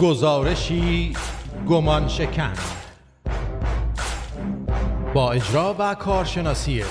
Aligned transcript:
گزارشی 0.00 1.12
گمان 1.68 2.08
شکن. 2.08 2.52
با 5.14 5.32
اجرا 5.32 5.76
و 5.78 5.94
کارشناسی 5.94 6.84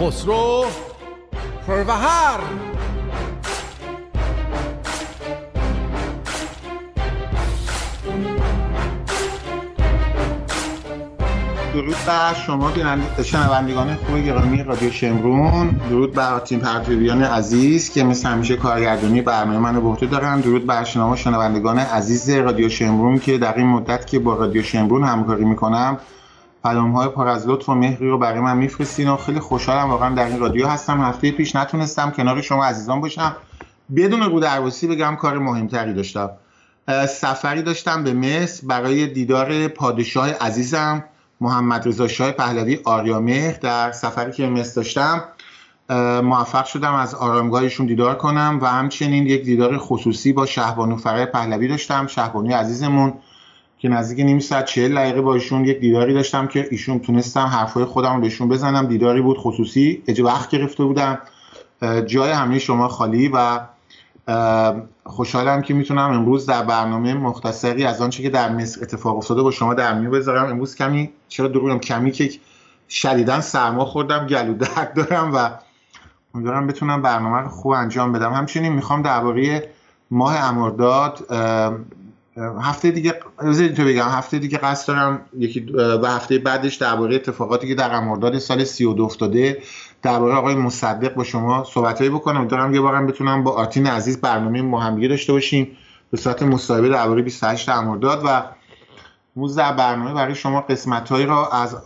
خسرو 0.00 0.64
پروهر. 1.66 2.40
درود 11.80 11.96
بر 12.06 12.34
شما 12.34 12.72
شنوندگان 13.24 13.94
خوب 13.94 14.18
گرامی 14.18 14.62
رادیو 14.62 14.90
شمرون. 14.90 15.68
درود 15.68 16.12
بر 16.12 16.38
تیم 16.38 16.58
پرتویان 16.58 17.22
عزیز 17.22 17.90
که 17.90 18.04
مثل 18.04 18.28
همیشه 18.28 18.56
کارگردانی 18.56 19.22
برنامه 19.22 19.58
منو 19.58 19.80
به 19.80 19.88
عهده 19.88 20.06
دارن. 20.06 20.40
درود 20.40 20.66
بر 20.66 20.84
شما 20.84 21.16
شنوندگان 21.16 21.78
عزیز 21.78 22.30
رادیو 22.30 22.68
شمرون 22.68 23.18
که 23.18 23.38
در 23.38 23.56
این 23.56 23.66
مدت 23.66 24.06
که 24.06 24.18
با 24.18 24.34
رادیو 24.34 24.62
شمرون 24.62 25.04
همکاری 25.04 25.44
می‌کنم 25.44 25.98
پیام 26.62 26.92
های 26.92 27.08
پر 27.08 27.28
از 27.28 27.48
لطف 27.48 27.68
و 27.68 27.74
مهری 27.74 28.08
رو 28.08 28.18
برای 28.18 28.40
من 28.40 28.56
میفرستین 28.56 29.08
و 29.08 29.16
خیلی 29.16 29.40
خوشحالم 29.40 29.90
واقعا 29.90 30.14
در 30.14 30.24
این 30.24 30.40
رادیو 30.40 30.66
هستم. 30.66 31.00
هفته 31.00 31.30
پیش 31.30 31.56
نتونستم 31.56 32.10
کنار 32.10 32.40
شما 32.40 32.64
عزیزان 32.64 33.00
باشم. 33.00 33.36
بدون 33.96 34.20
رو 34.20 34.40
درواسی 34.40 34.86
بگم 34.86 35.16
کار 35.16 35.38
مهمتری 35.38 35.94
داشتم. 35.94 36.30
سفری 37.08 37.62
داشتم 37.62 38.04
به 38.04 38.12
مصر 38.12 38.66
برای 38.66 39.06
دیدار 39.06 39.68
پادشاه 39.68 40.30
عزیزم. 40.30 41.04
محمد 41.40 41.88
رضا 41.88 42.08
شاه 42.08 42.32
پهلوی 42.32 42.78
آریامهر 42.84 43.52
در 43.52 43.92
سفری 43.92 44.32
که 44.32 44.46
مصر 44.46 44.74
داشتم 44.74 45.24
موفق 46.22 46.64
شدم 46.64 46.94
از 46.94 47.14
آرامگاهشون 47.14 47.86
دیدار 47.86 48.14
کنم 48.14 48.58
و 48.62 48.66
همچنین 48.66 49.26
یک 49.26 49.42
دیدار 49.42 49.78
خصوصی 49.78 50.32
با 50.32 50.46
شهبانو 50.46 50.96
فره 50.96 51.26
پهلوی 51.26 51.68
داشتم 51.68 52.06
شهبانوی 52.06 52.52
عزیزمون 52.52 53.12
که 53.78 53.88
نزدیک 53.88 54.26
نیم 54.26 54.38
ساعت 54.38 54.64
چهل 54.64 54.94
دقیقه 54.94 55.20
با 55.20 55.34
ایشون 55.34 55.64
یک 55.64 55.80
دیداری 55.80 56.14
داشتم 56.14 56.46
که 56.46 56.68
ایشون 56.70 56.98
تونستم 56.98 57.46
حرفای 57.46 57.84
خودم 57.84 58.14
رو 58.14 58.20
بهشون 58.20 58.48
بزنم. 58.48 58.86
دیداری 58.86 59.20
بود 59.20 59.38
خصوصی 59.38 60.02
اجا 60.06 60.24
وقت 60.24 60.50
گرفته 60.50 60.84
بودم. 60.84 61.18
جای 62.06 62.30
همه 62.30 62.58
شما 62.58 62.88
خالی 62.88 63.28
و 63.28 63.60
خوشحالم 65.04 65.62
که 65.62 65.74
می‌تونم 65.74 66.10
امروز 66.10 66.46
در 66.46 66.62
برنامه 66.62 67.14
مختصری 67.14 67.84
از 67.84 68.00
آنچه 68.00 68.22
که 68.22 68.30
در 68.30 68.48
مصر 68.48 68.82
اتفاق 68.82 69.16
افتاده 69.16 69.42
با 69.42 69.50
شما 69.50 69.74
در 69.74 69.98
میون 69.98 70.10
بذارم. 70.10 70.50
امروز 70.50 70.74
کمی 70.74 71.10
چرا 71.28 71.48
دروغم 71.48 71.78
کمی 71.78 72.12
که 72.12 72.30
شدیدا 72.88 73.40
سرما 73.40 73.84
خوردم 73.84 74.26
گلو 74.26 74.54
درد 74.54 74.94
دارم 74.94 75.34
و 75.34 75.50
امیدوارم 76.34 76.66
بتونم 76.66 77.02
برنامه 77.02 77.38
رو 77.38 77.48
خوب 77.48 77.72
انجام 77.72 78.12
بدم. 78.12 78.32
همچنین 78.32 78.72
می‌خوام 78.72 79.02
درباره 79.02 79.68
ماه 80.10 80.36
امرداد 80.36 81.26
هفته 82.60 82.90
دیگه 82.90 83.20
تو 83.76 83.84
بگم 83.84 84.08
هفته 84.08 84.38
دیگه 84.38 84.58
قصد 84.58 84.88
دارم 84.88 85.20
یکی 85.38 85.60
و 85.72 86.06
هفته 86.06 86.38
بعدش 86.38 86.74
درباره 86.74 87.14
اتفاقاتی 87.14 87.68
که 87.68 87.74
در 87.74 87.94
امرداد 87.94 88.38
سال 88.38 88.64
32 88.64 89.04
افتاده 89.04 89.62
درباره 90.02 90.34
آقای 90.34 90.54
مصدق 90.54 91.14
با 91.14 91.24
شما 91.24 91.64
صحبتایی 91.64 92.10
بکنم. 92.10 92.48
دارم 92.48 92.74
یه 92.74 92.80
بارم 92.80 93.06
بتونم 93.06 93.44
با 93.44 93.50
آرتین 93.50 93.86
عزیز 93.86 94.20
برنامه 94.20 94.62
مهمگی 94.62 95.08
داشته 95.08 95.32
باشیم 95.32 95.76
به 96.10 96.16
صورت 96.16 96.42
مصاحبه 96.42 96.88
درباره 96.88 97.22
28 97.22 97.68
امرداد 97.68 98.22
و 98.24 98.42
موز 99.36 99.56
در 99.56 99.72
برنامه 99.72 100.14
برای 100.14 100.34
شما 100.34 100.60
قسمت 100.60 101.08
هایی 101.08 101.26
را 101.26 101.48
از 101.48 101.76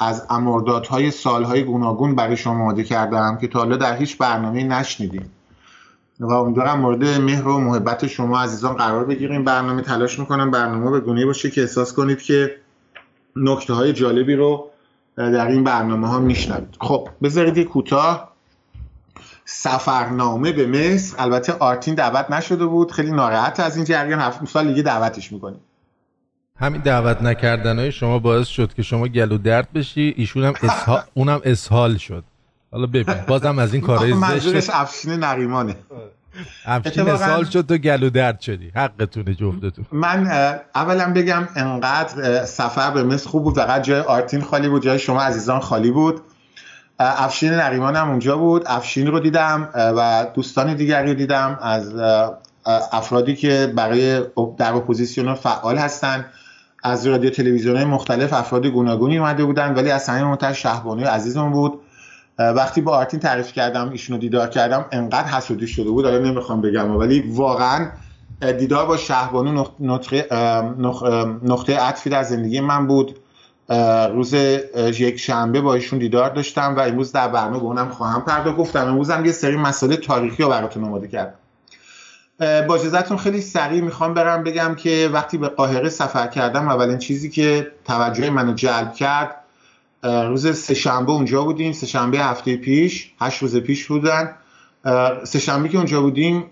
از 0.00 0.26
امردادهای 0.30 1.10
سالهای 1.10 1.64
گوناگون 1.64 2.14
برای 2.14 2.36
شما 2.36 2.52
آماده 2.52 2.84
کردم 2.84 3.38
که 3.40 3.48
تا 3.48 3.58
حالا 3.58 3.76
در 3.76 3.96
هیچ 3.96 4.18
برنامه 4.18 4.64
نشنیدیم 4.64 5.30
و 6.20 6.32
امیدوارم 6.32 6.80
مورد 6.80 7.04
مهر 7.04 7.48
و 7.48 7.58
محبت 7.58 8.06
شما 8.06 8.40
عزیزان 8.40 8.74
قرار 8.74 9.04
بگیریم. 9.04 9.44
برنامه 9.44 9.82
تلاش 9.82 10.18
می‌کنم 10.18 10.50
برنامه 10.50 10.90
به 10.90 11.00
گونه 11.00 11.26
باشه 11.26 11.50
که 11.50 11.60
احساس 11.60 11.92
کنید 11.92 12.22
که 12.22 12.56
نکته 13.36 13.72
های 13.72 13.92
جالبی 13.92 14.34
رو 14.34 14.69
در 15.20 15.46
این 15.46 15.64
برنامه 15.64 16.08
ها 16.08 16.18
میشنوید. 16.18 16.76
خب 16.80 17.08
بذارید 17.22 17.56
یه 17.56 17.64
کوتاه. 17.64 18.30
سفرنامه 19.44 20.52
به 20.52 20.66
مصر. 20.66 21.16
البته 21.18 21.52
آرتین 21.52 21.94
دعوت 21.94 22.30
نشده 22.30 22.66
بود. 22.66 22.92
خیلی 22.92 23.10
ناراحت 23.10 23.60
از 23.60 23.76
این 23.76 23.84
جریان. 23.84 24.20
هفت 24.20 24.44
سال 24.48 24.68
دیگه 24.68 24.82
دعوتش 24.82 25.32
می‌کنیم. 25.32 25.60
همین 26.56 26.80
دعوت 26.80 27.22
نکردن 27.22 27.78
های 27.78 27.92
شما 27.92 28.18
باعث 28.18 28.46
شد 28.46 28.74
که 28.74 28.82
شما 28.82 29.08
گلو 29.08 29.38
درد 29.38 29.72
بشی. 29.72 30.14
ایشون 30.16 30.44
هم 30.44 30.54
اسها... 30.62 31.04
اونم 31.14 31.40
اسهال 31.44 31.96
شد. 31.96 32.24
حالا 32.72 32.86
ببین 32.86 33.14
بازم 33.28 33.58
از 33.58 33.74
این 33.74 33.82
کارهای 33.82 34.40
زشت 34.40 34.70
افشین 34.72 35.12
نریمانه. 35.12 35.76
افشین 36.66 37.08
اسهال 37.08 37.44
شد 37.44 37.66
تو 37.66 37.76
گلو 37.76 38.10
درد 38.10 38.40
شدی. 38.40 38.72
حقتونه 38.74 39.34
جفتتون. 39.34 39.86
من 39.92 40.30
اولا 40.74 41.12
بگم 41.12 41.48
انقدر 41.56 42.44
سفر 42.44 42.90
به 42.90 43.02
مصر 43.02 43.28
خوب 43.28 43.44
بود. 43.44 43.54
فقط 43.54 43.82
جای 43.82 44.00
آرتین 44.00 44.42
خالی 44.42 44.68
بود 44.68 44.82
جای 44.82 44.98
شما 44.98 45.22
عزیزان 45.22 45.60
خالی 45.60 45.90
بود. 45.90 46.20
افشین 46.98 47.52
نریمان 47.52 47.96
هم 47.96 48.10
اونجا 48.10 48.36
بود. 48.36 48.62
افشین 48.66 49.06
رو 49.06 49.20
دیدم 49.20 49.68
و 49.74 50.26
دوستان 50.34 50.74
دیگری 50.74 51.08
رو 51.08 51.14
دیدم. 51.14 51.58
از 51.62 51.94
افرادی 52.92 53.36
که 53.36 53.72
برای 53.76 54.22
در 54.58 54.74
اپوزیسیون 54.74 55.34
فعال 55.34 55.78
هستن. 55.78 56.26
از 56.84 57.06
رادیو 57.06 57.30
تلویزیون 57.30 57.84
مختلف 57.84 58.32
افراد 58.32 58.66
گوناگونی 58.66 59.18
اومده 59.18 59.44
بودن 59.44 59.74
ولی 59.74 59.90
از 59.90 60.08
همه 60.08 60.24
مهمتر 60.24 60.52
شهبانوی 60.52 61.04
عزیزم 61.04 61.50
بود. 61.50 61.80
وقتی 62.38 62.80
با 62.80 62.96
آرتین 62.96 63.20
تعریف 63.20 63.52
کردم 63.52 63.90
ایشونو 63.90 64.18
دیدار 64.18 64.48
کردم 64.48 64.84
انقدر 64.92 65.28
حسودی 65.28 65.66
شده 65.66 65.90
بود 65.90 66.06
الان 66.06 66.22
نمی‌خوام 66.22 66.60
بگم 66.60 66.96
ولی 66.96 67.20
واقعا 67.20 67.88
دیدار 68.58 68.86
با 68.86 68.96
شهبانو 68.96 69.64
نقطه 69.80 70.26
نقطه 71.42 71.78
عطفی 71.78 72.10
در 72.10 72.22
زندگی 72.22 72.60
من 72.60 72.86
بود. 72.86 73.16
روز 74.12 74.34
یک 74.34 75.16
شنبه 75.16 75.60
با 75.60 75.74
ایشون 75.74 75.98
دیدار 75.98 76.30
داشتم 76.30 76.76
و 76.76 76.80
امروز 76.80 77.12
در 77.12 77.28
برنامه 77.28 77.58
به 77.58 77.64
اونم 77.64 77.88
خواهم 77.88 78.24
پرداخت. 78.24 78.56
گفتم 78.56 78.88
امروز 78.88 79.10
هم 79.10 79.24
یه 79.24 79.32
سری 79.32 79.56
مسئله 79.56 79.96
تاریخی 79.96 80.42
رو 80.42 80.48
براتون 80.48 80.84
آماده 80.84 81.08
کردم. 81.08 81.34
با 82.38 82.74
اجازهتون 82.74 83.16
خیلی 83.16 83.40
سریع 83.40 83.80
می‌خوام 83.80 84.14
برم 84.14 84.44
بگم 84.44 84.74
که 84.74 85.10
وقتی 85.12 85.38
به 85.38 85.48
قاهره 85.48 85.88
سفر 85.88 86.26
کردم 86.26 86.68
اولین 86.68 86.98
چیزی 86.98 87.30
که 87.30 87.72
توجه 87.84 88.30
منو 88.30 88.54
جلب 88.54 88.94
کرد 88.94 89.36
روز 90.02 90.56
سهشنبه 90.56 91.12
اونجا 91.12 91.44
بودیم. 91.44 91.72
سهشنبه 91.72 92.18
هفته 92.18 92.56
پیش 92.56 93.12
هشت 93.20 93.42
روز 93.42 93.56
پیش 93.56 93.86
بودن. 93.86 94.34
سهشنبه 95.24 95.68
که 95.68 95.76
اونجا 95.76 96.00
بودیم 96.00 96.44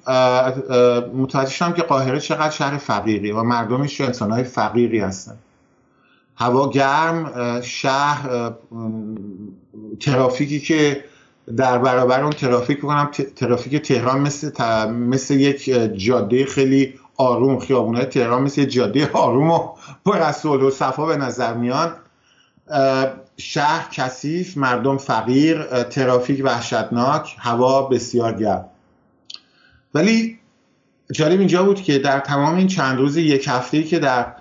متوجه 1.14 1.50
شدم 1.50 1.72
که 1.72 1.82
قاهره 1.82 2.20
چقدر 2.20 2.50
شهر 2.50 2.76
فقیری 2.76 3.32
و 3.32 3.42
مردمش 3.42 4.00
انسانهای 4.00 4.44
فقیری 4.44 4.98
هستن. 4.98 5.36
هوا 6.36 6.70
گرم 6.70 7.60
شهر 7.60 8.52
ترافیکی 10.00 10.60
که 10.60 11.04
در 11.56 11.78
برابر 11.78 12.22
اون 12.22 12.32
ترافیک 12.32 12.78
بکنم 12.78 13.10
ترافیک 13.36 13.76
تهران 13.76 14.20
مثل 14.20 14.50
مثل 14.90 15.34
یک 15.34 15.64
جاده 15.96 16.46
خیلی 16.46 16.94
آروم 17.16 17.58
خیابونای 17.58 18.04
تهران 18.04 18.42
مثل 18.42 18.60
یک 18.60 18.70
جاده 18.70 19.10
آروم 19.12 19.50
و 19.50 19.68
پر 20.04 20.62
و 20.62 20.70
صفا 20.70 21.06
به 21.06 21.16
نظر 21.16 21.54
میان. 21.54 21.92
شهر 23.40 23.88
کثیف 23.92 24.56
مردم 24.56 24.96
فقیر 24.96 25.82
ترافیک 25.82 26.44
وحشتناک 26.44 27.36
هوا 27.38 27.82
بسیار 27.82 28.32
گرم. 28.32 28.64
ولی 29.94 30.38
جالب 31.12 31.38
اینجا 31.38 31.64
بود 31.64 31.82
که 31.82 31.98
در 31.98 32.20
تمام 32.20 32.56
این 32.56 32.66
چند 32.66 32.98
روز 32.98 33.16
یک 33.16 33.48
هفته 33.48 33.82
که 33.82 33.98
در 33.98 34.34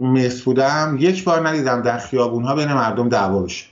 مصر 0.00 0.44
بودم 0.44 0.96
یک 1.00 1.24
بار 1.24 1.48
ندیدم 1.48 1.82
در 1.82 1.98
خیابون 1.98 2.44
ها 2.44 2.54
بین 2.54 2.72
مردم 2.72 3.08
دعوا 3.08 3.42
بشه. 3.42 3.66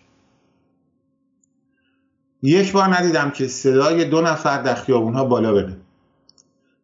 یک 2.43 2.73
بار 2.73 2.97
ندیدم 2.97 3.31
که 3.31 3.49
صدای 3.49 4.05
دو 4.05 4.21
نفر 4.21 4.63
در 4.63 4.75
خیابون 4.75 5.15
ها 5.15 5.25
بالا 5.25 5.53
بره. 5.53 5.77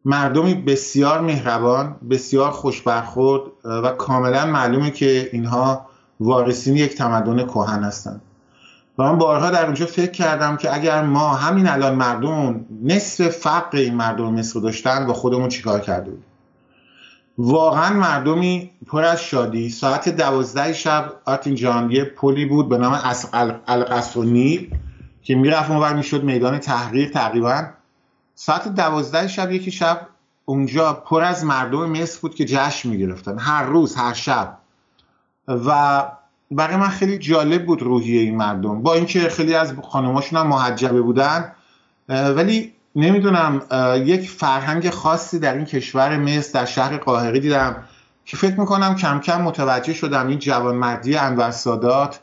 مردمی 0.05 0.55
بسیار 0.55 1.21
مهربان 1.21 1.95
بسیار 2.09 2.51
خوش 2.51 2.81
برخورد 2.81 3.41
و 3.63 3.91
کاملا 3.91 4.45
معلومه 4.45 4.91
که 4.91 5.29
اینها 5.33 5.86
وارثین 6.19 6.75
یک 6.75 6.95
تمدن 6.95 7.45
کهن 7.45 7.83
هستند 7.83 8.21
و 8.97 9.03
من 9.03 9.17
بارها 9.17 9.51
در 9.51 9.65
اونجا 9.65 9.85
فکر 9.85 10.11
کردم 10.11 10.57
که 10.57 10.75
اگر 10.75 11.03
ما 11.03 11.35
همین 11.35 11.67
الان 11.67 11.95
مردم 11.95 12.65
نصف 12.83 13.27
فقر 13.27 13.77
این 13.77 13.93
مردم 13.93 14.33
مصر 14.33 14.59
داشتن 14.59 15.07
با 15.07 15.13
خودمون 15.13 15.49
چیکار 15.49 15.79
کرده 15.79 16.11
بود 16.11 16.23
واقعا 17.37 17.93
مردمی 17.93 18.71
پر 18.87 19.03
از 19.03 19.21
شادی. 19.21 19.69
ساعت 19.69 20.09
دوازده 20.09 20.73
شب 20.73 21.13
آرتین 21.25 21.55
جان 21.55 21.91
یه 21.91 22.03
پلی 22.03 22.45
بود 22.45 22.69
به 22.69 22.77
نام 22.77 22.99
القصر 23.67 24.21
نیل 24.21 24.75
که 25.23 25.35
می‌رفت 25.35 25.71
اونور 25.71 25.93
می‌شد 25.93 26.23
میدان 26.23 26.59
تحریر 26.59 27.09
تقریبا. 27.09 27.63
ساعت 28.35 28.67
دوازده 28.67 29.27
شب 29.27 29.51
یکی 29.51 29.71
شب 29.71 30.07
اونجا 30.45 30.93
پر 30.93 31.23
از 31.23 31.45
مردم 31.45 31.89
مصر 31.89 32.19
بود 32.21 32.35
که 32.35 32.45
جشن 32.45 32.89
می‌گرفتن. 32.89 33.39
هر 33.39 33.63
روز 33.63 33.95
هر 33.95 34.13
شب. 34.13 34.56
و 35.47 36.03
برای 36.51 36.75
من 36.75 36.89
خیلی 36.89 37.17
جالب 37.17 37.65
بود 37.65 37.81
روحیه 37.81 38.21
این 38.21 38.37
مردم. 38.37 38.81
با 38.81 38.93
اینکه 38.93 39.29
خیلی 39.29 39.55
از 39.55 39.73
خانماشون 39.91 40.39
هم 40.39 40.47
محجبه 40.47 41.01
بودن 41.01 41.51
ولی 42.09 42.73
نمی‌دونم 42.95 43.61
یک 44.05 44.29
فرهنگ 44.29 44.89
خاصی 44.89 45.39
در 45.39 45.53
این 45.53 45.65
کشور 45.65 46.17
مصر 46.17 46.59
در 46.59 46.65
شهر 46.65 46.97
قاهره 46.97 47.39
دیدم 47.39 47.83
که 48.25 48.37
فکر 48.37 48.59
می‌کنم 48.59 48.95
کم 48.95 49.19
کم 49.19 49.41
متوجه 49.41 49.93
شدم 49.93 50.27
این 50.27 50.39
جوانمردی 50.39 51.15
انور 51.15 51.51
سادات 51.51 52.19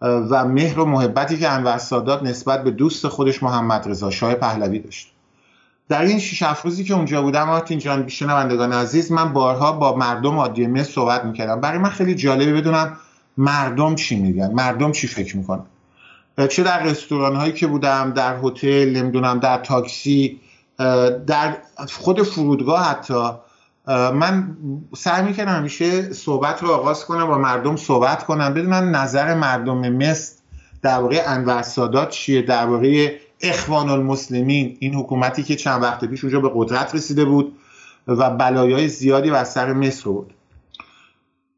و 0.00 0.44
مهر 0.44 0.80
و 0.80 0.84
محبتی 0.84 1.38
که 1.38 1.48
انور 1.48 1.78
سادات 1.78 2.22
نسبت 2.22 2.64
به 2.64 2.70
دوست 2.70 3.08
خودش 3.08 3.42
محمد 3.42 3.88
رضا 3.88 4.10
شاه 4.10 4.34
پهلوی 4.34 4.78
داشت. 4.78 5.13
در 5.88 6.02
این 6.02 6.18
شش 6.18 6.42
روزی 6.42 6.84
که 6.84 6.94
اونجا 6.94 7.22
بودم 7.22 7.50
آرتین 7.50 7.78
جان 7.78 8.08
شنوندگان 8.08 8.72
عزیز 8.72 9.12
من 9.12 9.32
بارها 9.32 9.72
با 9.72 9.96
مردم 9.96 10.38
عادی 10.38 10.66
مصر 10.66 10.92
صحبت 10.92 11.24
می‌کردم. 11.24 11.60
برای 11.60 11.78
من 11.78 11.88
خیلی 11.88 12.14
جالبه 12.14 12.52
بدونم 12.52 12.96
مردم 13.36 13.94
چی 13.94 14.16
میگن 14.16 14.50
مردم 14.50 14.92
چی 14.92 15.06
فکر 15.06 15.36
می‌کنن. 15.36 15.64
چه 16.50 16.62
در 16.62 16.82
رستوران 16.82 17.36
هایی 17.36 17.52
که 17.52 17.66
بودم 17.66 18.12
در 18.12 18.36
هتل 18.42 18.96
نمی‌دونم 18.96 19.38
در 19.38 19.58
تاکسی 19.58 20.40
در 21.26 21.56
خود 21.92 22.22
فرودگاه 22.22 22.84
حتی 22.84 23.30
من 23.86 24.56
سعی 24.96 25.22
می‌کنم 25.22 25.48
همیشه 25.48 26.12
صحبت 26.12 26.62
رو 26.62 26.70
آغاز 26.70 27.04
کنم 27.04 27.26
با 27.26 27.38
مردم 27.38 27.76
صحبت 27.76 28.24
کنم 28.24 28.54
بدونم 28.54 28.96
نظر 28.96 29.34
مردم 29.34 29.88
مصر 29.88 30.32
درباره 30.82 31.22
انور 31.26 31.62
سادات 31.62 32.10
چیه 32.10 32.42
درباره 32.42 33.20
اخوان 33.40 33.90
المسلمین 33.90 34.76
این 34.80 34.94
حکومتی 34.94 35.42
که 35.42 35.56
چند 35.56 35.82
وقت 35.82 36.04
پیش 36.04 36.24
اونجا 36.24 36.40
به 36.40 36.50
قدرت 36.54 36.94
رسیده 36.94 37.24
بود 37.24 37.58
و 38.06 38.30
بلایای 38.30 38.88
زیادی 38.88 39.30
بر 39.30 39.44
سر 39.44 39.72
مصر 39.72 40.10
بود. 40.10 40.34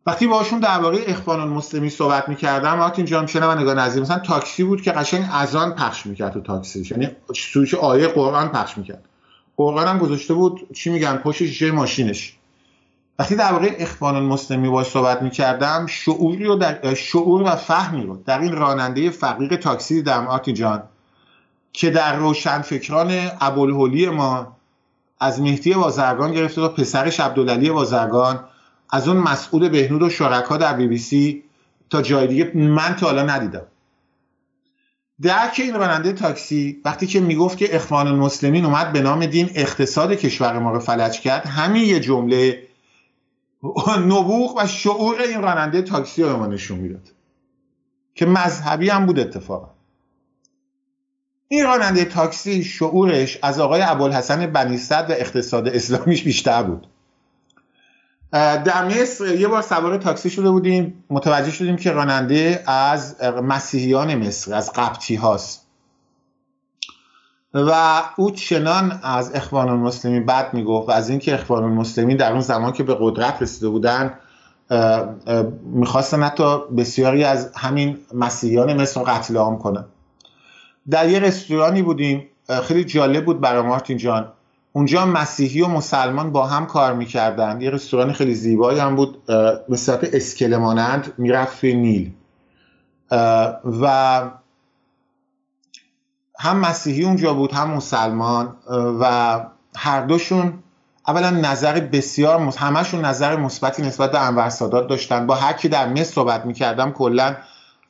وقتی 0.07 0.27
باشون 0.27 0.61
درباره 0.61 0.99
اخوان 1.07 1.41
المسلمین 1.41 1.91
صحبت 1.91 2.29
می‌کردم 2.29 2.81
وقتی 2.81 3.03
اینجا 3.03 3.21
هم 3.21 3.59
نگاه 3.59 3.75
نظیر 3.75 4.03
مثلا 4.03 4.19
تاکسی 4.19 4.65
بود 4.65 4.83
که 4.83 4.93
قشنگ 4.93 5.29
اذان 5.33 5.75
پخش 5.75 6.07
می‌کرد 6.07 6.33
تو 6.33 6.41
تاکسی. 6.41 6.89
یعنی 6.91 7.09
سویش 7.37 7.75
آیه 7.75 8.09
قرآن 8.09 8.49
پخش 8.49 8.79
می‌کرد. 8.79 9.05
قرآن 9.57 9.87
هم 9.87 9.99
گذاشته 9.99 10.35
بود 10.35 10.69
چی 10.75 10.91
میگن؟ 10.91 11.17
پشت 11.17 11.39
شیشه 11.39 11.71
ماشینش. 11.71 12.37
وقتی 13.19 13.37
درباره 13.37 13.77
اخوان 13.79 14.17
المسلمین 14.17 14.71
باش 14.71 14.87
صحبت 14.87 15.23
می‌کردم 15.23 15.87
شعوری 15.87 16.45
رو 16.45 16.57
در 16.57 16.95
شعور 16.95 17.43
و 17.43 17.57
فهمی 17.57 18.03
رو 18.03 18.23
در 18.27 18.41
این 18.41 18.53
راننده 18.53 19.11
فقیر 19.11 19.57
تاکسی 19.57 20.03
آتی 20.11 20.53
جان. 20.53 20.83
که 21.77 21.91
در 21.91 22.17
روشن 22.17 22.63
فکران 22.63 23.31
ابوالهولی 23.41 24.09
ما 24.09 24.57
از 25.21 25.41
مهدی 25.41 25.75
بازرگان 25.75 26.33
گرفته 26.33 26.61
تا 26.61 26.69
پسرش 26.69 27.21
عبدالعلی 27.21 27.71
بازرگان 27.71 28.45
از 28.91 29.09
اون 29.09 29.17
مسئول 29.17 29.69
بهنود 29.69 30.03
و 30.03 30.11
شرکا 30.11 30.57
در 30.57 30.75
بی 30.75 30.87
بی 30.87 30.99
سی 30.99 31.45
تا 31.91 32.03
جای 32.03 32.27
دیگه 32.27 32.53
من 32.55 32.97
تا 32.97 33.07
حالا 33.07 33.23
ندیدم. 33.23 33.67
درک 35.23 35.55
این 35.59 35.75
راننده 35.75 36.13
تاکسی 36.13 36.81
وقتی 36.85 37.07
که 37.07 37.21
می‌گفت 37.21 37.59
که 37.59 37.77
اخوان 37.77 38.07
المسلمین 38.07 38.65
اومد 38.65 38.93
به 38.93 39.01
نام 39.01 39.27
دین 39.27 39.51
اقتصاد 39.55 40.13
کشور 40.13 40.59
ما 40.59 40.73
رو 40.73 40.79
فلج 40.79 41.21
کرد 41.21 41.47
همین 41.47 41.85
یه 41.85 42.01
جمله 42.01 42.63
نبوغ 43.89 44.57
و 44.57 44.67
شعور 44.67 45.21
این 45.21 45.43
راننده 45.43 45.83
تاکسی 45.83 46.23
رو 46.23 46.37
ما 46.37 46.47
نشون 46.47 46.79
می‌داد. 46.79 47.09
که 48.15 48.27
مذهبی 48.27 48.89
هم 48.89 49.07
بود 49.07 49.19
اتفاقا. 49.19 49.76
این 51.49 51.65
راننده 51.65 52.05
تاکسی 52.05 52.65
شعورش 52.65 53.39
از 53.43 53.61
آقای 53.61 53.83
ابوالحسن 53.83 54.47
بنی 54.47 54.81
و 54.91 55.07
اقتصاد 55.09 55.69
اسلامیش 55.69 56.23
بیشتر 56.23 56.63
بود. 56.63 56.87
در 58.33 58.85
مصر 58.85 59.35
یه 59.35 59.49
بار 59.49 59.63
سوار 59.63 59.97
تاکسی 59.97 60.31
شده 60.31 60.51
بودیم 60.51 61.05
متوجه 61.11 61.51
شدیم 61.51 61.77
که 61.77 61.93
راننده 61.93 62.63
از 62.67 63.23
مسیحیان 63.23 64.15
مصر 64.15 64.55
از 64.55 64.73
قبطی 64.73 65.15
هاست. 65.15 65.67
و 67.55 68.03
او 68.17 68.31
چنان 68.31 69.01
از 69.03 69.35
اخوان 69.35 69.69
المسلمین 69.69 70.27
بد 70.27 70.55
می‌گفت 70.55 70.89
و 70.89 70.93
از 70.93 71.09
اینکه 71.09 71.35
اخوان 71.35 71.65
المسلمین 71.65 72.17
در 72.17 72.33
اون 72.33 72.41
زمان 72.41 72.73
که 72.73 72.83
به 72.83 72.97
قدرت 73.01 73.43
رسیده 73.43 73.69
بودن 73.69 74.15
می‌خواستن 75.63 76.23
حتی 76.23 76.59
بسیاری 76.77 77.25
از 77.25 77.51
همین 77.57 77.99
مسیحیان 78.15 78.81
مصر 78.81 79.01
رو 79.01 79.07
قتل 79.07 79.37
عام 79.37 79.59
کنن. 79.59 79.85
در 80.91 81.09
یه 81.09 81.19
رستورانی 81.19 81.83
بودیم. 81.83 82.29
خیلی 82.63 82.85
جالب 82.85 83.25
بود 83.25 83.41
برای 83.41 83.63
مارتین 83.63 83.97
جان. 83.97 84.33
اونجا 84.73 85.07
مسیحی 85.07 85.63
و 85.63 85.69
مسلمان 85.69 86.33
با 86.33 86.47
هم 86.47 86.67
کار 86.67 86.95
می‌کردن 86.95 87.61
یه 87.61 87.71
رستوران 87.71 88.13
خیلی 88.13 88.35
زیبایی 88.35 88.79
هم 88.79 88.97
بود. 88.97 89.27
به 89.69 89.77
صورت 89.77 90.15
اسکله 90.15 90.57
مانند 90.57 91.13
می‌رفت 91.19 91.61
توی 91.61 91.75
نیل. 91.75 92.13
و 93.83 94.31
هم 96.39 96.57
مسیحی 96.59 97.05
اونجا 97.05 97.35
بود 97.35 97.53
هم 97.53 97.71
مسلمان. 97.71 98.57
و 99.01 99.41
هر 99.77 100.01
دوشون 100.01 100.53
اولا 101.09 101.31
نظر 101.31 101.81
بسیار 101.81 102.39
مص... 102.39 102.57
همشون 102.59 103.05
نظر 103.05 103.37
مثبتی 103.37 103.83
نسبت 103.83 104.13
به 104.13 104.21
انور 104.21 104.49
سادات 104.49 104.89
داشتن. 104.89 105.27
با 105.27 105.35
هر 105.35 105.53
کی 105.53 105.69
در 105.69 105.89
مصر 105.89 106.13
صحبت 106.13 106.47
می‌کردم 106.47 106.91
کلا 106.91 107.37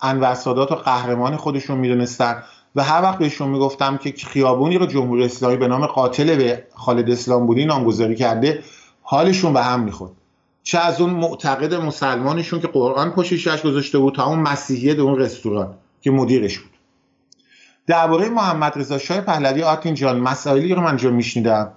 انور 0.02 0.34
سادات 0.34 0.72
و 0.72 0.75
قهرمان 0.75 1.37
خودشون 1.37 1.78
می‌دونستن. 1.78 2.42
و 2.76 2.82
هر 2.82 3.02
وقت 3.02 3.19
بهشون 3.19 3.49
می‌گفتم 3.49 3.96
که 3.96 4.12
خیابونی 4.26 4.78
رو 4.78 4.87
جمهوری 4.87 5.25
اسلامی 5.25 5.56
به 5.56 5.69
نام 5.69 5.87
قاتل 5.87 6.37
به 6.37 6.67
خالد 6.75 7.11
اسلام 7.11 7.46
بودی 7.46 7.64
نامگذاری 7.64 8.17
کرده 8.17 8.62
حالشون 9.02 9.52
به 9.52 9.62
هم 9.62 9.81
می‌خورد. 9.81 10.12
چه 10.62 10.78
از 10.78 11.00
اون 11.00 11.11
معتقد 11.11 11.75
مسلمانشون 11.75 12.61
که 12.61 12.69
قرآن 12.69 13.11
پشتش 13.11 13.62
گذاشته 13.62 13.99
بود 13.99 14.14
تا 14.14 14.26
اون 14.26 14.38
مسیحیه 14.38 14.94
در 14.94 15.00
اون 15.00 15.19
رستوران 15.19 15.75
که 16.00 16.11
مدیرش 16.11 16.58
بود. 16.58 16.70
درباره 17.87 18.28
محمد 18.28 18.78
رضا 18.78 18.99
شاه 18.99 19.20
پهلوی 19.20 19.62
آرتین 19.62 19.94
جان 19.94 20.20
مسائلی 20.20 20.75
رو 20.75 20.81
من 20.81 20.96
جا 20.96 21.11
میشنیدم 21.11 21.73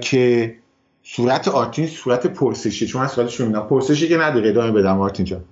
که 0.00 0.54
صورت 1.02 1.48
آرتین 1.48 1.86
صورت 1.86 2.26
پرسشی 2.26 2.86
چون 2.86 3.02
من 3.02 3.08
سوالش 3.08 3.40
پرسشی 3.40 4.08
که 4.08 4.16
نداره 4.16 4.48
ادامه 4.48 4.70
بدم 4.70 5.00
آرتین 5.00 5.26
جان. 5.26 5.44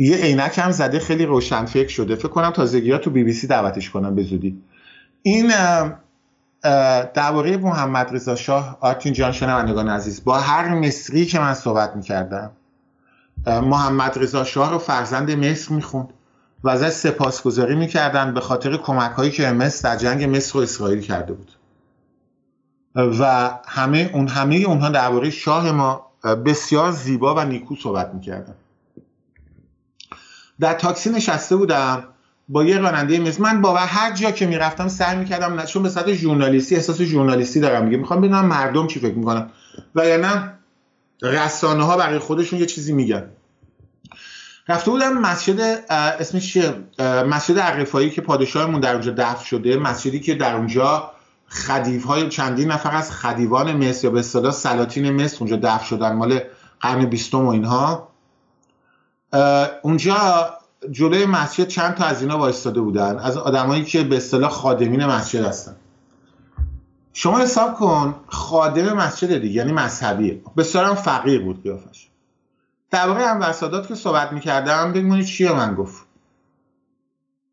یه 0.00 0.16
عینک 0.16 0.58
هم 0.58 0.70
زده 0.70 0.98
خیلی 0.98 1.26
روشن 1.26 1.64
فکر 1.64 1.88
شده. 1.88 2.14
فکر 2.14 2.28
کنم 2.28 2.50
تازگی 2.50 2.92
ها 2.92 2.98
تو 2.98 3.10
بی 3.10 3.24
بی 3.24 3.32
سی 3.32 3.46
دعوتش 3.46 3.90
کنم 3.90 4.14
به 4.14 4.22
زودی. 4.22 4.62
این 5.22 5.52
درباره 7.14 7.56
محمد 7.56 8.14
رضا 8.14 8.36
شاه 8.36 8.78
آرتین 8.80 9.12
جان 9.12 9.32
شنوندگان 9.32 9.88
عزیز 9.88 10.24
با 10.24 10.38
هر 10.38 10.74
مصری 10.74 11.26
که 11.26 11.38
من 11.38 11.54
صحبت 11.54 11.96
می‌کردم 11.96 12.50
محمد 13.46 14.18
رضا 14.18 14.44
شاه 14.44 14.70
رو 14.70 14.78
فرزند 14.78 15.30
مصر 15.30 15.74
می‌خوند 15.74 16.08
و 16.64 16.68
ازش 16.68 16.88
سپاسگزاری 16.88 17.74
می‌کردن 17.74 18.34
به 18.34 18.40
خاطر 18.40 18.76
کمک 18.76 19.10
هایی 19.10 19.30
که 19.30 19.50
مصر 19.50 19.88
در 19.88 19.96
جنگ 19.96 20.36
مصر 20.36 20.58
و 20.58 20.62
اسرائیل 20.62 21.00
کرده 21.00 21.32
بود. 21.32 21.52
و 23.20 23.50
همه 23.68 24.10
اون 24.14 24.28
همه 24.28 24.56
اونها 24.56 24.88
درباره 24.88 25.30
شاه 25.30 25.72
ما 25.72 26.06
بسیار 26.46 26.92
زیبا 26.92 27.34
و 27.34 27.44
نیکو 27.44 27.76
صحبت 27.76 28.14
می‌کردن. 28.14 28.54
در 30.60 30.74
تاکسی 30.74 31.10
نشسته 31.10 31.56
بودم 31.56 32.04
با 32.48 32.64
یه 32.64 32.78
راننده 32.78 33.18
مثل 33.18 33.42
من 33.42 33.62
با 33.62 33.76
هر 33.76 34.12
جا 34.12 34.30
که 34.30 34.46
می‌رفتم 34.46 34.88
سعی 34.88 35.16
می‌کردم 35.16 35.64
چون 35.64 35.82
به 35.82 35.88
سطح 35.88 36.12
ژورنالیستی 36.12 36.76
احساس 36.76 37.00
ژورنالیستی 37.00 37.60
دارم. 37.60 37.84
میگه 37.84 37.96
می‌خوام 37.96 38.20
بدونم 38.20 38.46
مردم 38.46 38.86
چی 38.86 39.00
فکر 39.00 39.14
می‌کنن. 39.14 39.50
و 39.94 40.06
یا 40.06 40.16
نه 40.16 40.52
رسانه 41.22 41.84
ها 41.84 41.96
برای 41.96 42.18
خودشون 42.18 42.58
یه 42.58 42.66
چیزی 42.66 42.92
میگن. 42.92 43.24
رفته 44.68 44.90
بودم 44.90 45.18
مسجد 45.18 45.84
اسمش 45.90 46.52
چیه؟ 46.52 46.74
مسجد 47.28 47.58
عرفایی 47.58 48.10
که 48.10 48.20
پادشاهمون 48.20 48.80
در 48.80 48.92
اونجا 48.92 49.12
دفن 49.12 49.44
شده. 49.44 49.76
مسجدی 49.76 50.20
که 50.20 50.34
در 50.34 50.56
اونجا 50.56 51.10
خدیف 51.48 52.04
های 52.04 52.28
چندین 52.28 52.72
نفر 52.72 52.96
از 52.96 53.12
خدیوان 53.12 53.88
مصر 53.88 54.04
یا 54.04 54.10
به 54.10 54.18
اصطلاح 54.18 54.52
سلاطین 54.52 55.10
مصر 55.10 55.36
اونجا 55.40 55.56
دفن 55.56 55.84
شدن. 55.84 56.12
مال 56.12 56.40
قرن 56.80 57.04
بیستم 57.04 57.46
و 57.46 57.48
اینها. 57.48 58.09
اونجا 59.82 60.50
جلوی 60.90 61.26
مسجد 61.26 61.66
چند 61.66 61.94
تا 61.94 62.04
از 62.04 62.22
اینا 62.22 62.38
وایستاده 62.38 62.80
بودن. 62.80 63.18
از 63.18 63.36
آدمایی 63.36 63.84
که 63.84 64.04
به 64.04 64.16
اصطلاح 64.16 64.50
خادمین 64.50 65.06
مسجد 65.06 65.44
هستن. 65.44 65.76
شما 67.12 67.38
حساب 67.38 67.74
کن 67.74 68.14
خادم 68.26 68.92
مسجد 68.92 69.38
دیگه 69.38 69.54
یعنی 69.54 69.72
مذهبیه. 69.72 70.42
بسیار 70.56 70.94
فقیر 70.94 71.42
بود 71.42 71.62
قیافش. 71.62 72.08
درباره 72.90 73.26
هم 73.26 73.52
سادات 73.52 73.88
که 73.88 73.94
صحبت 73.94 74.32
می‌کردم 74.32 74.92
بگمونی 74.92 75.24
چیه 75.24 75.52
من 75.52 75.74
گفت. 75.74 76.02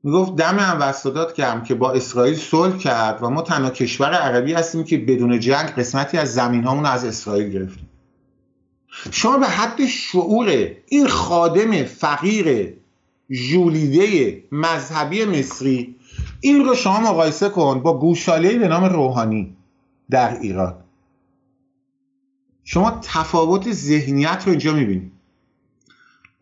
می‌گفت 0.04 0.36
دم 0.36 0.60
هم 0.60 0.92
سادات 0.92 1.34
کردم 1.34 1.64
که 1.64 1.76
با 1.76 1.92
اسرائیل 1.92 2.36
صلح 2.36 2.78
کرد 2.78 3.24
و 3.24 3.30
ما 3.30 3.42
تنها 3.42 3.70
کشور 3.70 4.14
عربی 4.14 4.54
هستیم 4.54 4.84
که 4.84 4.98
بدون 4.98 5.40
جنگ 5.40 5.70
قسمتی 5.70 6.18
از 6.18 6.34
زمین 6.34 6.64
هامون 6.64 6.86
از 6.86 7.06
اسرائیل 7.06 7.50
گرفتیم. 7.50 7.87
شما 9.12 9.38
به 9.38 9.48
حد 9.48 9.86
شعور 9.86 10.72
این 10.88 11.08
خادم 11.08 11.84
فقیر 11.84 12.74
جولیده 13.30 14.44
مذهبی 14.52 15.26
مصری 15.26 15.96
این 16.42 16.66
رو 16.66 16.76
شما 16.76 17.00
مقایسه 17.00 17.50
کن 17.50 17.80
با 17.80 18.00
گوشاله 18.00 18.58
به 18.58 18.68
نام 18.68 18.84
روحانی 18.84 19.56
در 20.10 20.40
ایران. 20.40 20.76
شما 22.64 23.00
تفاوت 23.02 23.72
ذهنیت 23.72 24.44
رو 24.46 24.50
اینجا 24.50 24.74
می‌بینید. 24.74 25.12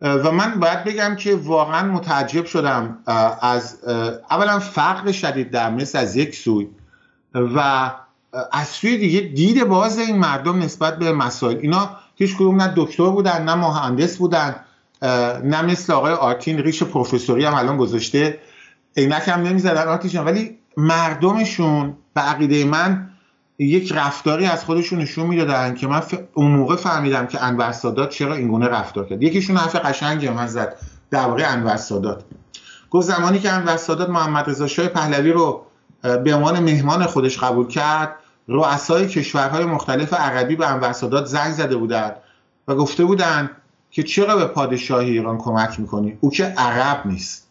و 0.01 0.31
من 0.31 0.59
باید 0.59 0.83
بگم 0.83 1.15
که 1.15 1.35
واقعا 1.35 1.91
متعجب 1.91 2.45
شدم 2.45 2.97
از 3.41 3.77
اولا 4.29 4.59
فقر 4.59 5.11
شدید 5.11 5.51
در 5.51 5.69
مصر 5.69 5.99
از 5.99 6.15
یک 6.15 6.35
سوی 6.35 6.67
و 7.33 7.91
از 8.51 8.67
سوی 8.67 8.97
دیگه 8.97 9.21
دید 9.21 9.63
باز 9.63 9.99
این 9.99 10.17
مردم 10.17 10.59
نسبت 10.59 10.99
به 10.99 11.11
مسائل. 11.11 11.57
اینا 11.57 11.89
هیچ 12.15 12.35
کدوم 12.35 12.61
نه 12.61 12.73
دکتر 12.75 13.09
بودن 13.09 13.43
نه 13.43 13.55
مهندس 13.55 14.17
بودن 14.17 14.55
نه 15.43 15.61
مثل 15.61 15.93
آقای 15.93 16.13
آرتین 16.13 16.57
ریش 16.57 16.83
پروفسوری 16.83 17.45
هم 17.45 17.53
الان 17.53 17.77
گذاشته. 17.77 18.39
عینک 18.97 19.27
هم 19.27 19.41
نمی‌زدن 19.41 19.87
آرتین 19.87 20.21
ولی 20.21 20.57
مردمشون 20.77 21.97
به 22.13 22.21
عقیده 22.21 22.65
من 22.65 23.09
یک 23.59 23.91
رفتاری 23.91 24.45
از 24.45 24.65
خودشون 24.65 24.99
نشون 24.99 25.27
می‌دادن 25.27 25.75
که 25.75 25.87
من 25.87 26.01
اون 26.33 26.51
موقع 26.51 26.75
فهمیدم 26.75 27.27
که 27.27 27.43
انور 27.43 27.71
سادات 27.71 28.09
چرا 28.09 28.33
اینگونه 28.33 28.67
رفتار 28.67 29.05
کرد. 29.05 29.23
یکیشون 29.23 29.57
حرف 29.57 29.75
قشنگی 29.75 30.29
من 30.29 30.47
زد 30.47 30.77
درباره 31.11 31.47
انور 31.47 31.77
سادات. 31.77 32.23
گفت 32.91 33.07
زمانی 33.07 33.39
که 33.39 33.51
انور 33.51 33.77
سادات 33.77 34.09
محمد 34.09 34.49
رضا 34.49 34.67
شاه 34.67 34.87
پهلوی 34.87 35.31
رو 35.31 35.65
به 36.01 36.35
عنوان 36.35 36.59
مهمان 36.59 37.05
خودش 37.05 37.39
قبول 37.39 37.67
کرد 37.67 38.15
رؤسای 38.47 39.07
کشورهای 39.07 39.65
مختلف 39.65 40.13
عربی 40.13 40.55
به 40.55 40.71
انور 40.71 40.91
سادات 40.91 41.25
زنگ 41.25 41.53
زده 41.53 41.75
بودند 41.75 42.15
و 42.67 42.75
گفته 42.75 43.05
بودند 43.05 43.49
که 43.91 44.03
چرا 44.03 44.35
به 44.35 44.45
پادشاهی 44.45 45.09
ایران 45.09 45.37
کمک 45.37 45.79
می‌کنی؟ 45.79 46.17
او 46.21 46.29
که 46.29 46.45
عرب 46.45 47.07
نیست. 47.07 47.47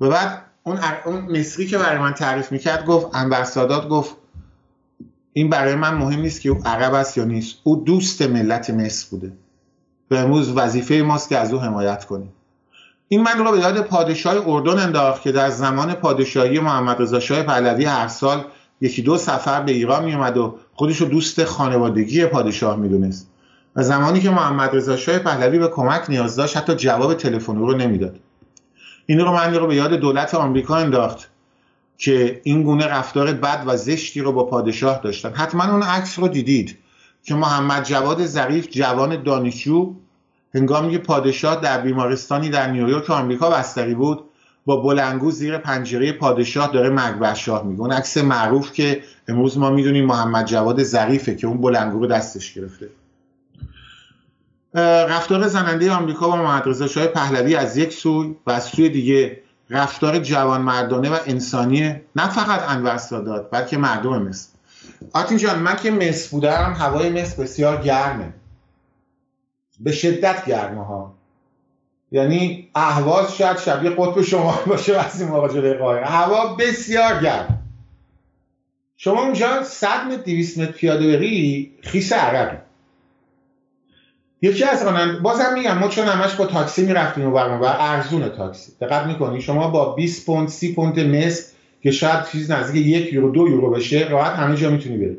و 0.00 0.08
بعد 0.08 0.42
اون, 0.62 0.78
اون 1.04 1.38
مصری 1.38 1.66
که 1.66 1.78
برای 1.78 1.98
من 1.98 2.14
تعریف 2.14 2.52
می‌کرد 2.52 2.86
گفت 2.86 3.16
انور 3.16 3.44
سادات 3.44 3.88
گفت 3.88 4.16
این 5.32 5.50
برای 5.50 5.74
من 5.74 5.94
مهم 5.94 6.20
نیست 6.20 6.40
که 6.40 6.48
او 6.48 6.62
عرب 6.64 6.94
است 6.94 7.18
یا 7.18 7.24
نیست. 7.24 7.56
او 7.64 7.76
دوست 7.76 8.22
ملت 8.22 8.70
مصر 8.70 9.06
بوده. 9.10 9.32
و 10.10 10.14
امروز 10.14 10.52
وظیفه 10.56 10.94
ماست 10.94 11.28
که 11.28 11.38
از 11.38 11.54
او 11.54 11.60
حمایت 11.60 12.04
کنیم 12.04 12.32
این 13.08 13.22
من 13.22 13.38
رو 13.38 13.52
به 13.52 13.58
یاد 13.58 13.80
پادشاه 13.80 14.48
اردن 14.48 14.78
انداخت 14.78 15.22
که 15.22 15.32
در 15.32 15.50
زمان 15.50 15.94
پادشاهی 15.94 16.60
محمد 16.60 17.02
رضا 17.02 17.20
شاه 17.20 17.42
پهلوی 17.42 17.84
هر 17.84 18.08
سال 18.08 18.44
یکی 18.80 19.02
دو 19.02 19.16
سفر 19.16 19.62
به 19.62 19.72
ایران 19.72 20.04
میومد 20.04 20.36
و 20.36 20.58
خودش 20.74 20.96
رو 20.96 21.08
دوست 21.08 21.44
خانوادگی 21.44 22.26
پادشاه 22.26 22.76
می‌دونست. 22.76 23.30
و 23.76 23.82
زمانی 23.82 24.20
که 24.20 24.30
محمد 24.30 24.76
رضا 24.76 24.96
شاه 24.96 25.18
پهلوی 25.18 25.58
به 25.58 25.68
کمک 25.68 26.10
نیاز 26.10 26.36
داشت 26.36 26.56
حتی 26.56 26.74
جواب 26.74 27.14
تلفن 27.14 27.56
رو 27.56 27.76
نمی‌داد. 27.76 28.20
این 29.06 29.20
رو 29.20 29.32
من 29.32 29.54
رو 29.54 29.66
به 29.66 29.76
یاد 29.76 29.92
دولت 29.92 30.34
آمریکا 30.34 30.76
انداخت 30.76 31.30
که 31.98 32.40
این 32.44 32.62
گونه 32.62 32.86
رفتار 32.86 33.32
بد 33.32 33.64
و 33.66 33.76
زشتی 33.76 34.20
رو 34.20 34.32
با 34.32 34.44
پادشاه 34.44 35.00
داشتن. 35.04 35.32
حتما 35.32 35.64
اون 35.64 35.82
عکس 35.82 36.18
رو 36.18 36.28
دیدید 36.28 36.78
که 37.24 37.34
محمد 37.34 37.84
جواد 37.84 38.26
ظریف 38.26 38.68
جوان 38.70 39.22
دانشجو 39.22 39.94
هنگامی 40.54 40.98
پادشاه 40.98 41.60
در 41.60 41.80
بیمارستانی 41.80 42.50
در 42.50 42.70
نیویورک 42.70 43.10
آمریکا 43.10 43.50
بستری 43.50 43.94
بود 43.94 44.24
با 44.68 44.76
بلنگو 44.76 45.30
زیر 45.30 45.58
پنجره 45.58 46.12
پادشاه 46.12 46.72
داره 46.72 46.90
مرگ 46.90 47.34
شاه 47.34 47.64
میگه. 47.64 47.80
اون 47.80 47.92
عکس 47.92 48.16
معروف 48.16 48.72
که 48.72 49.02
امروز 49.28 49.58
ما 49.58 49.70
می‌دونیم 49.70 50.06
محمد 50.06 50.46
جواد 50.46 50.82
ظریفه 50.82 51.34
که 51.34 51.46
اون 51.46 51.60
بلنگو 51.60 51.98
رو 51.98 52.06
دستش 52.06 52.54
گرفته. 52.54 52.88
رفتار 55.08 55.48
زننده 55.48 55.92
آمریکا 55.92 56.28
با 56.28 56.36
محمد 56.36 56.86
شاه 56.86 57.06
پهلوی 57.06 57.56
از 57.56 57.76
یک 57.76 57.92
سوی 57.92 58.36
و 58.46 58.50
از 58.50 58.64
سوی 58.64 58.88
دیگه 58.88 59.40
رفتار 59.70 60.18
جوان 60.18 60.60
مردانه 60.60 61.10
و 61.10 61.16
انسانی 61.26 62.00
نه 62.16 62.28
فقط 62.28 62.60
انور 62.68 62.96
سادات 62.96 63.50
بلکه 63.50 63.78
مردم 63.78 64.22
مصر. 64.22 64.48
آتین 65.12 65.38
جان 65.38 65.58
من 65.58 65.76
که 65.76 65.90
مصر 65.90 66.30
بودم 66.30 66.76
هوای 66.78 67.22
مصر 67.22 67.42
بسیار 67.42 67.76
گرمه. 67.82 68.32
به 69.80 69.92
شدت 69.92 70.44
گرمه 70.46 70.84
ها 70.84 71.17
یعنی 72.12 72.68
اهواز 72.74 73.36
شاید 73.36 73.58
شبیه 73.58 73.90
قطب 73.90 74.22
شما 74.22 74.60
باشه 74.66 74.96
وقتی 74.96 75.24
مواجه 75.24 75.74
قاهره 75.74 76.06
هوا 76.06 76.54
بسیار 76.54 77.22
گرم. 77.22 77.58
شما 78.96 79.22
اونجا 79.22 79.62
100 79.62 80.06
متر 80.06 80.22
200 80.22 80.58
متر 80.58 80.72
پیاده 80.72 81.16
بری 81.16 81.72
خیس 81.82 82.12
عربی. 82.12 82.56
یکی 84.42 84.64
از 84.64 84.84
راننده 84.84 85.20
بازم 85.20 85.54
میگم 85.54 85.78
ما 85.78 85.88
چون 85.88 86.06
همش 86.06 86.34
با 86.34 86.46
تاکسی 86.46 86.86
می‌رفتیم 86.86 87.26
و 87.26 87.30
برمون 87.30 87.60
بر 87.60 87.76
ارزون 87.78 88.28
تاکسی. 88.28 88.72
دقت 88.80 89.06
می‌کنی 89.06 89.40
شما 89.40 89.68
با 89.68 89.94
20 89.94 90.26
پوند 90.26 90.48
30 90.48 90.74
پوند 90.74 91.00
مس 91.00 91.52
که 91.82 91.90
شاید 91.90 92.24
چیز 92.24 92.50
نزدیک 92.50 92.86
یک 92.86 93.12
یورو 93.12 93.30
دو 93.30 93.48
یورو 93.48 93.70
بشه 93.70 94.08
راحت 94.08 94.32
همه 94.32 94.56
جا 94.56 94.70
می‌تونی 94.70 94.96
بری. 94.96 95.16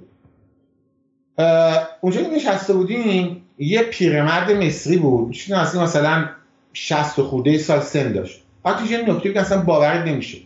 اونجا 2.01 2.21
که 2.21 2.29
نشسته 2.29 2.73
بودیم 2.73 3.41
یه 3.57 3.83
پیرمرد 3.83 4.51
مصری 4.51 4.97
بود. 4.97 5.35
از 5.55 5.75
مثلا 5.75 6.29
60 6.73 7.21
خورده 7.21 7.57
سال 7.57 7.79
سن 7.79 8.11
داشت. 8.11 8.41
آتیش 8.63 8.91
این 8.91 9.09
نکته 9.09 9.33
که 9.33 9.41
اصلا 9.41 9.61
باور 9.61 10.03
نمیشه. 10.03 10.37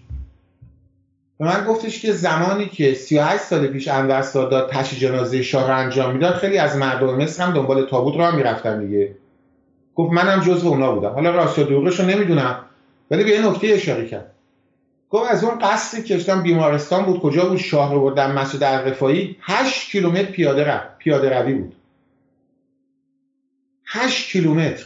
به 1.37 1.45
من 1.45 1.65
گفتش 1.65 2.01
که 2.01 2.11
زمانی 2.11 2.65
که 2.65 2.93
38 2.93 3.43
سال 3.43 3.67
پیش 3.67 3.87
انور 3.87 4.21
سادات 4.21 4.71
تشی 4.71 4.95
جنازه 4.95 5.41
شاه 5.41 5.67
را 5.67 5.75
انجام 5.75 6.13
می‌داد 6.13 6.33
خیلی 6.33 6.57
از 6.57 6.77
مردم 6.77 7.15
مصر 7.15 7.43
هم 7.43 7.53
دنبال 7.53 7.85
تابوت 7.85 8.17
را 8.17 8.31
می‌رفتن 8.31 8.85
دیگه. 8.85 9.15
گفت 9.95 10.13
منم 10.13 10.39
جزو 10.39 10.67
اونا 10.67 10.91
بودم. 10.91 11.09
حالا 11.09 11.31
راست 11.31 11.57
یا 11.57 11.63
دروغش 11.63 11.99
رو 11.99 12.05
نمی‌دونم 12.05 12.59
ولی 13.11 13.23
به 13.23 13.29
یه 13.29 13.49
نکته 13.49 13.67
اشاره 13.67 14.07
کرد. 14.07 14.31
گفت 15.09 15.31
از 15.31 15.43
اون 15.43 15.59
قصری 15.59 16.03
که 16.03 16.17
بیمارستان 16.43 17.05
بود 17.05 17.19
کجا 17.19 17.45
بود؟ 17.45 17.57
شاه 17.57 17.93
رو 17.93 18.01
بردن 18.01 18.31
مسجد 18.31 18.63
الرفایی 18.63 19.37
8 19.41 19.91
کیلومتر 19.91 20.23
پیاده 20.23 20.63
رو 20.63 20.79
پیاده 20.97 21.39
روی 21.39 21.53
بود. 21.53 21.75
8 23.85 24.31
کیلومتر. 24.31 24.85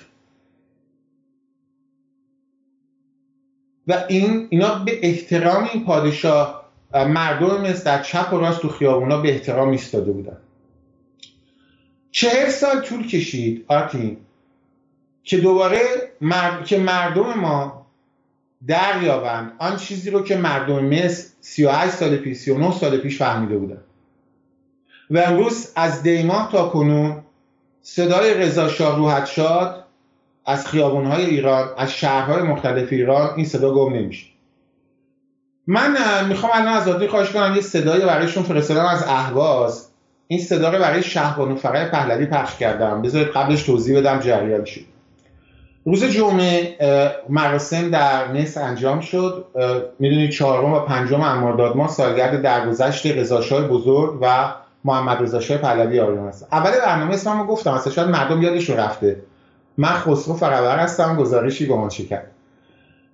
و 3.87 4.03
این 4.07 4.47
اینا 4.49 4.75
به 4.75 4.99
احترام 5.01 5.69
این 5.73 5.85
پادشاه 5.85 6.67
مردم 6.93 7.61
مثل 7.61 7.83
در 7.83 8.01
چپ 8.01 8.33
و 8.33 8.37
راست 8.37 8.61
تو 8.61 8.69
خیابونا 8.69 9.17
به 9.17 9.29
احترام 9.29 9.69
ایستاده 9.69 10.11
بودن. 10.11 10.37
چهر 12.11 12.49
سال 12.49 12.81
طول 12.81 13.07
کشید 13.07 13.65
آرتین 13.67 14.17
که 15.23 15.37
دوباره 15.37 15.81
که 16.65 16.77
مردم 16.77 17.33
ما 17.33 17.85
دریابند. 18.67 19.51
آن 19.57 19.77
چیزی 19.77 20.09
رو 20.09 20.23
که 20.23 20.37
مردم 20.37 20.85
مصر 20.85 21.27
38 21.41 21.93
سال 21.93 22.17
پیش 22.17 22.37
39 22.37 22.71
سال 22.71 22.97
پیش 22.97 23.17
فهمیده 23.17 23.57
بودن. 23.57 23.81
و 25.09 25.17
امروز 25.17 25.71
از 25.75 26.03
دیماه 26.03 26.51
تا 26.51 26.69
کنون 26.69 27.23
صدای 27.81 28.33
رضا 28.33 28.69
شاه 28.69 28.97
روحت 28.97 29.25
شاد 29.25 29.86
از 30.47 30.67
خیابونهای 30.67 31.25
ایران 31.25 31.67
از 31.77 31.91
شهرهای 31.91 32.41
مختلف 32.41 32.87
ایران 32.91 33.29
این 33.35 33.45
صدا 33.45 33.73
گم 33.73 33.93
نمیشه. 33.93 34.25
من 35.67 35.97
می‌خوام 36.27 36.51
الان 36.55 36.73
از 36.73 36.87
عادی 36.87 37.07
خواهش 37.07 37.29
کنم 37.29 37.55
یه 37.55 37.61
صدای 37.61 38.05
برایشون 38.05 38.43
فرستادم 38.43 38.85
از 38.85 39.03
اهواز. 39.03 39.87
این 40.27 40.39
صدا 40.39 40.69
رو 40.69 40.79
برای 40.79 41.03
شهبانو 41.03 41.55
فقط 41.55 41.91
پهلوی 41.91 42.25
پخش 42.25 42.57
کردم. 42.57 43.01
بذارید 43.01 43.27
قبلش 43.27 43.63
توضیح 43.63 43.99
بدم 43.99 44.19
جریان 44.19 44.65
شد 44.65 44.81
روز 45.85 46.03
جمعه 46.03 46.77
مراسم 47.29 47.91
در 47.91 48.31
مصر 48.31 48.61
انجام 48.61 48.99
شد. 48.99 49.45
می‌دونید 49.99 50.31
چهارم 50.31 50.73
و 50.73 50.79
پنجم 50.79 51.21
امرداد 51.21 51.77
ما 51.77 51.87
سالگرد 51.87 52.41
درگذشت 52.41 53.05
رضاشاه 53.05 53.67
بزرگ 53.67 54.17
و 54.21 54.53
محمد 54.83 55.21
رضاشاه 55.21 55.57
پهلوی 55.57 55.99
آریان 55.99 56.27
هست 56.27 56.47
اول 56.51 56.71
برنامه 56.71 57.13
اسممو 57.13 57.43
گفتم 57.43 57.71
اصلا 57.71 57.93
شاید 57.93 58.09
مردم 58.09 58.41
یادشون 58.41 58.77
رفته. 58.77 59.21
من 59.77 59.93
خسرو 59.93 60.33
فقبر 60.33 60.79
هستم 60.79 61.15
گزارشی 61.15 61.65
با 61.65 61.77
من 61.77 61.89
کرد؟ 61.89 62.31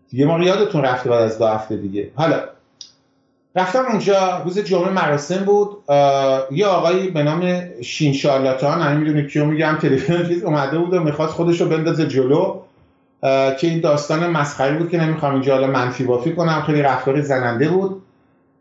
دیگه 0.09 0.25
ما 0.25 0.43
یادتون 0.43 0.81
رفته 0.81 1.09
بعد 1.09 1.21
از 1.21 1.39
دو 1.39 1.47
هفته 1.47 1.77
دیگه. 1.77 2.11
حالا 2.15 2.39
رفتم 3.55 3.85
اونجا 3.89 4.41
روز 4.45 4.59
جمعه 4.59 4.89
مراسم 4.89 5.45
بود. 5.45 5.77
یه 6.51 6.65
آقایی 6.65 7.09
به 7.09 7.23
نام 7.23 7.61
شین 7.81 8.13
شارلاتان 8.13 8.81
همین 8.81 8.97
می‌دونی 8.97 9.27
کیو 9.27 9.45
میگم 9.45 9.77
تلفن 9.81 10.27
چیز 10.27 10.43
اومده 10.43 10.77
بود 10.77 10.93
و 10.93 10.99
می‌خواست 10.99 11.33
خودش 11.33 11.61
رو 11.61 11.67
بندازه 11.67 12.07
جلو. 12.07 12.59
که 13.59 13.67
این 13.67 13.79
داستان 13.79 14.27
مسخره 14.27 14.77
بود 14.77 14.89
که 14.89 14.97
نمی‌خوام 14.97 15.33
اینجا 15.33 15.53
حالا 15.53 15.67
منفی 15.67 16.03
بافی 16.03 16.35
کنم. 16.35 16.63
خیلی 16.65 16.81
رفتار 16.81 17.21
زننده 17.21 17.67
بود. 17.69 18.01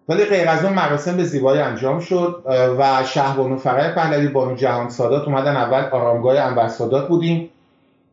ولی 0.09 0.25
غیر 0.25 0.49
از 0.49 0.65
اون 0.65 0.75
مراسم 0.75 1.17
به 1.17 1.25
زیبایی 1.25 1.61
انجام 1.61 2.01
شد. 2.01 2.43
و 2.79 3.05
شهبانو 3.05 3.57
فرای 3.57 3.93
پهلوی 3.93 4.29
بانو 4.29 4.57
جهان 4.57 4.89
سادات 4.89 5.29
اومدن. 5.29 5.57
اول 5.57 5.85
آرامگاه 5.91 6.39
انور 6.39 6.69
سادات 6.69 7.09
بودیم. 7.09 7.51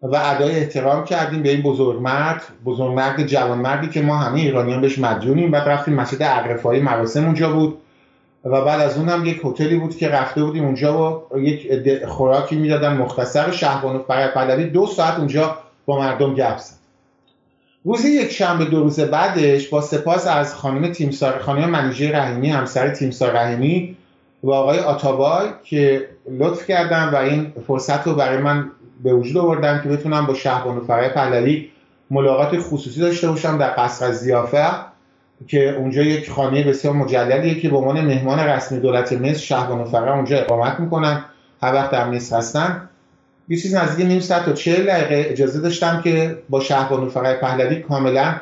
و 0.04 0.16
ادای 0.24 0.56
احترام 0.56 1.04
کردیم 1.04 1.44
به 1.44 1.50
این 1.50 1.62
بزرگمرد 1.62 2.42
بزرگمرد 2.66 3.28
جوانمردی 3.28 3.88
که 3.88 4.02
ما 4.02 4.18
همه 4.18 4.40
ایرانیان 4.40 4.82
بهش 4.82 5.00
مدیونیم. 5.00 5.52
بعد 5.52 5.70
رفتیم 5.70 5.94
مسجد 5.94 6.22
اقرفایی 6.22 6.82
مراسم 6.82 7.26
اونجا 7.26 7.54
بود. 7.54 7.78
و 8.46 8.62
بعد 8.62 8.82
از 8.82 8.98
اون 8.98 9.10
هم 9.10 9.26
یک 9.26 9.42
هتلی 9.44 9.76
بود 9.76 9.98
که 9.98 10.10
رفته 10.10 10.44
بودیم 10.44 10.66
اونجا 10.66 11.24
و 11.32 11.40
یک 11.40 12.06
خوراکی 12.06 12.56
می‌دادن. 12.56 12.98
مختصر 12.98 13.52
شهبانو 13.52 14.00
پهلوی 14.00 14.66
دو 14.66 14.86
ساعت 14.86 15.18
اونجا 15.18 15.58
با 15.86 16.00
مردم 16.00 16.34
گپ 16.34 16.58
زد. 16.58 16.80
روز 17.84 18.06
یک 18.06 18.32
شنبه 18.32 18.66
دو 18.66 18.84
روز 18.84 19.00
بعدش 19.00 19.68
با 19.68 19.82
سپاس 19.82 20.28
از 20.28 20.56
خانم 20.56 20.92
تیمسار 20.92 21.40
خانم 21.40 21.70
منیژه 21.70 22.18
رحیمی 22.18 22.50
همسر 22.50 22.90
تیمسار 22.90 23.32
رحیمی 23.32 23.98
و 24.44 24.52
آقای 24.52 24.80
آتابای 24.80 25.48
که 25.64 26.08
لطف 26.40 26.68
کردن 26.68 27.10
و 27.10 27.16
این 27.16 27.54
فرصت 27.68 28.08
رو 28.08 28.16
برای 28.16 28.38
من 28.38 28.72
به 29.04 29.14
وجود 29.14 29.38
آوردم 29.38 29.82
که 29.84 29.90
بتونم 29.90 30.26
با 30.26 30.34
شهبانو 30.34 30.82
فرای 30.82 31.10
پهلوی 31.10 31.70
ملاقات 32.12 32.60
خصوصی 32.60 33.00
داشته 33.00 33.28
باشم 33.28 33.58
در 33.58 33.74
قصر 33.78 34.12
زیافه 34.12 34.66
که 35.48 35.76
اونجا 35.76 36.02
یک 36.02 36.32
خانه 36.32 36.64
بسیار 36.64 36.94
مجللیه 36.94 37.60
که 37.60 37.70
به 37.70 37.78
عنوان 37.78 38.02
مهمان 38.02 38.40
رسمی 38.40 38.80
دولت 38.80 39.14
مصر 39.14 39.40
شهبانو 39.40 39.86
فرای 39.86 40.14
اونجا 40.14 40.38
اقامت 40.38 40.80
می‌کنن 40.80 41.26
هر 41.62 41.74
وقت 41.74 41.92
در 41.92 42.10
مصر 42.10 42.38
هستن. 42.38 42.90
یه 43.50 43.58
چیز 43.58 43.76
نزدیک 43.76 44.06
نیم 44.06 44.20
ساعت 44.20 44.46
تا 44.46 44.54
چهل 44.54 44.86
دقیقه 44.86 45.30
اجازه 45.30 45.62
داشتم 45.62 46.02
که 46.02 46.38
با 46.50 46.60
شهبانو 46.60 47.10
فرای 47.10 47.36
پهلوی 47.36 47.76
کاملا 47.76 48.36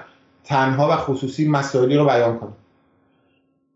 تنها 0.43 0.89
و 0.89 0.95
خصوصی 0.95 1.47
مسائلی 1.47 1.97
رو 1.97 2.05
بیان 2.05 2.37
کنم. 2.37 2.53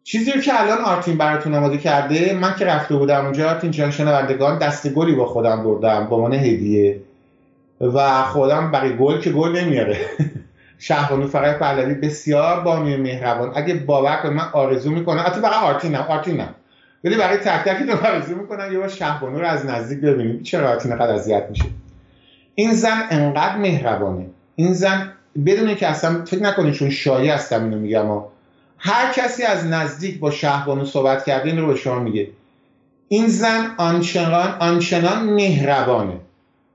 چیزی 0.04 0.32
رو 0.32 0.42
که 0.42 0.62
الان 0.62 0.78
آرتین 0.78 1.18
براتون 1.18 1.56
آماده 1.56 1.78
کرده 1.78 2.34
من 2.34 2.56
که 2.56 2.66
رفته 2.66 2.96
بودم 2.96 3.24
اونجا 3.24 3.50
آرتین 3.50 3.72
جان 3.72 3.92
شنوندگان 3.92 4.58
دست 4.58 4.90
گلی 4.90 5.16
با 5.16 5.26
خودم 5.26 5.64
بردم 5.64 6.06
با 6.06 6.16
عنوان 6.16 6.34
هدیه. 6.34 7.00
و 7.82 8.24
خودم 8.24 8.72
برای 8.72 8.98
گل 8.98 9.20
که 9.20 9.32
گل 9.32 9.60
نمیاره. 9.60 9.98
شهبانو 10.80 11.28
فقط 11.28 11.60
پهلوی 11.60 11.94
بسیار 11.94 12.60
بانوی 12.60 12.98
مهربان. 12.98 13.52
اگه 13.56 13.74
باور 13.74 14.16
کنید 14.16 14.34
من 14.34 14.48
آرزو 14.54 14.92
می‌کنم 14.92 15.24
حتی 15.26 15.40
نه 15.90 15.98
آرتین 15.98 16.38
نه 16.38 16.50
ولی 17.04 17.18
برای 17.18 17.38
تک 17.38 17.70
تک 17.70 18.06
آرزو 18.06 18.36
می‌کنم 18.36 18.74
یه 18.74 18.80
بار 18.80 18.88
شهبانو 18.88 19.40
رو 19.40 19.48
از 19.48 19.66
نزدیک 19.66 20.00
ببینیم. 20.00 20.44
چرا 20.44 20.70
آرتین 20.70 20.96
قد 20.96 21.10
اذیت 21.10 21.46
میشه؟ 21.50 21.66
این 22.56 22.74
زن 22.74 23.04
انقدر 23.10 23.58
مهربانه. 23.58 24.26
این 24.56 24.74
زن 24.74 25.12
بدون 25.46 25.76
که 25.76 25.88
اصلا 25.88 26.26
فکر 26.26 26.42
نکنید 26.42 26.74
چون 26.74 26.90
شایع 26.90 27.34
هستم 27.34 27.64
اینو 27.64 27.80
میگم 27.80 28.22
هر 28.84 29.14
کسی 29.14 29.44
از 29.44 29.66
نزدیک 29.66 30.20
با 30.20 30.32
شهبانو 30.32 30.86
صحبت 30.86 31.26
کرده 31.26 31.50
این 31.50 31.60
رو 31.60 31.68
به 31.68 31.76
شما 31.76 32.00
میگه. 32.00 32.28
این 33.08 33.28
زن 33.28 33.76
آنچنان 33.78 34.56
آنچنان 34.60 35.24
مهربانه. 35.24 36.18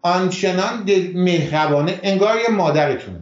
آنچنان 0.02 0.82
مهربانه. 1.14 2.00
انگار 2.02 2.36
یه 2.36 2.50
مادرتونه. 2.50 3.18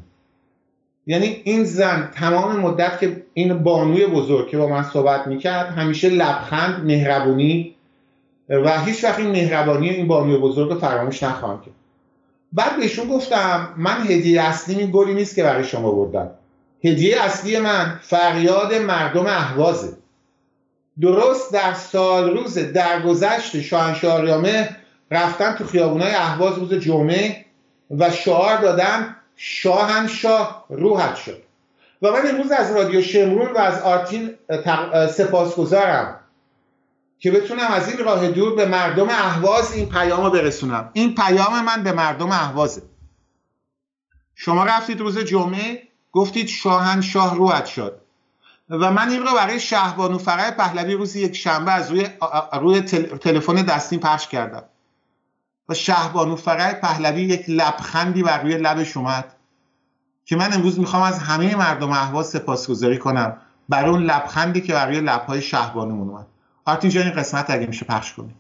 یعنی 1.07 1.41
این 1.45 1.65
زن 1.65 2.11
تمام 2.15 2.57
مدت 2.57 3.01
که 3.01 3.23
این 3.35 3.59
بانوی 3.59 4.07
بزرگ 4.07 4.49
که 4.49 4.59
با 4.59 4.67
من 4.67 4.83
صحبت 4.83 5.27
می‌کرد 5.27 5.67
همیشه 5.67 6.09
لبخند 6.09 6.85
مهربونی 6.85 7.75
و 8.49 8.85
هیچ 8.85 9.05
وقت 9.05 9.19
این 9.19 9.31
مهربانی 9.31 9.91
این 9.91 10.09
بانوی 10.09 10.37
بزرگ 10.37 10.71
رو 10.71 10.79
فراموش 10.79 11.23
نخواهم 11.23 11.61
کرد. 11.61 11.75
بعد 12.53 12.77
بهشون 12.77 13.09
گفتم 13.09 13.69
من 13.77 14.03
هدیه 14.03 14.43
اصلی 14.43 14.75
این 14.75 14.91
گلی 14.91 15.15
نیست 15.15 15.35
که 15.35 15.43
برای 15.43 15.65
شما 15.65 15.91
بردم. 15.91 16.31
هدیه 16.85 17.21
اصلی 17.21 17.59
من 17.59 18.01
فریاد 18.03 18.75
مردم 18.75 19.27
اهوازه 19.27 19.97
درست 21.01 21.53
در 21.53 21.75
سال 21.75 22.37
روز 22.37 22.59
درگذشت 22.59 23.61
شاهنشاهریامه 23.61 24.77
رفتن 25.11 25.55
تو 25.55 25.65
خیابونای 25.65 26.15
اهواز 26.15 26.59
روز 26.59 26.75
جمعه 26.75 27.45
و 27.91 28.11
شعار 28.11 28.61
دادن 28.61 29.17
شاهنشاه 29.37 30.67
روحت 30.69 31.17
شد. 31.17 31.43
و 32.03 32.11
من 32.11 32.27
امروز 32.27 32.51
از 32.51 32.77
رادیو 32.77 33.03
شمرون 33.03 33.53
و 33.53 33.59
از 33.59 33.83
آرتین 33.83 34.35
سپاسگزارم 35.11 36.21
که 37.19 37.31
بتونم 37.31 37.71
از 37.71 37.89
این 37.89 37.99
راه 37.99 38.29
دور 38.29 38.55
به 38.55 38.67
مردم 38.67 39.09
اهواز 39.09 39.73
این 39.73 39.89
پیام 39.89 40.25
رو 40.25 40.31
برسونم. 40.31 40.91
این 40.93 41.15
پیام 41.15 41.65
من 41.65 41.83
به 41.83 41.93
مردم 41.93 42.31
اهوازه 42.31 42.83
شما 44.35 44.65
رفتید 44.65 45.01
روز 45.01 45.19
جمعه 45.19 45.83
گفتید 46.15 46.47
شاهنشاه 46.47 47.35
روحت 47.35 47.67
شد. 47.67 48.01
و 48.71 48.91
من 48.91 49.09
این 49.09 49.23
رو 49.23 49.35
برای 49.35 49.61
شهبانو 49.61 50.19
فرای 50.19 50.51
پهلوی 50.51 50.95
روز 50.95 51.17
یک 51.17 51.37
شنبه 51.37 51.73
از 51.73 51.91
روی 51.91 52.09
روی 52.53 52.81
تلفن 53.21 53.55
دستیم 53.55 54.01
پخش 54.01 54.29
کردم. 54.29 54.63
و 55.69 55.75
شهبانو 55.75 56.37
فرای 56.37 56.75
پهلوی 56.75 57.23
یک 57.23 57.45
لبخندی 57.49 58.23
بر 58.23 58.43
روی 58.43 58.57
لبش 58.57 58.97
اومد 58.97 59.35
که 60.25 60.37
من 60.37 60.53
امروز 60.53 60.79
می‌خوام 60.79 61.03
از 61.03 61.19
همه 61.19 61.57
مردم 61.57 61.91
اهواز 61.91 62.29
سپاسگزاری 62.29 62.99
کنم 62.99 63.37
برای 63.69 63.91
اون 63.91 64.03
لبخندی 64.03 64.61
که 64.61 64.73
بر 64.73 64.87
روی 64.87 65.01
لبهای 65.01 65.43
شهبانو 65.43 65.95
اومد. 65.95 66.27
آرتین 66.65 67.03
این 67.03 67.11
قسمت 67.11 67.51
اگه 67.51 67.67
میشه 67.67 67.85
پخش 67.85 68.13
کنیم. 68.13 68.35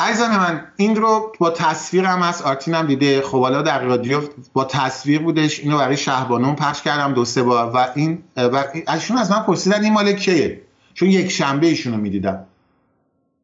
عزیزان 0.00 0.30
من 0.30 0.66
این 0.76 0.96
رو 0.96 1.32
با 1.38 1.50
تصویر 1.50 2.04
هم 2.04 2.22
از 2.22 2.42
آرتین 2.42 2.74
هم 2.74 2.86
دیده. 2.86 3.22
خب 3.22 3.40
حالا 3.40 3.62
در 3.62 3.82
رادیو 3.82 4.20
با 4.52 4.64
تصویر 4.64 5.22
بودش. 5.22 5.60
اینو 5.60 5.78
برای 5.78 5.96
شهبانون 5.96 6.56
پخش 6.56 6.82
کردم 6.82 7.14
دو 7.14 7.24
سه 7.24 7.42
بار. 7.42 7.70
و 7.76 7.88
این 7.94 8.22
و 8.36 8.64
ازشون 8.86 9.18
از 9.18 9.30
من 9.30 9.42
پرسیدن 9.42 9.84
این 9.84 9.92
مال 9.92 10.12
کیه؟ 10.12 10.60
چون 10.94 11.08
یک 11.08 11.30
شنبه 11.30 11.66
ایشونو 11.66 11.96
می‌دیدم. 11.96 12.44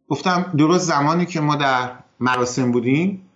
گفتم 0.09 0.53
درست 0.59 0.85
زمانی 0.85 1.27
که 1.27 1.41
ما 1.41 1.57
در 1.57 1.91
مراسم 2.21 2.73
بودیم 2.73 3.31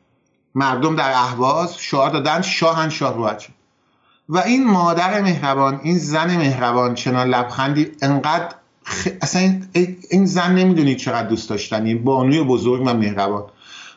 مردم 0.54 0.96
در 0.96 1.10
اهواز 1.10 1.78
شعار 1.78 2.10
دادن 2.10 2.42
شاهن 2.42 2.88
شاه 2.88 3.38
شد. 3.38 3.52
و 4.28 4.38
این 4.38 4.66
مادر 4.66 5.20
مهربان 5.20 5.80
این 5.82 5.98
زن 5.98 6.36
مهربان 6.36 6.94
چنان 6.94 7.28
لبخندی 7.28 7.92
انقدر 8.02 8.54
خ... 8.84 9.08
اصلا 9.22 9.60
این, 10.10 10.26
زن 10.26 10.54
نمی‌دونید 10.54 10.98
چقدر 10.98 11.28
دوست 11.28 11.50
داشتنی 11.50 11.94
بانوی 11.94 12.42
بزرگ 12.42 12.82
و 12.86 12.94
مهربان. 12.94 13.44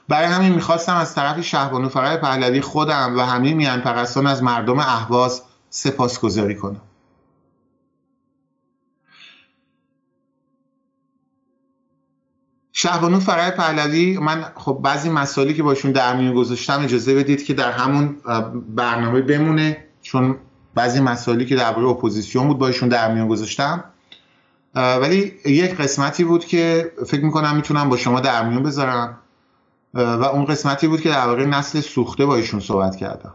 برای 0.08 0.28
همین 0.28 0.54
می‌خواستم 0.54 0.96
از 0.96 1.16
طرف 1.16 1.42
شهبانو 1.42 1.90
فرای 1.90 2.18
پهلوی 2.18 2.62
خودم 2.62 3.18
و 3.18 3.22
همه 3.22 3.54
میان 3.54 3.82
پرستان 3.82 4.28
از 4.28 4.44
مردم 4.44 4.80
اهواز 4.80 5.42
سپاسگزاری 5.70 6.56
کنم. 6.56 6.82
شهبانو 12.78 13.20
فرای 13.20 13.52
پهلوی 13.52 14.18
من 14.18 14.46
خب 14.56 14.80
بعضی 14.84 15.10
مسائلی 15.10 15.54
که 15.54 15.64
باشون 15.64 15.92
در 15.92 16.16
میون 16.16 16.34
گذاشتم 16.34 16.84
اجازه 16.84 17.16
بدید 17.16 17.44
که 17.44 17.54
در 17.54 17.72
همون 17.72 18.16
برنامه 18.76 19.22
بمونه 19.22 19.86
چون 20.02 20.38
بعضی 20.76 21.00
مسائلی 21.00 21.46
که 21.46 21.56
درباره 21.56 21.88
اپوزیسیون 21.88 22.48
بود 22.48 22.58
باشون 22.58 22.90
در 22.90 23.14
میون 23.14 23.28
گذاشتم. 23.28 23.84
ولی 24.76 25.34
یک 25.46 25.76
قسمتی 25.76 26.24
بود 26.24 26.46
که 26.46 26.92
فکر 27.08 27.26
می‌کنم 27.26 27.56
می‌تونم 27.56 27.90
با 27.90 27.98
شما 27.98 28.20
در 28.20 28.50
میون 28.50 28.64
بذارم. 28.64 29.18
و 29.94 30.24
اون 30.24 30.46
قسمتی 30.46 30.88
بود 30.88 31.02
که 31.02 31.10
درباره 31.10 31.46
نسل 31.46 31.82
سوخته 31.82 32.26
با 32.26 32.36
ایشون 32.36 32.60
صحبت 32.60 32.96
کردم. 32.96 33.34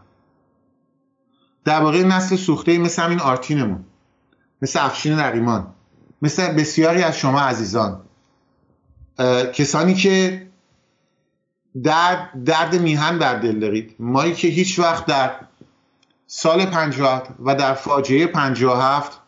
درباره 1.65 2.03
نسل 2.03 2.35
سوخته 2.35 2.77
مثل 2.77 3.01
همین 3.01 3.19
آرتینمون 3.19 3.83
مثل 4.61 4.79
افشین 4.85 5.13
نریمان 5.13 5.67
مثل 6.21 6.53
بسیاری 6.53 7.03
از 7.03 7.17
شما 7.17 7.39
عزیزان. 7.39 8.01
کسانی 9.53 9.93
که 9.93 10.47
درد, 11.83 12.43
درد 12.45 12.75
میهن 12.75 13.19
بر 13.19 13.35
دل 13.35 13.59
دارید. 13.59 13.95
مایی 13.99 14.33
که 14.33 14.47
هیچ 14.47 14.79
وقت 14.79 15.05
در 15.05 15.31
سال 16.27 16.65
57 16.65 17.31
و 17.39 17.55
در 17.55 17.73
فاجعه 17.73 18.27
57 18.27 19.20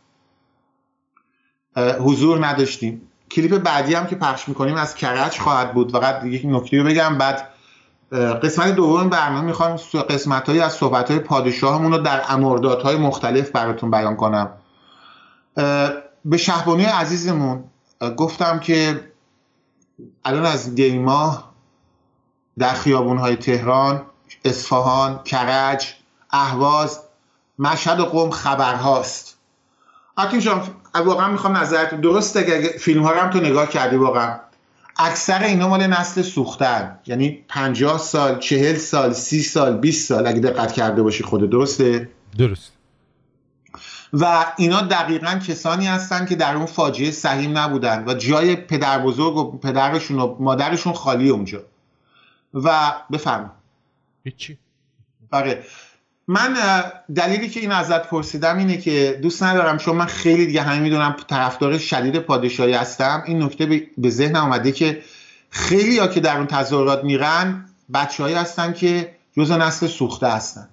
حضور 1.76 2.48
نداشتیم. 2.48 3.02
کلیپ 3.32 3.58
بعدی 3.58 3.94
هم 3.94 4.08
که 4.08 4.16
پخش 4.16 4.50
می‌کنیم 4.50 4.76
از 4.76 4.96
کرج 4.96 5.40
خواهد 5.40 5.74
بود. 5.74 5.92
فقط 5.92 6.24
یک 6.24 6.42
نکته 6.46 6.78
رو 6.78 6.84
بگم. 6.84 7.18
بعد 7.18 7.50
قسمت 8.44 8.76
دوم 8.76 9.10
برنامه 9.10 9.42
می‌خوام 9.42 9.76
قسمت 10.10 10.50
هایی 10.50 10.62
از 10.62 10.74
صحبت 10.74 11.12
های 11.12 11.20
پادشاهمون 11.20 11.92
رو 11.92 11.98
در 11.98 12.22
های 12.84 12.96
مختلف 12.96 13.52
براتون 13.52 13.92
بیان 13.92 14.16
کنم. 14.16 14.50
به 16.26 16.38
شهبانی 16.38 16.84
عزیزمون 16.84 17.64
گفتم 18.18 18.60
که 18.60 19.10
الان 20.26 20.46
از 20.46 20.76
دیماه 20.76 21.54
در 22.58 22.74
خیابون 22.74 23.18
های 23.18 23.36
تهران 23.36 24.02
اصفهان 24.46 25.24
کرج 25.24 25.94
اهواز 26.32 27.00
مشهد 27.60 28.00
و 28.00 28.06
قوم 28.06 28.30
خبرهاست 28.30 29.38
جان 30.40 30.62
واقعا 31.02 31.32
می‌خوام 31.32 31.58
نظرت 31.58 32.02
درسته 32.02 32.44
که 32.44 32.78
فیلم 32.78 33.04
ها 33.04 33.12
رو 33.12 33.20
هم 33.20 33.30
تو 33.30 33.40
نگاه 33.40 33.70
کردی 33.70 33.96
واقعا. 33.96 34.40
اکثر 34.98 35.44
اینا 35.44 35.68
مال 35.68 35.88
نسل 35.88 36.22
سوختن. 36.22 37.00
یعنی 37.06 37.46
50 37.48 37.98
سال 37.98 38.40
40 38.40 38.78
سال 38.78 39.14
30 39.14 39.42
سال 39.44 39.78
20 39.78 40.08
سال 40.08 40.28
اگه 40.28 40.40
دقت 40.40 40.72
کرده 40.72 41.04
باشی 41.04 41.24
خود 41.24 41.50
درسته؟ 41.50 42.10
درست. 42.38 42.74
و 44.14 44.46
اینا 44.58 44.82
دقیقا 44.82 45.40
کسانی 45.48 45.88
هستن 45.88 46.26
که 46.26 46.36
در 46.36 46.56
اون 46.56 46.66
فاجعه 46.66 47.12
سهیم 47.12 47.58
نبودن 47.58 48.04
و 48.08 48.14
جای 48.14 48.56
پدر 48.56 49.00
بزرگ 49.00 49.38
و 49.38 49.58
پدرشون 49.58 50.20
و 50.20 50.36
مادرشون 50.40 50.94
خالی 50.94 51.30
اونجا. 51.30 51.62
و 52.54 52.94
بفرم 53.12 53.52
هیچی. 54.24 54.58
بله 55.32 55.64
من 56.28 56.58
دلیلی 57.16 57.50
که 57.50 57.60
این 57.60 57.72
ازت 57.72 58.08
پرسیدم 58.08 58.58
اینه 58.58 58.78
که 58.78 59.20
دوست 59.22 59.44
ندارم 59.44 59.78
چون 59.78 59.96
من 59.96 60.06
خیلی 60.06 60.46
دیگه 60.46 60.62
همه 60.62 60.80
می‌دونم 60.80 61.16
طرفدار 61.28 61.78
شدید 61.78 62.20
پادشاهی 62.20 62.74
هستم. 62.74 63.24
این 63.26 63.44
نکته 63.44 63.88
به 63.98 64.10
ذهن 64.10 64.36
آمده 64.36 64.72
که 64.72 65.02
خیلی 65.50 66.00
ها 66.00 66.08
که 66.08 66.20
در 66.20 66.38
اون 66.38 66.48
تظاهرات 66.48 67.04
میرن 67.04 67.66
بچههایی 67.94 68.36
هستن 68.36 68.74
که 68.74 69.16
جز 69.38 69.52
نسل 69.52 69.88
سوخته 69.88 70.28
هستن. 70.28 70.70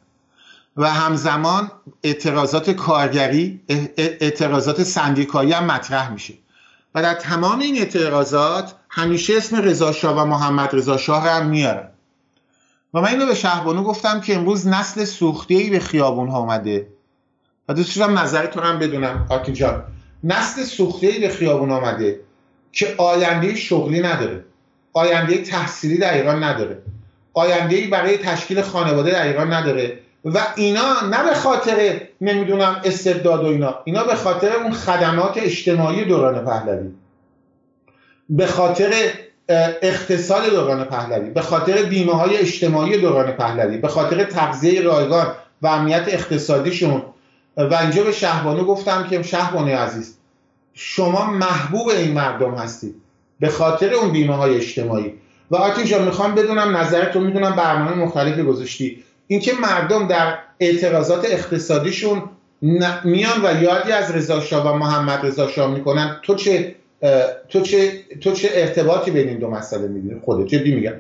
و 0.77 0.91
همزمان 0.91 1.71
اعتراضات 2.03 2.71
کارگری 2.71 3.61
اعتراضات 3.97 4.83
سندیکایی 4.83 5.53
هم 5.53 5.65
مطرح 5.65 6.11
میشه. 6.13 6.35
و 6.95 7.03
در 7.03 7.15
تمام 7.15 7.59
این 7.59 7.77
اعتراضات 7.77 8.75
همیشه 8.89 9.37
اسم 9.37 9.57
رضا 9.57 9.93
و 10.05 10.25
محمد 10.25 10.69
رضا 10.73 10.97
شاه 10.97 11.29
هم 11.29 11.47
میارن. 11.47 11.90
و 12.95 13.01
من 13.01 13.09
اینو 13.09 13.27
به 13.27 13.35
شهبانو 13.35 13.83
گفتم 13.83 14.21
که 14.21 14.37
امروز 14.37 14.67
نسل 14.67 15.05
سوخته 15.05 15.55
ای 15.55 15.71
به 15.71 15.79
خیابون 15.79 16.29
ها 16.29 16.39
اومده. 16.39 16.87
و 17.69 17.75
دوست 17.75 17.99
دارم 17.99 18.19
نظرتون 18.19 18.63
هم 18.63 18.79
بدونم 18.79 19.27
آتی 19.31 19.53
جان. 19.53 19.83
نسل 20.25 20.63
سوخته 20.63 21.07
ای 21.07 21.19
به 21.19 21.29
خیابون 21.29 21.71
آمده 21.71 22.21
که 22.73 22.95
آینده 22.99 23.55
شغلی 23.55 24.01
نداره. 24.01 24.45
آینده 24.93 25.39
تحصیلی 25.39 25.99
در 25.99 26.15
ایران 26.15 26.45
نداره. 26.45 26.83
آینده 27.33 27.77
ای 27.77 27.87
برای 27.87 28.19
تشکیل 28.19 28.63
خانواده 28.63 29.11
در 29.11 29.27
ایران 29.27 29.53
نداره. 29.53 29.99
و 30.25 30.47
اینا 30.57 31.01
نه 31.11 31.25
به 31.25 31.35
خاطر 31.35 32.01
نمی‌دونم 32.21 32.81
استبداد 32.85 33.45
و 33.45 33.47
اینا 33.47 33.75
اینا 33.85 34.05
به 34.05 34.15
خاطر 34.15 34.53
اون 34.53 34.73
خدمات 34.73 35.37
اجتماعی 35.37 36.05
دوران 36.05 36.45
پهلوی. 36.45 36.91
به 38.29 38.47
خاطر 38.47 38.93
اقتصاد 39.83 40.51
دوران 40.51 40.85
پهلوی 40.85 41.31
به 41.31 41.41
خاطر 41.41 41.83
بیمه 41.83 42.13
های 42.13 42.37
اجتماعی 42.37 43.01
دوران 43.01 43.33
پهلوی 43.33 43.79
به 43.79 43.89
خاطر 43.89 44.25
تغذیه 44.25 44.83
رایگان 44.83 45.27
و 45.63 45.67
امنیت 45.67 46.05
اقتصادیشون. 46.09 47.03
و 47.57 47.75
اینجا 47.75 48.05
به 48.05 48.13
شهبانو 48.13 48.65
گفتم 48.65 49.07
که 49.11 49.23
شهبانو 49.23 49.77
عزیز 49.77 50.17
شما 50.75 51.31
محبوب 51.31 51.89
این 51.89 52.13
مردم 52.13 52.55
هستید 52.55 52.95
به 53.41 53.49
خاطر 53.49 53.95
اون 53.95 54.13
بیمه 54.13 54.37
های 54.37 54.57
اجتماعی. 54.57 55.15
و 55.51 55.57
آتین 55.57 55.85
جان 55.85 56.05
می‌خوام 56.05 56.35
بدونم 56.35 56.77
نظرتون 56.77 57.23
می‌دونم 57.23 57.57
برنامه 57.57 57.95
مختلفی 57.95 58.43
گذاشتی. 58.43 59.05
اینکه 59.27 59.53
مردم 59.53 60.07
در 60.07 60.39
اعتراضات 60.61 61.25
اقتصادیشون 61.25 62.23
میان 63.05 63.45
و 63.45 63.63
یادی 63.63 63.93
از 63.93 64.11
رضا 64.11 64.41
و 64.61 64.73
محمد 64.73 65.27
رضا 65.27 65.49
شاه 65.49 65.71
می‌کنن 65.71 66.17
تو 66.23 66.35
چه 66.35 66.75
تو 67.49 67.61
چه 67.61 67.93
تو 68.21 68.33
چه 68.33 68.49
ارتباطی 68.53 69.11
بین 69.11 69.29
این 69.29 69.39
دو 69.39 69.51
مسئله 69.51 69.89
می‌بینی 69.89 70.21
خودت 70.21 70.47
جدی 70.47 70.75
میگم. 70.75 70.93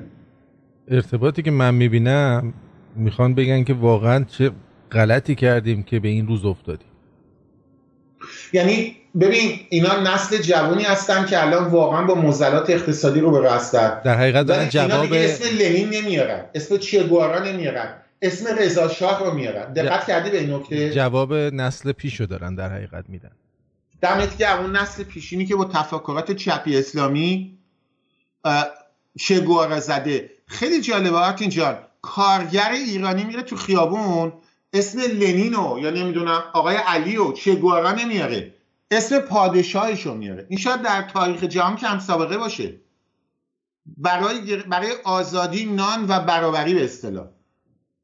ارتباطی 0.88 1.42
که 1.42 1.50
من 1.50 1.74
می‌بینم 1.74 2.54
می‌خوان 2.96 3.34
بگن 3.34 3.64
که 3.64 3.74
واقعا 3.74 4.24
چه 4.24 4.50
غلطی 4.92 5.34
کردیم 5.34 5.82
که 5.82 6.00
به 6.00 6.08
این 6.08 6.26
روز 6.26 6.44
افتادیم. 6.44 6.86
یعنی 8.52 8.96
ببین 9.20 9.50
اینا 9.68 10.00
نسل 10.02 10.36
جوانی 10.36 10.82
هستن 10.82 11.26
که 11.26 11.42
الان 11.42 11.64
واقعا 11.64 12.04
با 12.04 12.14
موزلات 12.14 12.70
اقتصادی 12.70 13.20
رو 13.20 13.30
به 13.30 13.52
هستن 13.52 14.00
در 14.04 14.14
حقیقت 14.14 14.46
دارن 14.46 14.68
جواب 14.68 15.12
اسم 15.12 15.56
لنین 15.58 15.88
نمیارن 15.88 16.44
اسم 16.54 16.76
چگوارا 16.76 17.44
نمیارن 17.44 17.94
اسم 18.22 18.56
رضا 18.58 18.88
شاه 18.88 19.24
رو 19.24 19.34
میارن. 19.34 19.72
دقت 19.72 20.06
کردی 20.06 20.30
به 20.30 20.40
این 20.40 20.54
نکته؟ 20.54 20.90
جواب 20.90 21.34
نسل 21.34 21.92
پیشو 21.92 22.24
دارن 22.24 22.54
در 22.54 22.72
حقیقت 22.72 23.04
میدن. 23.08 23.30
دمت 24.02 24.36
گرم. 24.36 24.60
اون 24.60 24.76
نسل 24.76 25.02
پیشینی 25.02 25.46
که 25.46 25.56
با 25.56 25.64
تفکرات 25.64 26.32
چپی 26.32 26.76
اسلامی 26.76 27.58
چگوارا 29.18 29.80
زده. 29.80 30.30
خیلی 30.46 30.80
جالبه. 30.80 31.16
آرتین 31.16 31.48
جان 31.48 31.78
کارگر 32.02 32.70
ایرانی 32.70 33.24
میره 33.24 33.42
تو 33.42 33.56
خیابون. 33.56 34.32
اسم 34.72 35.00
لنینو 35.00 35.78
یا 35.82 35.90
نمی‌دونم 35.90 36.44
آقای 36.52 36.76
علی 36.76 37.16
و 37.16 37.32
چگوارا 37.32 37.92
نمیاره. 37.92 38.54
اسم 38.90 39.18
پادشاهش 39.18 40.06
رو 40.06 40.14
میاره. 40.14 40.46
این 40.48 40.58
شاید 40.58 40.82
در 40.82 41.02
تاریخ 41.02 41.44
جهان 41.44 41.76
کم 41.76 41.98
سابقه 41.98 42.38
باشه. 42.38 42.74
برای 43.96 44.56
برای 44.56 44.92
آزادی 45.04 45.64
نان 45.66 46.06
و 46.08 46.20
برابری 46.20 46.74
به 46.74 46.84
اصطلاح. 46.84 47.26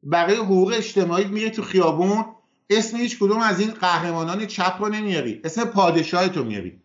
برای 0.03 0.37
حقوق 0.37 0.75
اجتماعی 0.77 1.25
میره 1.25 1.51
تو 1.51 1.63
خیابون. 1.63 2.25
اسم 2.71 2.97
هیچ 2.97 3.19
کدوم 3.19 3.41
از 3.41 3.61
این 3.61 3.71
قهرمانان 3.71 4.47
چپ 4.47 4.77
رو 4.79 4.89
نمیاری. 4.89 5.41
اسم 5.45 5.65
پادشاه 5.65 6.29
تو 6.29 6.45
میاری. 6.45 6.83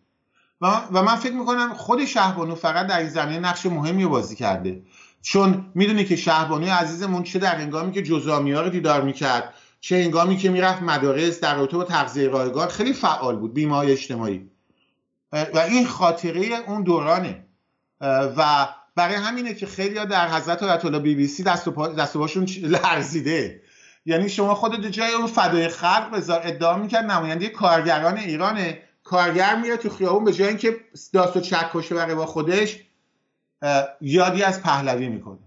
و 0.60 1.02
من 1.02 1.16
فکر 1.16 1.32
می‌کنم 1.32 1.74
خود 1.74 2.04
شهبانو 2.04 2.54
فقط 2.54 2.86
در 2.86 2.98
این 2.98 3.08
زمینه 3.08 3.38
نقش 3.38 3.66
مهمی 3.66 4.06
بازی 4.06 4.36
کرده. 4.36 4.82
چون 5.22 5.66
می‌دونی 5.74 6.04
که 6.04 6.16
شهبانوی 6.16 6.68
عزیزمون 6.68 7.22
چه 7.22 7.38
در 7.38 7.56
هنگامی 7.56 7.92
که 7.92 8.02
جزامی 8.02 8.52
ها 8.52 8.60
رو 8.60 8.68
دیدار 8.68 9.02
می‌کرد 9.02 9.54
چه 9.80 9.96
هنگامی 9.96 10.36
که 10.36 10.50
می‌رفت 10.50 10.82
مدارس 10.82 11.40
در 11.40 11.54
رابطه 11.54 11.76
با 11.76 11.84
تغذیه 11.84 12.28
رایگان 12.28 12.68
خیلی 12.68 12.92
فعال 12.92 13.36
بود 13.36 13.54
بیمه 13.54 13.76
اجتماعی. 13.76 14.50
و 15.32 15.58
این 15.58 15.86
خاطره 15.86 16.58
اون 16.66 16.82
دورانه. 16.82 17.44
و 18.36 18.68
برای 18.96 19.14
همینه 19.14 19.54
که 19.54 19.66
خیلی 19.66 19.94
در 19.94 20.28
حضرت 20.28 20.62
آیت 20.62 20.84
الله 20.84 20.98
بی 20.98 21.14
بی 21.14 21.26
سی 21.26 21.42
دست 21.42 21.68
و, 21.68 21.86
دست 21.86 22.16
و 22.16 22.28
لرزیده. 22.62 23.62
یعنی 24.06 24.28
شما 24.28 24.54
خودت 24.54 24.86
جای 24.86 25.12
اون 25.12 25.26
فدای 25.26 25.68
خلق 25.68 26.10
بذار 26.10 26.40
ادعا 26.44 26.76
می‌کرد 26.76 27.10
نماینده 27.10 27.48
کارگران 27.48 28.16
ایرانه. 28.16 28.82
کارگر 29.04 29.56
میره 29.56 29.76
تو 29.76 29.90
خیابون 29.90 30.24
به 30.24 30.32
جای 30.32 30.48
اینکه 30.48 30.76
داست 31.12 31.36
و 31.36 31.40
چکشه 31.40 31.94
بره 31.94 32.14
با 32.14 32.26
خودش 32.26 32.80
یادی 34.00 34.42
از 34.42 34.62
پهلوی 34.62 35.08
می‌کنه. 35.08 35.38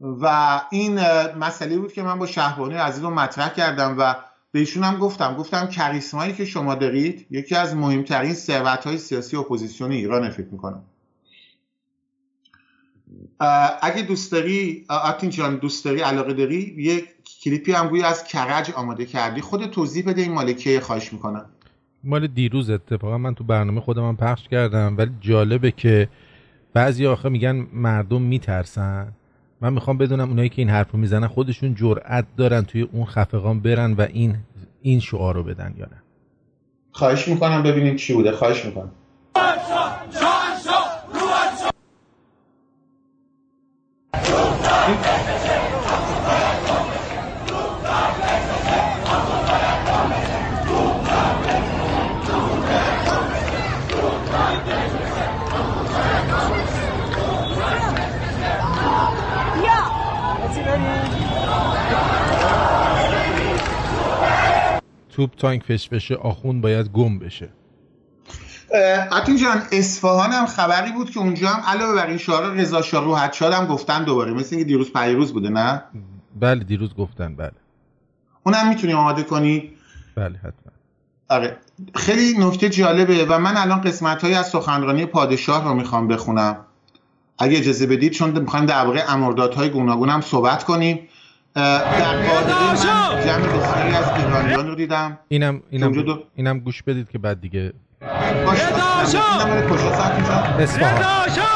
و 0.00 0.60
این 0.70 1.00
مسئله 1.38 1.78
بود 1.78 1.92
که 1.92 2.02
من 2.02 2.18
با 2.18 2.26
شهبانی 2.26 2.74
عزیز 2.74 3.02
رو 3.02 3.10
مطرح 3.10 3.48
کردم 3.48 3.96
و 3.98 4.14
بهشون 4.52 4.84
هم 4.84 4.98
گفتم. 4.98 5.36
گفتم 5.36 5.66
کریسمایی 5.66 6.32
که 6.32 6.44
شما 6.44 6.74
دارید 6.74 7.26
یکی 7.30 7.54
از 7.54 7.76
مهمترین 7.76 8.34
ثروت 8.34 8.86
های 8.86 8.98
سیاسی 8.98 9.36
اپوزیسیون 9.36 9.92
ایران 9.92 10.30
فکر 10.30 10.48
می‌کنم. 10.52 10.84
اگه 13.82 14.02
دوست 14.02 14.32
داری 14.32 14.86
آتین 14.88 15.30
جان 15.30 15.56
دوست 15.56 15.84
داری 15.84 16.00
علاقه 16.00 16.32
داری 16.32 16.74
یک 16.76 17.08
کلیپی 17.44 17.72
هم 17.72 17.88
گوی 17.88 18.02
از 18.02 18.24
کرج 18.24 18.70
آماده 18.70 19.06
کردی. 19.06 19.40
خود 19.40 19.66
توضیح 19.66 20.04
بده 20.06 20.22
این 20.22 20.32
مالکه 20.32 20.80
خواهش 20.80 21.12
می‌کنم. 21.12 21.44
مال 22.04 22.26
دیروز 22.26 22.70
اتفاقا 22.70 23.18
من 23.18 23.34
تو 23.34 23.44
برنامه 23.44 23.80
خودم 23.80 24.08
هم 24.08 24.16
پخش 24.16 24.48
کردم 24.48 24.94
ولی 24.98 25.10
جالبه 25.20 25.70
که 25.70 26.08
بعضی 26.72 27.06
آخه 27.06 27.28
میگن 27.28 27.66
مردم 27.72 28.22
میترسن. 28.22 29.12
من 29.60 29.72
می‌خوام 29.72 29.98
بدونم 29.98 30.28
اونایی 30.28 30.48
که 30.48 30.62
این 30.62 30.70
حرف 30.70 30.90
رو 30.90 30.98
می‌زنن 30.98 31.26
خودشون 31.26 31.74
جرأت 31.74 32.24
دارن 32.36 32.62
توی 32.62 32.82
اون 32.82 33.04
خفقان 33.04 33.60
برن 33.60 33.92
و 33.92 34.00
این 34.00 34.36
این 34.82 35.00
شعار 35.00 35.34
رو 35.34 35.42
بدن 35.42 35.74
یا 35.78 35.86
نه. 35.86 36.02
خواهش 36.92 37.28
می‌کنم 37.28 37.62
ببینیم 37.62 37.96
چی 37.96 38.14
بوده. 38.14 38.32
خواهش 38.32 38.64
می‌کنم. 38.64 38.90
توپ 65.12 65.30
تانک 65.36 65.62
فشفشه 65.62 66.14
آخون 66.14 66.60
باید 66.60 66.88
گم 66.88 67.18
بشه. 67.18 67.48
اتون 69.12 69.36
جان 69.36 69.62
اصفهان 69.72 70.30
هم 70.30 70.46
خبری 70.46 70.92
بود 70.92 71.10
که 71.10 71.20
اونجا 71.20 71.48
هم 71.48 71.62
علاوه 71.66 71.94
بر 71.94 72.06
این 72.06 72.18
شعار 72.18 72.52
رضا 72.52 72.82
شاه 72.82 73.32
شاد 73.32 73.52
هم 73.52 73.66
گفتن 73.66 74.04
دوباره. 74.04 74.32
مثل 74.32 74.56
اینکه 74.56 74.68
دیروز 74.68 74.92
پیروز 74.92 75.32
بوده 75.32 75.48
نه؟ 75.48 75.82
بله 76.40 76.64
دیروز 76.64 76.94
گفتن 76.94 77.36
بله. 77.36 77.52
اونم 78.42 78.68
می‌تونی 78.68 78.92
آماده 78.92 79.22
کنی؟ 79.22 79.72
بله 80.16 80.38
حتما. 80.38 80.72
آره. 81.28 81.56
خیلی 81.94 82.38
نکته 82.38 82.68
جالبه 82.68 83.24
و 83.24 83.38
من 83.38 83.56
الان 83.56 83.80
قسمت 83.80 84.24
های 84.24 84.34
از 84.34 84.46
سخنرانی 84.46 85.06
پادشاه 85.06 85.64
رو 85.64 85.74
می‌خوام 85.74 86.08
بخونم. 86.08 86.56
اگه 87.38 87.58
اجازه 87.58 87.86
بدید 87.86 88.12
چون 88.12 88.40
می‌خوایم 88.40 88.66
در 88.66 88.86
واقع 88.86 89.04
امردادهای 89.08 89.70
گوناگون 89.70 90.08
هم 90.08 90.20
صحبت 90.20 90.64
کنیم. 90.64 91.08
در 91.54 92.16
من 92.16 93.20
جمع 93.26 93.46
بسیاری 93.46 93.94
از 93.94 94.24
ایرانیان 94.24 94.66
رو 94.68 94.74
دیدم. 94.74 95.18
اینم 95.28 95.62
اینم 95.70 95.92
دو... 95.92 96.22
اینم 96.34 96.58
گوش 96.58 96.82
بدید 96.82 97.10
که 97.10 97.18
بعد 97.18 97.40
دیگه 97.40 97.72
باشه. 98.46 99.18
اصفهان. 100.58 101.51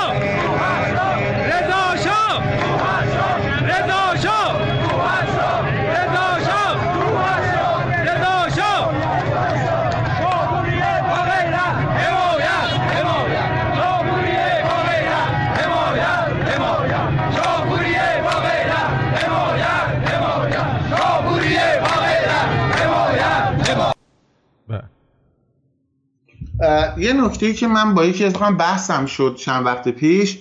یه 26.98 27.12
نکته 27.12 27.52
که 27.52 27.66
من 27.66 27.94
با 27.94 28.04
یکی 28.04 28.24
از 28.24 28.34
بحثم 28.34 29.06
شد 29.06 29.36
چند 29.38 29.66
وقت 29.66 29.88
پیش 29.88 30.38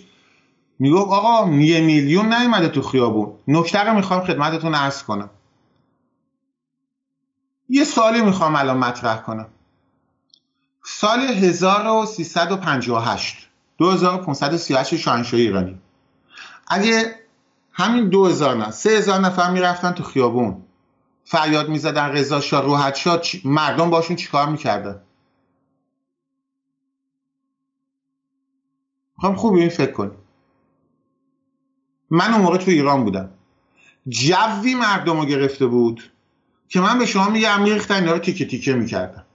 می‌گفت 0.79 1.11
آقا 1.11 1.51
یه 1.51 1.81
میلیون 1.81 2.33
نیومده 2.33 2.67
تو 2.67 2.81
خیابون. 2.81 3.33
نکته 3.47 3.79
رو 3.79 3.93
می‌خوام 3.93 4.23
خدمتتون 4.23 4.75
عرض 4.75 5.03
کنم. 5.03 5.29
یه 7.69 7.83
سالی 7.83 8.21
می‌خوام 8.21 8.55
الان 8.55 8.77
مطرح 8.77 9.17
کنم. 9.17 9.47
سال 10.83 11.19
1358 11.19 13.49
2538 13.77 14.95
شاهنشاهی 14.95 15.43
ایرانی. 15.43 15.79
اگه 16.67 17.15
همین 17.71 18.09
2000 18.09 18.55
نه 18.55 18.71
3000 18.71 19.19
نفر 19.19 19.51
می‌رفتن 19.51 19.91
تو 19.91 20.03
خیابون. 20.03 20.61
فریاد 21.25 21.69
می‌زدن 21.69 22.09
رضا 22.09 22.41
شاه 22.41 22.61
روحت 22.61 22.95
شاد 22.95 23.25
مردم 23.45 23.89
باشون 23.89 24.15
چیکار 24.15 24.49
می‌کردن؟ 24.49 25.01
می‌خوام 29.17 29.35
خوب 29.35 29.53
این 29.53 29.69
فکر 29.69 29.91
کنیم 29.91 30.17
من 32.09 32.33
اون 32.33 32.41
موقع 32.41 32.57
تو 32.57 32.71
ایران 32.71 33.03
بودم. 33.03 33.29
جوی 34.09 34.75
مردم 34.75 35.19
رو 35.19 35.25
گرفته 35.25 35.65
بود 35.65 36.11
که 36.69 36.81
من 36.81 36.99
به 36.99 37.05
شما 37.05 37.29
میگم 37.29 37.61
میریختن 37.61 37.95
اینا 37.95 38.11
رو 38.11 38.19
تیکه 38.19 38.45
تیکه 38.45 38.73
می‌کردن. 38.73 39.25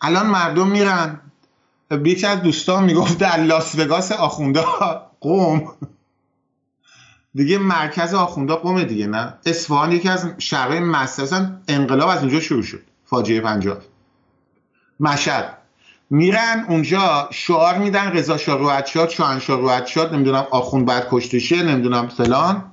الان 0.00 0.26
مردم 0.26 0.68
میرن. 0.68 1.20
یکی 1.90 2.26
از 2.26 2.42
دوستان 2.42 2.84
می‌گفت 2.84 3.18
در 3.18 3.36
لاس 3.36 3.78
وگاس 3.78 4.12
آخونده 4.12 4.60
قوم. 5.20 5.72
دیگه 7.34 7.58
مرکز 7.58 8.14
آخونده 8.14 8.54
قوم 8.54 8.82
دیگه 8.82 9.06
نه؟ 9.06 9.34
اصفهان 9.46 9.92
یکی 9.92 10.08
از 10.08 10.28
شهرهای 10.38 10.80
مصر 10.80 11.50
انقلاب 11.68 12.08
از 12.08 12.18
اونجا 12.18 12.40
شروع 12.40 12.62
شد. 12.62 12.82
فاجعه 13.04 13.40
پنجاه. 13.40 13.78
مشهد. 15.00 15.57
میرن 16.10 16.64
اونجا 16.68 17.28
شعار 17.32 17.78
میدن 17.78 18.12
رضا 18.12 18.36
شاه 18.36 18.58
روحت 18.58 18.86
شاد 18.86 19.08
شاهنشاه 19.08 19.60
روحت 19.60 19.86
شاد 19.86 20.14
نمی‌دونم 20.14 20.46
آخوند 20.50 20.86
بعد 20.86 21.06
کشته 21.10 21.38
شه 21.38 21.62
نمی‌دونم 21.62 22.08
فلان. 22.08 22.64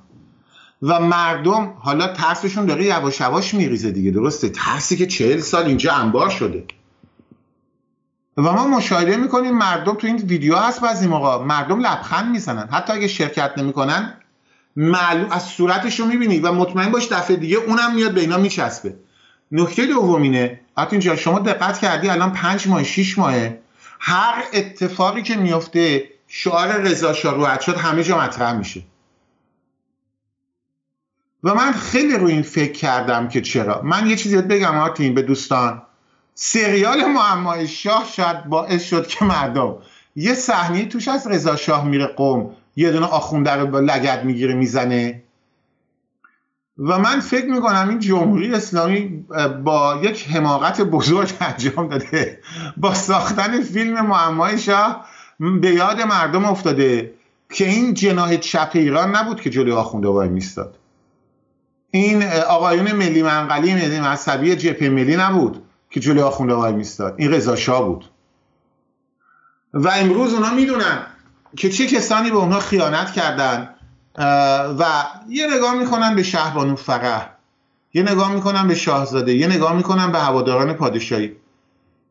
و 0.82 1.00
مردم 1.00 1.74
حالا 1.78 2.06
ترسشون 2.06 2.66
داره 2.66 2.84
یواش 2.84 3.20
یواش 3.20 3.54
میریزه 3.54 3.90
دیگه 3.90 4.10
درسته؟ 4.10 4.48
ترسی 4.48 4.96
که 4.96 5.06
چهل 5.06 5.40
سال 5.40 5.64
اینجا 5.64 5.92
انبار 5.92 6.30
شده. 6.30 6.64
و 8.36 8.42
ما 8.42 8.66
مشاهده 8.66 9.16
می‌کنیم 9.16 9.58
مردم 9.58 9.94
تو 9.94 10.06
این 10.06 10.16
ویدیو 10.16 10.56
هست 10.56 10.80
بعضی 10.80 11.06
موقع 11.06 11.44
مردم 11.44 11.80
لبخند 11.80 12.30
می‌زنن. 12.30 12.68
حتی 12.72 12.92
اگه 12.92 13.08
شرکت 13.08 13.52
نمی‌کنن 13.56 14.14
معلوم 14.76 15.30
از 15.30 15.42
صورتش 15.42 16.00
می‌بینی 16.00 16.38
و 16.38 16.52
مطمئن 16.52 16.92
باش 16.92 17.12
دفعه 17.12 17.36
دیگه 17.36 17.56
اونم 17.56 17.94
میاد 17.94 18.12
به 18.12 18.20
اینا 18.20 18.38
میچسبه. 18.38 18.94
نکته 19.52 19.86
دومینه 20.76 20.92
اینجا 20.92 21.16
شما 21.16 21.38
دقت 21.38 21.78
کردی 21.78 22.08
الان 22.08 22.32
پنج 22.32 22.68
ماه 22.68 22.84
شیش 22.84 23.18
ماهه. 23.18 23.58
هر 24.00 24.44
اتفاقی 24.52 25.22
که 25.22 25.36
میفته 25.36 26.04
شعار 26.28 26.68
رضا 26.68 27.12
شاه 27.12 27.60
شد 27.60 27.76
همه 27.76 28.02
جا 28.02 28.18
مطرح 28.18 28.52
میشه. 28.52 28.82
و 31.44 31.54
من 31.54 31.72
خیلی 31.72 32.16
روی 32.16 32.32
این 32.32 32.42
فکر 32.42 32.72
کردم 32.72 33.28
که 33.28 33.40
چرا. 33.40 33.82
من 33.82 34.06
یه 34.06 34.16
چیزی 34.16 34.36
بگم 34.36 34.78
آرتین 34.78 35.14
به 35.14 35.22
دوستان. 35.22 35.82
سریال 36.34 37.04
معمای 37.04 37.68
شاه 37.68 38.08
شاید 38.12 38.44
باعث 38.44 38.84
شد 38.84 39.06
که 39.06 39.24
مردم 39.24 39.76
یه 40.16 40.34
صحنه 40.34 40.84
توش 40.84 41.08
از 41.08 41.26
رضا 41.26 41.56
شاه 41.56 41.84
میره 41.84 42.06
قوم 42.06 42.56
یه 42.76 42.92
دونه 42.92 43.06
آخونده 43.06 43.52
رو 43.52 43.66
با 43.66 43.80
لگت 43.80 44.24
می‌گیره 44.24 44.54
می‌زنه. 44.54 45.22
و 46.78 46.98
من 46.98 47.20
فکر 47.20 47.46
می‌کنم 47.46 47.88
این 47.88 47.98
جمهوری 47.98 48.54
اسلامی 48.54 49.24
با 49.64 50.00
یک 50.02 50.28
حماقت 50.28 50.80
بزرگ 50.80 51.32
انجام 51.40 51.88
داده. 51.88 52.40
با 52.76 52.94
ساختن 52.94 53.60
فیلم 53.62 54.06
معمای 54.06 54.58
شاه 54.58 55.06
به 55.60 55.70
یاد 55.70 56.00
مردم 56.00 56.44
افتاده 56.44 57.14
که 57.52 57.68
این 57.68 57.94
جناه 57.94 58.36
چپ 58.36 58.70
ایران 58.72 59.16
نبود 59.16 59.40
که 59.40 59.50
جلوی 59.50 59.72
آخونده 59.72 60.08
وای 60.08 60.28
میستاد. 60.28 60.78
این 61.90 62.22
آقایون 62.48 62.92
ملی 62.92 63.22
منقلی 63.22 63.74
ملی 63.74 64.00
مذهبی 64.00 64.56
جبهه 64.56 64.88
ملی 64.88 65.16
نبود 65.16 65.62
که 65.90 66.00
جلوی 66.00 66.22
آخونده 66.22 66.54
وای 66.54 66.72
میستاد. 66.72 67.14
این 67.16 67.32
رضا 67.32 67.56
شاه 67.56 67.86
بود. 67.86 68.04
و 69.74 69.88
امروز 69.88 70.34
اونا 70.34 70.54
می‌دونن 70.54 71.06
که 71.56 71.68
چه 71.68 71.86
کسانی 71.86 72.30
به 72.30 72.36
اونها 72.36 72.60
خیانت 72.60 73.12
کردن. 73.12 73.75
و 74.18 74.84
یه 75.28 75.46
نگاه 75.56 75.74
می‌کنن 75.74 76.14
به 76.14 76.22
شهبانو 76.22 76.76
فقه 76.76 77.22
یه 77.94 78.02
نگاه 78.02 78.32
می‌کنن 78.32 78.68
به 78.68 78.74
شاهزاده. 78.74 79.34
یه 79.34 79.46
نگاه 79.46 79.76
می‌کنن 79.76 80.12
به 80.12 80.18
هواداران 80.18 80.72
پادشاهی. 80.72 81.32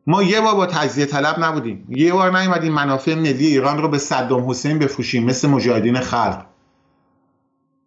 ما 0.06 0.22
یه 0.22 0.40
بار 0.40 0.54
با 0.54 0.66
تجزیه 0.66 1.06
طلب 1.06 1.44
نبودیم. 1.44 1.86
یه 1.88 2.12
بار 2.12 2.38
نیومدیم 2.38 2.72
منافع 2.72 3.14
ملی 3.14 3.46
ایران 3.46 3.82
رو 3.82 3.88
به 3.88 3.98
صدام 3.98 4.50
حسین 4.50 4.78
بفروشیم 4.78 5.24
مثل 5.24 5.48
مجاهدین 5.48 6.00
خلق. 6.00 6.44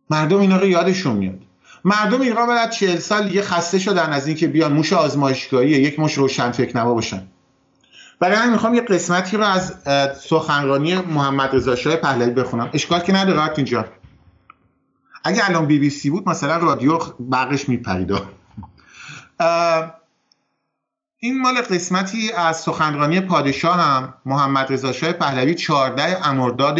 مردم 0.09 0.39
اینا 0.39 0.57
رو 0.57 0.67
یادشون 0.67 1.15
میاد. 1.15 1.39
مردم 1.85 2.21
ایران 2.21 2.47
بعد 2.47 2.71
چهل 2.71 2.99
سال 2.99 3.35
یه 3.35 3.41
خسته 3.41 3.79
شدن 3.79 4.09
از 4.09 4.27
اینکه 4.27 4.47
بیان 4.47 4.73
موش 4.73 4.93
آزمایشگاهی 4.93 5.69
یک 5.69 5.99
مش 5.99 6.13
روشن 6.13 6.51
فکر 6.51 6.77
نما 6.77 6.93
باشن. 6.93 7.27
برای 8.19 8.35
همین 8.35 8.51
می‌خوام 8.51 8.73
یه 8.73 8.81
قسمتی 8.81 9.37
رو 9.37 9.43
از 9.43 9.73
سخنرانی 10.21 10.95
محمد 10.95 11.55
رضا 11.55 11.75
شاه 11.75 11.95
پهلوی 11.95 12.29
بخونم. 12.29 12.69
اشکال 12.73 12.99
که 12.99 13.13
نداره 13.13 13.53
اینجا. 13.55 13.85
اگه 15.23 15.49
الان 15.49 15.65
بی 15.65 15.79
بی 15.79 15.89
سی 15.89 16.09
بود 16.09 16.29
مثلا 16.29 16.57
رادیو 16.57 16.99
برقش 17.19 17.69
میپرید. 17.69 18.11
این 21.21 21.41
مال 21.41 21.61
قسمتی 21.61 22.31
از 22.31 22.57
سخنرانی 22.57 23.21
پادشاه 23.21 23.77
هم 23.77 24.13
محمد 24.25 24.73
رضا 24.73 24.91
شاه 24.91 25.13
پهلوی 25.13 25.55
14 25.55 26.27
امرداد 26.27 26.79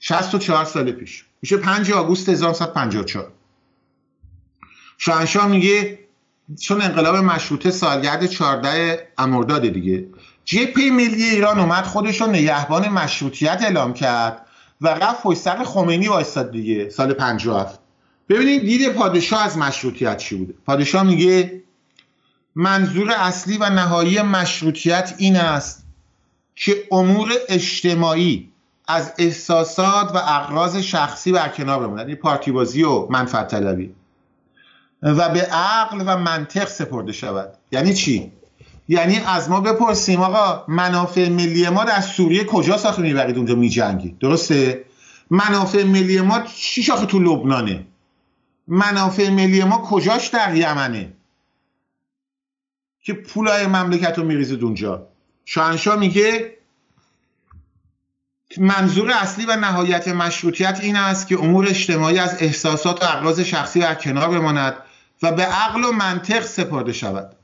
64 0.00 0.64
سال 0.64 0.92
پیش. 0.92 1.24
میشه 1.42 1.56
5 1.56 1.92
آگوست 1.92 2.28
1954 2.28 3.32
شاهنشاه 4.98 5.48
میگه 5.48 5.98
چون 6.60 6.82
انقلاب 6.82 7.16
مشروطه 7.16 7.70
سالگرد 7.70 8.26
14 8.26 9.08
امرداد 9.18 9.68
دیگه 9.68 10.06
جبهه 10.44 10.90
ملی 10.90 11.24
ایران 11.24 11.60
اومد 11.60 11.84
خودش 11.84 12.20
رو 12.20 12.26
نگهبان 12.26 12.88
مشروطیت 12.88 13.58
اعلام 13.62 13.94
کرد 13.94 14.46
و 14.80 14.88
رفت 14.88 15.22
پشت 15.22 15.62
خمینی 15.62 16.08
وایستاد 16.08 16.50
دیگه 16.50 16.88
سال 16.90 17.12
57 17.12 17.80
ببینید 18.28 18.60
دید 18.60 18.88
پادشاه 18.88 19.44
از 19.44 19.58
مشروطیت 19.58 20.16
چی 20.16 20.36
بوده؟ 20.36 20.54
پادشاه 20.66 21.02
میگه 21.02 21.62
منظور 22.54 23.10
اصلی 23.10 23.58
و 23.58 23.70
نهایی 23.70 24.22
مشروطیت 24.22 25.14
این 25.18 25.36
است 25.36 25.86
که 26.54 26.76
امور 26.92 27.32
اجتماعی 27.48 28.52
از 28.88 29.12
احساسات 29.18 30.14
و 30.14 30.16
اقراض 30.16 30.76
شخصی 30.76 31.32
برکنار 31.32 31.80
بماند 31.80 31.98
یعنی 31.98 32.14
پارتی 32.14 32.52
بازی 32.52 32.82
و 32.82 33.06
منفعت 33.10 33.48
طلبی. 33.48 33.94
و 35.02 35.28
به 35.28 35.40
عقل 35.42 36.02
و 36.06 36.18
منطق 36.18 36.68
سپرده 36.68 37.12
شود. 37.12 37.52
یعنی 37.72 37.94
چی؟ 37.94 38.32
یعنی 38.88 39.20
از 39.26 39.50
ما 39.50 39.60
بپرسیم 39.60 40.20
آقا 40.20 40.64
منافع 40.68 41.28
ملی 41.28 41.68
ما 41.68 41.84
در 41.84 42.00
سوریه 42.00 42.44
کجا 42.44 42.74
آخه 42.74 43.02
می‌برید 43.02 43.36
اونجا 43.36 43.54
میجنگید 43.54 44.18
درسته؟ 44.18 44.84
منافع 45.30 45.84
ملی 45.84 46.20
ما 46.20 46.40
چی 46.40 46.82
شاخه 46.82 47.06
تو 47.06 47.18
لبنانه؟ 47.18 47.86
منافع 48.68 49.30
ملی 49.30 49.64
ما 49.64 49.78
کجاش 49.78 50.28
در 50.28 50.54
یمنه؟ 50.54 51.12
که 53.02 53.12
پولای 53.12 53.66
مملکت 53.66 54.18
رو 54.18 54.24
میریزید 54.24 54.64
اونجا. 54.64 55.06
شاهنشاه 55.44 55.96
میگه 55.96 56.58
منظور 58.58 59.10
اصلی 59.10 59.46
و 59.46 59.56
نهایت 59.56 60.08
مشروطیت 60.08 60.80
این 60.82 60.96
است 60.96 61.28
که 61.28 61.38
امور 61.38 61.68
اجتماعی 61.68 62.18
از 62.18 62.36
احساسات 62.40 63.02
و 63.02 63.06
اقراض 63.06 63.40
شخصی 63.40 63.80
در 63.80 63.94
کنار 63.94 64.28
بماند 64.28 64.74
و 65.22 65.32
به 65.32 65.42
عقل 65.42 65.84
و 65.84 65.92
منطق 65.92 66.42
سپرده 66.42 66.92
شود 66.92 67.36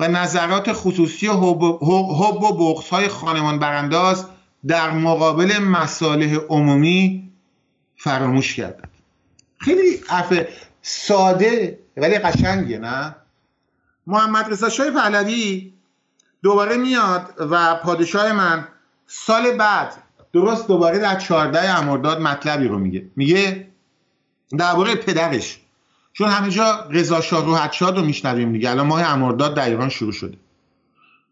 و 0.00 0.08
نظرات 0.08 0.72
خصوصی 0.72 1.28
و 1.28 1.32
حب 1.32 2.42
و 2.42 2.52
بغض 2.52 2.88
های 2.88 3.08
خانمان 3.08 3.58
برانداز 3.58 4.26
در 4.66 4.90
مقابل 4.90 5.58
مصالح 5.58 6.34
عمومی 6.34 7.32
فراموش 7.96 8.54
کردند 8.54 8.90
خیلی 9.58 10.00
حرف 10.08 10.32
ساده 10.82 11.78
ولی 11.96 12.18
قشنگه 12.18 12.78
نه؟ 12.78 13.14
محمد 14.06 14.52
رضا 14.52 14.68
شاه 14.68 14.90
پهلوی 14.90 15.72
دوباره 16.42 16.76
میاد 16.76 17.34
و 17.38 17.74
پادشاه 17.74 18.32
من 18.32 18.68
سال 19.06 19.52
بعد 19.56 20.02
درست 20.32 20.68
دوباره 20.68 20.98
در 20.98 21.18
14 21.18 21.78
امرداد 21.78 22.20
مطلبی 22.20 22.68
رو 22.68 22.78
میگه. 22.78 23.10
میگه 23.16 23.68
درباره 24.58 24.94
پدرش. 24.94 25.60
چون 26.12 26.28
همه 26.28 26.50
جا 26.50 26.86
رضا 26.90 27.20
شاه 27.20 27.72
شاد 27.72 27.96
رو 27.96 28.04
میشنویم 28.04 28.52
دیگه. 28.52 28.70
الان 28.70 28.86
ماه 28.86 29.02
امرداد 29.02 29.54
در 29.54 29.68
ایران 29.68 29.88
شروع 29.88 30.12
شده. 30.12 30.36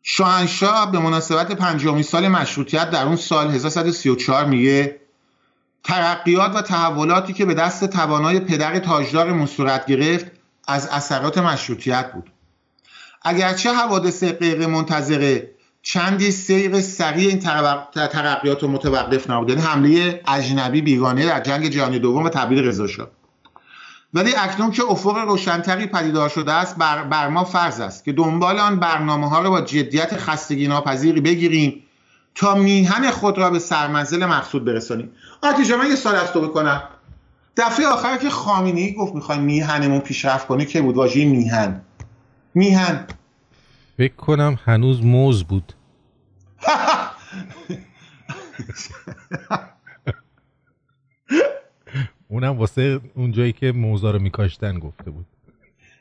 شاهنشاه 0.03 0.93
به 0.93 0.99
مناسبت 0.99 1.53
پنجمین 1.53 2.03
سال 2.03 2.29
مشروطیت 2.29 2.91
در 2.91 3.07
اون 3.07 3.17
سال 3.17 3.51
1134 3.51 4.45
میگه 4.45 5.01
ترقیات 5.85 6.57
و 6.57 6.63
تحولاتی 6.63 7.33
که 7.33 7.45
به 7.45 7.55
دست 7.55 7.85
توانای 7.85 8.41
پدر 8.41 8.79
تاجدار 8.79 9.47
صورت 9.47 9.87
گرفت 9.87 10.27
از 10.69 10.89
اثرات 10.89 11.39
مشروطیت 11.39 12.13
بود. 12.13 12.31
اگرچه 13.23 13.73
حوادث 13.73 14.25
غیر 14.25 14.67
منتظره 14.67 15.51
چندی 15.83 16.31
سیر 16.31 16.81
سریع 16.81 17.29
این 17.29 17.39
ترقیات 17.95 18.63
رو 18.63 18.69
متوقف 18.69 19.31
نبود 19.31 19.49
یعنی 19.49 19.63
حمله 19.63 20.21
اجنبی 20.29 20.81
بیگانه 20.81 21.27
در 21.27 21.41
جنگ 21.41 21.69
جهانی 21.69 21.99
دوم 21.99 22.25
و 22.25 22.29
تبدیل 22.29 22.59
رضا 22.59 22.87
ولی 24.17 24.35
اکنون 24.35 24.71
که 24.71 24.85
افق 24.85 25.17
روشنتری 25.17 25.87
پدیدار 25.87 26.29
شده 26.29 26.53
است 26.53 26.77
بر, 26.77 27.05
بر 27.05 27.29
ما 27.29 27.45
فرض 27.45 27.81
است 27.81 28.05
که 28.05 28.13
دنبال 28.13 28.59
آن 28.59 28.81
برنامه 28.81 29.29
ها 29.29 29.43
رو 29.43 29.51
با 29.51 29.61
جدیت 29.61 30.17
خستگی 30.17 30.69
ناپذیری 30.69 31.21
بگیریم 31.21 31.83
تا 32.35 32.55
میهن 32.55 33.11
خود 33.11 33.39
را 33.39 33.51
به 33.51 33.59
سرمنزل 33.59 34.27
مقصود 34.27 34.65
برسانیم. 34.65 35.11
آتی 35.43 35.75
من 35.75 35.89
یه 35.89 35.97
سال 35.97 36.15
از 36.15 36.33
تو 36.33 36.41
بکنم. 36.41 36.83
دفعه 37.57 37.87
آخر 37.87 38.17
که 38.17 38.31
خامینی 38.31 38.93
گفت 38.93 39.15
می‌خوایم 39.15 39.43
میهنمون 39.43 40.01
پیشرفت 40.01 40.47
کنه 40.47 40.65
که 40.65 40.83
بود؟ 40.83 40.97
واژه 40.97 41.25
میهن. 41.25 41.81
میهن. 42.55 43.07
فکر 43.97 44.15
کنم 44.15 44.59
هنوز 44.65 45.05
موز 45.05 45.45
بود. 45.45 45.73
اونم 52.29 52.59
واسه 52.59 53.01
اون 53.15 53.33
جایی 53.33 53.53
که 53.53 53.73
موزا 53.73 54.11
رو 54.11 54.19
میکاشتن 54.19 54.79
گفته 54.79 55.11
بود. 55.11 55.27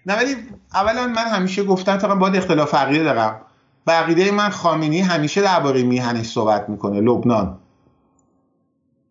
نه 0.05 0.15
ولی 0.15 0.35
اولا 0.73 1.07
من 1.07 1.27
همیشه 1.27 1.63
گفتم 1.63 1.97
تا 1.97 2.15
باید 2.15 2.35
اختلاف 2.35 2.73
عقیده 2.73 3.03
دارم. 3.03 3.41
بقیده 3.87 4.31
من 4.31 4.49
خامینی 4.49 4.99
همیشه 4.99 5.41
درباره 5.41 5.83
میهنش 5.83 6.25
صحبت 6.25 6.69
می‌کنه 6.69 7.01
لبنان. 7.01 7.57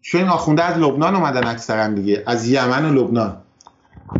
چون 0.00 0.20
این 0.20 0.31
آخونده 0.31 0.64
از 0.64 0.79
لبنان 0.79 1.14
اومدن 1.14 1.46
اکثرا 1.46 1.88
دیگه 1.88 2.22
از 2.27 2.48
یمن 2.48 2.85
و 2.85 2.92
لبنان. 2.92 3.37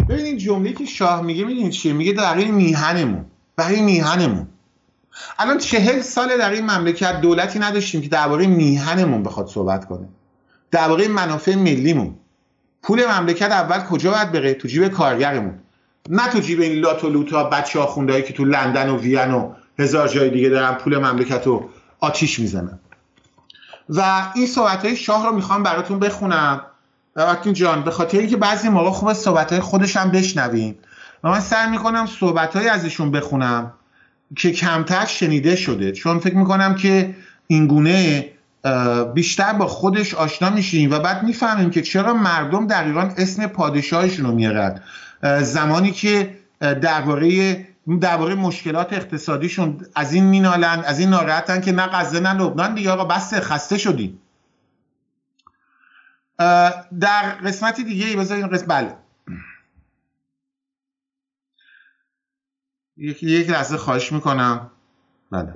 ببینید 0.09 0.39
جمله 0.39 0.73
که 0.73 0.85
شاه 0.85 1.23
میگه 1.23 1.45
می‌دونید 1.45 1.71
چیه؟ 1.71 1.93
میگه 1.93 2.13
در 2.13 2.35
میهنمون 2.35 3.25
برای 3.57 3.83
میهنمون. 3.83 4.47
الان 5.39 5.59
چهل 5.59 6.01
سال 6.01 6.39
در 6.39 6.51
این 6.51 6.71
مملکت 6.71 7.21
دولتی 7.21 7.59
نداشتیم 7.59 8.01
که 8.01 8.09
درباره 8.09 8.47
میهنمون 8.47 9.23
بخواد 9.23 9.47
صحبت 9.47 9.85
کنه. 9.85 10.09
درباره 10.71 11.09
منافع 11.09 11.55
ملیمون. 11.55 12.15
پول 12.85 13.07
مملکت 13.07 13.51
اول 13.51 13.79
کجا 13.79 14.11
باید 14.11 14.33
بره؟ 14.33 14.55
تو 14.55 14.69
جیب 14.69 14.89
کارگرمون. 14.89 15.55
نه 16.09 16.29
تو 16.29 16.41
جیب 16.41 16.61
این 16.61 16.73
لات 16.73 17.05
و 17.05 17.11
لوتا 17.11 17.45
بچه 17.45 17.81
ها 17.81 18.07
که 18.07 18.33
تو 18.33 18.45
لندن 18.45 18.89
و 18.89 18.99
وین 18.99 19.31
و 19.31 19.53
هزار 19.79 20.09
جای 20.09 20.31
دیگه 20.31 20.49
دارن 20.49 20.75
پول 20.75 20.99
مملکت 20.99 21.47
رو 21.47 21.71
آتیش 22.01 22.39
می‌زنن. 22.39 22.79
و 23.89 24.23
این 24.35 24.47
صحبت 24.47 24.85
های 24.85 24.97
شاه 24.97 25.27
رو 25.27 25.35
می‌خوام 25.35 25.63
براتون 25.63 25.99
بخونم. 25.99 26.61
وقتی 27.17 27.53
جان 27.53 27.83
به 27.83 27.91
خاطر 27.91 28.19
اینکه 28.19 28.37
بعضی 28.37 28.69
موقع 28.69 28.91
خوب 28.91 29.13
صحبت 29.13 29.53
های 29.53 29.61
خودش 29.61 29.97
هم 29.97 30.11
بشنویم 30.11 30.79
و 31.25 31.29
من 31.29 31.41
سعی 31.41 31.71
می‌کنم 31.71 32.07
صحبت 32.07 32.57
های 32.57 32.69
ازشون 32.69 33.11
بخونم 33.11 33.73
که 34.37 34.53
کمتر 34.53 35.05
شنیده 35.05 35.57
شده. 35.57 35.93
چون 35.93 36.19
فکر 36.19 36.37
می‌کنم 36.37 36.75
که 36.75 37.15
اینگونه 37.47 38.25
بیشتر 39.15 39.53
با 39.53 39.67
خودش 39.67 40.15
آشنا 40.15 40.51
میشیم 40.51 40.91
و 40.91 40.99
بعد 40.99 41.23
می‌فهمیم 41.23 41.71
که 41.71 41.83
چرا 41.83 42.15
مردم 42.15 42.67
در 42.67 42.99
اسم 42.99 43.47
پادشاهشون 43.47 44.27
رو 44.27 44.33
میارن 44.33 44.81
زمانی 45.43 45.93
که 45.93 46.39
درباره 46.61 47.57
درباره 48.01 48.35
مشکلات 48.35 48.93
اقتصادیشون 48.93 49.87
از 49.95 50.13
این 50.13 50.25
مینالن 50.25 50.83
از 50.85 50.99
این 50.99 51.09
ناراحتن 51.11 51.61
که 51.61 51.73
نه 51.73 51.87
غزه 51.87 52.21
نه 52.21 52.33
لبنان 52.35 52.75
دیگه 52.75 52.91
آقا 52.91 53.05
بس 53.05 53.35
خسته 53.35 53.79
شدیم. 53.79 54.21
در 57.01 57.31
قسمت 57.45 57.81
دیگه 57.81 58.17
بذارین 58.17 58.47
قسمت 58.47 58.69
بله. 58.69 58.97
یک 62.97 63.51
لحظه 63.51 63.77
خواهش 63.77 64.13
می‌کنم. 64.13 64.71
بله. 65.31 65.55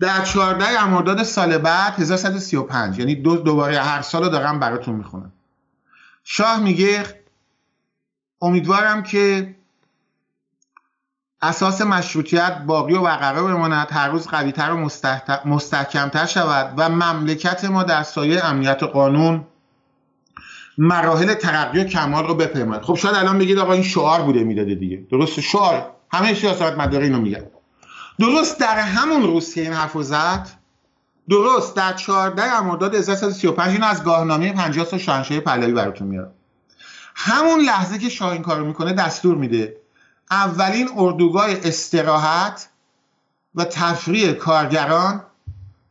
در 0.00 0.24
14 0.24 0.82
امرداد 0.82 1.22
سال 1.22 1.58
بعد 1.58 2.00
1135 2.00 2.98
یعنی 2.98 3.14
دو 3.14 3.36
دوباره 3.36 3.78
هر 3.78 4.02
سال 4.02 4.22
رو 4.22 4.28
دارم 4.28 4.60
براتون 4.60 4.94
می‌خونم. 4.94 5.32
شاه 6.24 6.60
میگه 6.60 7.04
امیدوارم 8.42 9.02
که 9.02 9.54
اساس 11.42 11.80
مشروطیت 11.80 12.62
باقی 12.66 12.94
و 12.94 13.02
برقرار 13.02 13.54
بماند 13.54 13.88
هر 13.90 14.08
روز 14.08 14.26
قویتر 14.26 14.70
و 14.70 14.90
مستحکمتر 15.44 16.26
شود 16.26 16.74
و 16.76 16.88
مملکت 16.88 17.64
ما 17.64 17.82
در 17.82 18.02
سایه 18.02 18.44
امنیت 18.44 18.82
قانون 18.82 19.44
مراحل 20.78 21.34
ترقی 21.34 21.80
و 21.80 21.84
کمال 21.84 22.26
رو 22.26 22.34
بپیماند 22.34 22.82
خب 22.82 22.94
شاید 22.94 23.14
الان 23.14 23.38
بگید 23.38 23.58
آقا 23.58 23.72
این 23.72 23.82
شعار 23.82 24.22
بوده 24.22 24.44
می‌داده 24.44 24.74
دیگه. 24.74 25.06
درست 25.10 25.40
شعار. 25.40 25.90
همه 26.12 26.34
سیاست 26.34 26.62
مداره 26.62 27.04
اینو 27.04 27.20
میگن. 27.20 27.44
درست 28.20 28.58
در 28.58 28.78
همون 28.78 29.22
روز 29.22 29.54
که 29.54 29.60
این 29.60 29.72
حرف 29.72 30.02
زد 30.02 30.48
درست 31.28 31.76
در 31.76 31.92
14 31.92 32.60
مرداد 32.60 32.94
1335 32.94 33.72
اینو 33.72 33.86
از 33.86 34.04
گاهنامه 34.04 34.52
50 34.52 34.86
سال 34.86 34.98
شاهنشاهی 34.98 35.40
پهلوی 35.40 35.72
براتون 35.72 36.08
میارم. 36.08 36.32
همون 37.14 37.60
لحظه 37.60 37.98
که 37.98 38.08
شاه 38.08 38.32
این 38.32 38.42
کارو 38.42 38.64
می‌کنه 38.64 38.92
دستور 38.92 39.36
میده. 39.36 39.76
اولین 40.30 40.88
اردوگاه 40.96 41.50
استراحت 41.50 42.68
و 43.54 43.64
تفریح 43.64 44.32
کارگران 44.32 45.24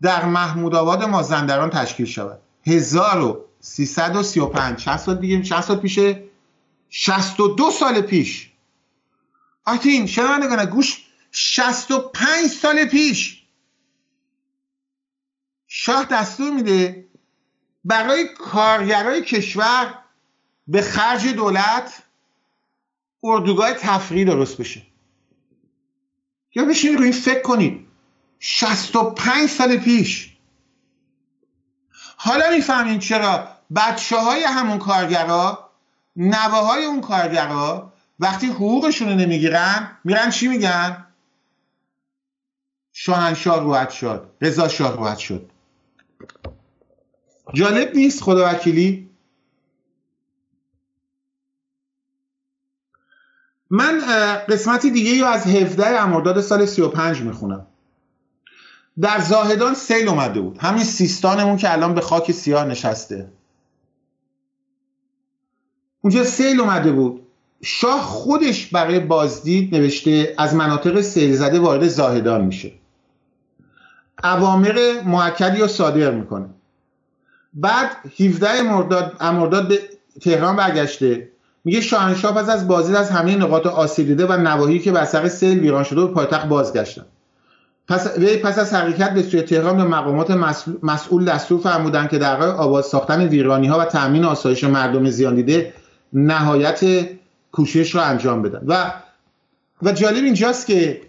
در 0.02 0.26
محمود 0.26 0.76
آباد 0.76 1.04
مازندران 1.04 1.70
تشکیل 1.70 2.06
شود. 2.06 2.40
1335 2.66 4.80
60 4.80 4.98
سال 4.98 5.16
دیگه 5.16 5.44
60 5.44 5.62
سال 5.62 5.78
پیشه 5.78 6.24
62 6.90 7.72
سال 7.72 8.02
پیش. 8.02 8.52
آتین 9.66 10.06
شنوندگان 10.06 10.66
گوش 10.66 11.07
65 11.39 12.47
سال 12.47 12.86
پیش. 12.86 13.43
شاه 15.67 16.06
دستور 16.06 16.54
میده 16.54 17.08
برای 17.86 18.28
کارگرای 18.28 19.21
کشور 19.21 20.00
به 20.67 20.82
خرج 20.82 21.28
دولت 21.28 22.04
اردوگاه 23.23 23.73
تفریحی 23.73 24.26
درست 24.26 24.58
بشه. 24.58 24.82
یا 26.56 26.65
بشین 26.65 26.97
روی 26.97 27.12
فکر 27.12 27.41
کنید. 27.41 27.88
65 28.39 29.50
سال 29.50 29.78
پیش. 29.78 30.38
حالا 32.17 32.50
می‌فهمین 32.50 33.00
چرا 33.00 33.47
بچه 33.76 34.17
های 34.17 34.43
همون 34.43 34.78
کارگرا 34.78 35.69
نوه 36.15 36.58
های 36.58 36.86
اون 36.86 37.02
کارگرا 37.02 37.93
وقتی 38.19 38.47
حقوقشون 38.47 39.10
رو 39.10 39.15
نمی‌گیرن 39.15 39.97
میرن 40.04 40.30
چی 40.30 40.47
میگن؟ 40.47 41.07
شاهنشاه 42.99 43.60
روحت 43.63 43.89
شد 43.89 44.29
رضا 44.41 44.67
شاه 44.67 44.97
روحت 44.97 45.17
شد. 45.17 45.49
جالب 47.53 47.95
نیست 47.95 48.23
خدا 48.23 48.49
وکیلی؟ 48.49 49.10
من 53.69 54.01
قسمتی 54.49 54.91
دیگه 54.91 55.21
رو 55.21 55.27
از 55.27 55.47
17 55.47 55.86
امرداد 55.88 56.41
سال 56.41 56.65
35 56.65 57.21
می‌خونم. 57.21 57.67
در 59.01 59.19
زاهدان 59.19 59.73
سیل 59.73 60.07
اومده 60.07 60.41
بود. 60.41 60.57
همین 60.57 60.83
سیستانمون 60.83 61.57
که 61.57 61.71
الان 61.71 61.95
به 61.95 62.01
خاک 62.01 62.31
سیاه 62.31 62.65
نشسته. 62.65 63.31
اونجا 66.01 66.23
سیل 66.23 66.60
اومده 66.60 66.91
بود. 66.91 67.27
شاه 67.63 68.02
خودش 68.02 68.67
برای 68.67 69.00
بازدید 69.00 69.75
نوشته 69.75 70.35
از 70.37 70.56
مناطق 70.56 71.02
سیل 71.02 71.35
زده 71.35 71.60
وارد 71.60 71.87
زاهدان 71.87 72.45
میشه. 72.45 72.71
اوامر 74.24 74.80
معکدی 75.06 75.62
رو 75.62 75.68
صادر 75.68 76.12
می‌کنه. 76.12 76.46
بعد 77.54 77.90
17 78.20 78.62
مرداد 79.32 79.68
به 79.68 79.80
تهران 80.22 80.56
برگشته. 80.56 81.30
میگه 81.65 81.82
شاهنشاه 81.82 82.34
پس 82.34 82.50
از 82.50 82.68
بازدید 82.68 82.96
از 82.96 83.12
همه 83.12 83.36
نقاط 83.36 83.65
آسیب 83.65 84.08
دیده 84.08 84.26
و 84.26 84.38
نواحی 84.38 84.80
که 84.80 84.92
بر 84.92 85.06
سر 85.06 85.28
سیل 85.28 85.60
ویران 85.60 85.84
شده 85.84 86.06
به 86.06 86.13
پایتخت 86.13 86.48
بازگشتن 86.48 87.06
پس 87.88 88.18
وی 88.18 88.38
پس 88.38 88.60
از 88.60 88.74
حرکت 88.74 89.13
به 89.13 89.24
سوی 89.24 89.42
تهران 89.42 89.78
به 89.78 89.84
مقامات 89.84 90.32
مسئول 90.84 91.26
دستور 91.26 91.60
فرمودند 91.60 92.10
که 92.10 92.18
در 92.18 92.44
آباد 92.44 92.84
ساختن 92.84 93.28
ویرانی 93.28 93.68
ها 93.68 93.80
و 93.80 93.86
تامین 93.86 94.26
آسایش 94.26 94.63
مردم 94.63 95.10
زیان 95.10 95.36
دیده 95.36 95.74
نهایت 96.13 97.08
کوشش 97.52 97.96
رو 97.96 98.02
انجام 98.02 98.42
بدن. 98.42 98.62
و 98.68 98.94
و 99.84 99.92
جالب 99.92 100.24
اینجاست 100.24 100.68
که 100.68 101.02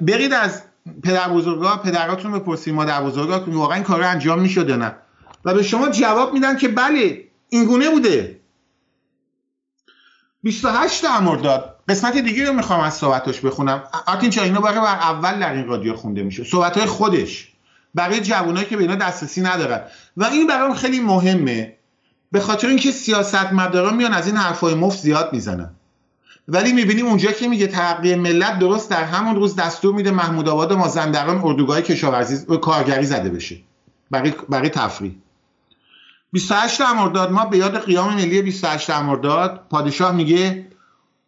برید 0.00 0.32
از 0.32 0.62
پدر 1.02 1.28
بزرگا 1.28 1.76
پدراتون 1.76 2.32
بپرسید 2.32 2.74
مادر 2.74 3.02
بزرگا 3.02 3.38
که 3.38 3.50
واقعا 3.50 3.74
این 3.74 3.84
کار 3.84 4.02
انجام 4.02 4.40
می‌شده 4.40 4.76
نه؟ 4.76 4.94
و 5.44 5.54
به 5.54 5.62
شما 5.62 5.88
جواب 5.88 6.32
میدن 6.32 6.56
که 6.56 6.68
بله 6.68 7.24
اینگونه 7.48 7.90
بوده. 7.90 8.40
28 10.42 11.04
مرداد 11.04 11.80
قسمت 11.88 12.16
دیگه 12.16 12.46
رو 12.46 12.52
می‌خوام 12.52 12.80
از 12.80 12.94
صحبتاش 12.94 13.40
بخونم. 13.40 13.82
آرتین 14.06 14.30
چا 14.30 14.42
اینو 14.42 14.60
برای 14.60 14.78
اول 14.78 15.40
در 15.40 15.52
این 15.52 15.66
رادیو 15.66 15.96
خونده 15.96 16.22
میشه. 16.22 16.44
صحبت 16.44 16.84
خودش. 16.84 17.52
برای 17.94 18.20
جوانایی 18.20 18.66
که 18.66 18.76
به 18.76 18.82
اینا 18.82 18.94
دسترسی 18.94 19.40
ندارن. 19.42 19.80
و 20.16 20.24
این 20.24 20.46
برام 20.46 20.74
خیلی 20.74 21.00
مهمه. 21.00 21.76
به 22.32 22.40
خاطر 22.40 22.68
اینکه 22.68 22.90
سیاستمدارا 22.90 23.90
میان 23.90 24.12
از 24.12 24.26
این 24.26 24.36
حرفای 24.36 24.74
مفت 24.74 24.98
زیاد 24.98 25.32
می‌زنن. 25.32 25.70
ولی 26.48 26.72
می‌بینیم 26.72 27.06
اونجا 27.06 27.32
که 27.32 27.48
میگه 27.48 27.66
ترقی 27.66 28.14
ملت 28.14 28.58
درست 28.58 28.90
در 28.90 29.04
همون 29.04 29.36
روز 29.36 29.56
دستور 29.56 29.94
میده 29.94 30.10
محمود 30.10 30.48
آباد 30.48 30.72
مازندران 30.72 31.40
اردوگاه 31.44 31.82
کشاورزی 31.82 32.46
کارگری 32.62 33.06
زده 33.06 33.28
بشه. 33.30 33.56
برای 34.10 34.34
برای 34.48 34.68
تفریح. 34.68 35.14
28 36.32 36.80
مرداد 36.80 37.32
ما 37.32 37.44
به 37.44 37.58
یاد 37.58 37.78
قیام 37.78 38.14
ملی 38.14 38.42
28 38.42 38.90
مرداد 38.90 39.66
پادشاه 39.70 40.12
میگه 40.12 40.66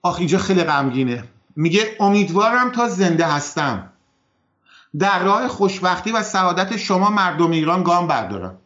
آخ 0.02 0.18
اینجا 0.18 0.38
خیلی 0.38 0.64
غمگینه. 0.64 1.24
میگه 1.56 1.96
امیدوارم 2.00 2.72
تا 2.72 2.88
زنده 2.88 3.26
هستم. 3.26 3.92
در 4.98 5.24
راه 5.24 5.48
خوشبختی 5.48 6.12
و 6.12 6.22
سعادت 6.22 6.76
شما 6.76 7.10
مردم 7.10 7.50
ایران 7.50 7.82
گام 7.82 8.06
بردارم. 8.06 8.56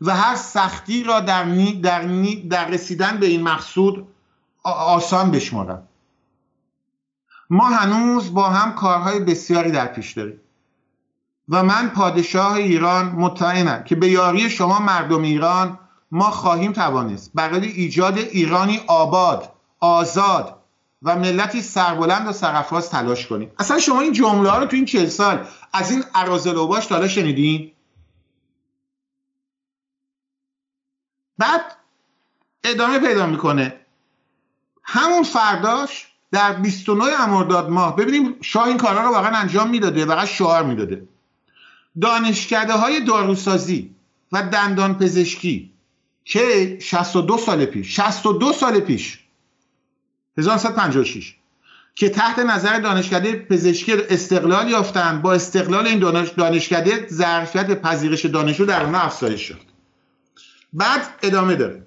و 0.00 0.16
هر 0.16 0.36
سختی 0.36 1.04
را 1.04 1.20
در, 1.20 1.44
نی 1.44 1.80
در, 1.80 2.02
نی 2.02 2.48
در 2.48 2.68
رسیدن 2.68 3.16
به 3.16 3.26
این 3.26 3.42
مقصود 3.42 4.06
آسان 4.70 5.30
بشمارم. 5.30 5.88
ما 7.50 7.68
هنوز 7.68 8.34
با 8.34 8.48
هم 8.48 8.74
کارهای 8.74 9.20
بسیاری 9.20 9.70
در 9.70 9.86
پیش 9.86 10.12
داریم. 10.12 10.40
و 11.48 11.62
من 11.62 11.88
پادشاه 11.88 12.52
ایران 12.52 13.06
مطمئنم 13.06 13.84
که 13.84 13.94
به 13.94 14.08
یاری 14.08 14.50
شما 14.50 14.78
مردم 14.78 15.22
ایران 15.22 15.78
ما 16.10 16.30
خواهیم 16.30 16.72
توانست 16.72 17.30
برای 17.34 17.68
ایجاد 17.68 18.18
ایرانی 18.18 18.80
آباد 18.86 19.52
آزاد 19.80 20.58
و 21.02 21.16
ملتی 21.16 21.62
سربلند 21.62 22.28
و 22.28 22.32
سرفراز 22.32 22.90
تلاش 22.90 23.26
کنیم. 23.26 23.52
اصلا 23.58 23.78
شما 23.78 24.00
این 24.00 24.12
جمله 24.12 24.50
ها 24.50 24.58
رو 24.58 24.66
تو 24.66 24.76
این 24.76 24.84
چل 24.84 25.06
سال 25.06 25.46
از 25.72 25.90
این 25.90 26.04
باش 26.68 26.86
تا 26.86 27.08
شنیدین؟ 27.08 27.72
بعد 31.38 31.76
ادامه 32.64 32.98
پیدا 32.98 33.26
می‌کنه. 33.26 33.81
همون 34.84 35.22
فرداش 35.22 36.06
در 36.32 36.52
29 36.52 37.04
امرداد 37.20 37.70
ماه 37.70 37.96
ببینیم 37.96 38.34
شاه 38.40 38.64
این 38.64 38.76
کارا 38.76 39.02
رو 39.02 39.14
واقعا 39.14 39.36
انجام 39.36 39.70
می‌داده 39.70 40.04
واقعا 40.04 40.26
شعار 40.26 40.62
می‌داده. 40.62 41.08
دانشکده 42.00 42.72
های 42.72 43.00
داروسازی 43.04 43.94
و 44.32 44.42
دندان 44.42 44.98
پزشکی 44.98 45.72
که 46.24 46.78
62 46.80 47.38
سال 47.38 47.64
پیش 47.64 47.96
62 47.96 48.52
سال 48.52 48.80
پیش 48.80 49.18
1956 50.38 51.36
که 51.94 52.08
تحت 52.08 52.38
نظر 52.38 52.78
دانشکده 52.78 53.32
پزشکی 53.32 53.92
استقلال 53.92 54.68
یافتند 54.68 55.22
با 55.22 55.32
استقلال 55.32 55.86
این 55.86 55.98
دانشکده 56.36 57.06
ظرفیت 57.08 57.82
پذیرش 57.82 58.26
دانشجو 58.26 58.64
در 58.64 58.84
اونها 58.84 59.00
افزایش 59.00 59.40
شد 59.40 59.60
بعد 60.72 61.14
ادامه 61.22 61.54
داره. 61.54 61.86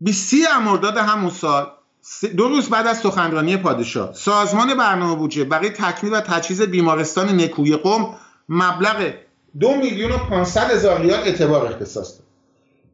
20 0.00 0.34
مرداد 0.64 0.96
همون 0.96 1.30
سال 1.30 1.66
دو 2.36 2.48
روز 2.48 2.68
بعد 2.68 2.86
از 2.86 2.98
سخنرانی 2.98 3.56
پادشاه. 3.56 4.12
سازمان 4.12 4.74
برنامه 4.74 5.16
بودجه 5.16 5.44
برای 5.44 5.70
تکمیل 5.70 6.12
و 6.12 6.20
تجهیز 6.20 6.62
بیمارستان 6.62 7.40
نکوی 7.40 7.76
قوم 7.76 8.14
مبلغ 8.48 9.12
دو 9.60 9.76
میلیون 9.76 10.10
و 10.10 10.16
پانصد 10.16 10.70
هزار 10.70 11.00
ریال 11.00 11.20
اعتبار 11.20 11.66
اختصاص 11.66 12.18
داد. 12.18 12.26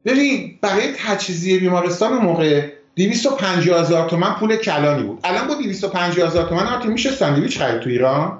ببین 0.04 0.58
برای 0.60 0.92
تجهیز 0.98 1.58
بیمارستان 1.58 2.18
موقع 2.18 2.68
250 2.96 3.80
هزار 3.80 4.08
تومن 4.08 4.34
پول 4.34 4.56
کلانی 4.56 5.02
بود. 5.02 5.20
الان 5.24 5.48
با 5.48 5.54
250 5.54 6.28
هزار 6.28 6.48
تومن 6.48 6.66
آرتی 6.66 6.88
میشه 6.88 7.10
ساندویچ 7.10 7.58
خرید 7.58 7.80
تو 7.80 7.90
ایران؟ 7.90 8.38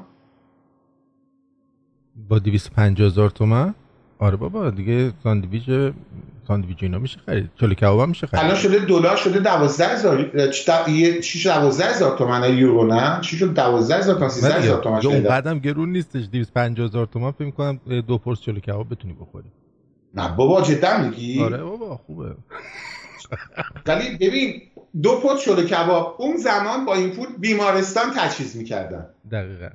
با 2.28 2.38
250 2.38 3.06
هزار 3.06 3.30
تومن؟ 3.30 3.74
آره 4.18 4.36
بابا 4.36 4.70
دیگه 4.70 5.12
ساندویچ 5.22 5.92
ساندویچ 6.49 6.78
اینا 6.82 6.99
میشه 6.99 7.18
خرید. 7.26 7.51
چلو 7.61 7.74
کباب 7.74 8.09
میشه 8.09 8.26
خرید. 8.26 8.45
الان 8.45 8.57
شده 8.57 8.78
دلار 8.78 9.16
شده 9.16 9.40
12000 9.40 10.40
6 11.20 11.47
12000 11.47 12.18
تومن 12.18 12.59
یورو 12.59 12.86
نه؟ 12.86 13.22
6 13.22 13.43
12000 13.43 14.14
تومن 14.14 14.28
13000 14.28 14.82
تومن 14.82 15.01
شده 15.01 15.14
اون 15.14 15.22
بعدم 15.22 15.59
گرون 15.59 15.93
نیستش 15.93 16.28
250000 16.32 17.07
تومن. 17.07 17.30
فکر 17.30 17.51
کنم 17.51 17.80
دو 18.01 18.18
پرس 18.18 18.40
چلو 18.40 18.61
کباب 18.61 18.88
بتونی 18.88 19.14
بخوری. 19.14 19.49
نه 20.14 20.36
بابا 20.36 20.62
جدا 20.62 20.99
میگی؟ 20.99 21.43
آره 21.43 21.62
بابا 21.62 21.97
خوبه. 21.97 22.36
ولی 23.86 24.16
ببین 24.16 24.62
دو 25.03 25.20
پت 25.20 25.38
چلو 25.38 25.62
کباب 25.62 26.16
اون 26.18 26.36
زمان 26.36 26.84
با 26.84 26.95
این 26.95 27.11
پول 27.11 27.26
بیمارستان 27.38 28.05
تجهیز 28.16 28.57
می‌کردن. 28.57 29.07
دقیقا. 29.30 29.68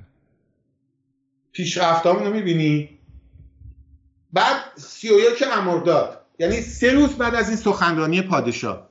پیشرفتامون 1.52 2.24
رو 2.24 2.32
می‌بینی؟ 2.32 2.88
بعد 4.32 4.56
31 4.76 5.44
امرداد. 5.52 6.17
یعنی 6.38 6.60
سه 6.60 6.92
روز 6.92 7.10
بعد 7.10 7.34
از 7.34 7.48
این 7.48 7.56
سخنرانی 7.56 8.22
پادشاه. 8.22 8.88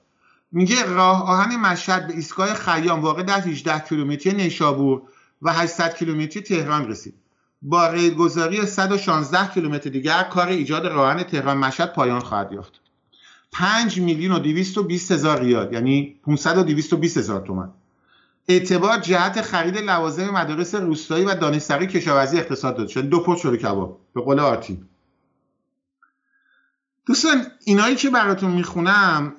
میگه 0.51 0.85
راه 0.85 1.23
آهن 1.23 1.55
مشهد 1.55 2.07
به 2.07 2.13
ایستگاه 2.13 2.53
خیام 2.53 3.01
واقع 3.01 3.23
در 3.23 3.39
18 3.39 3.79
کیلومتری 3.79 4.33
نیشابور 4.33 5.01
و 5.41 5.53
800 5.53 5.95
کیلومتری 5.95 6.43
تهران 6.43 6.87
رسید. 6.87 7.13
با 7.61 7.87
ریلگذاری 7.87 8.65
116 8.65 9.47
کیلومتر 9.53 9.89
دیگر 9.89 10.23
کار 10.23 10.47
ایجاد 10.47 10.85
راهن 10.85 11.23
تهران 11.23 11.57
مشهد 11.57 11.93
پایان 11.93 12.19
خواهد 12.19 12.51
یافت. 12.51 12.81
5 13.51 13.99
میلیون 13.99 14.35
و 14.35 14.39
220 14.39 15.11
هزار 15.11 15.39
ریال 15.39 15.73
یعنی 15.73 16.19
500 16.25 16.57
و 16.57 16.63
220 16.63 17.17
هزار 17.17 17.41
تومن 17.47 17.69
اعتبار 18.47 18.97
جهت 18.97 19.41
خرید 19.41 19.77
لوازم 19.77 20.29
مدارس 20.29 20.75
روستایی 20.75 21.25
و 21.25 21.35
دانشسرای 21.35 21.87
کشاورزی 21.87 22.37
اقتصاد 22.37 22.77
داده 22.77 22.89
شد 22.89 23.01
دو 23.01 23.19
پشت 23.19 23.41
شده 23.41 23.57
کباب 23.57 23.99
به 24.13 24.21
قول 24.21 24.39
آرتین. 24.39 24.85
دوستان 27.07 27.45
اینایی 27.65 27.95
که 27.95 28.09
براتون 28.09 28.51
می‌خونم 28.51 29.35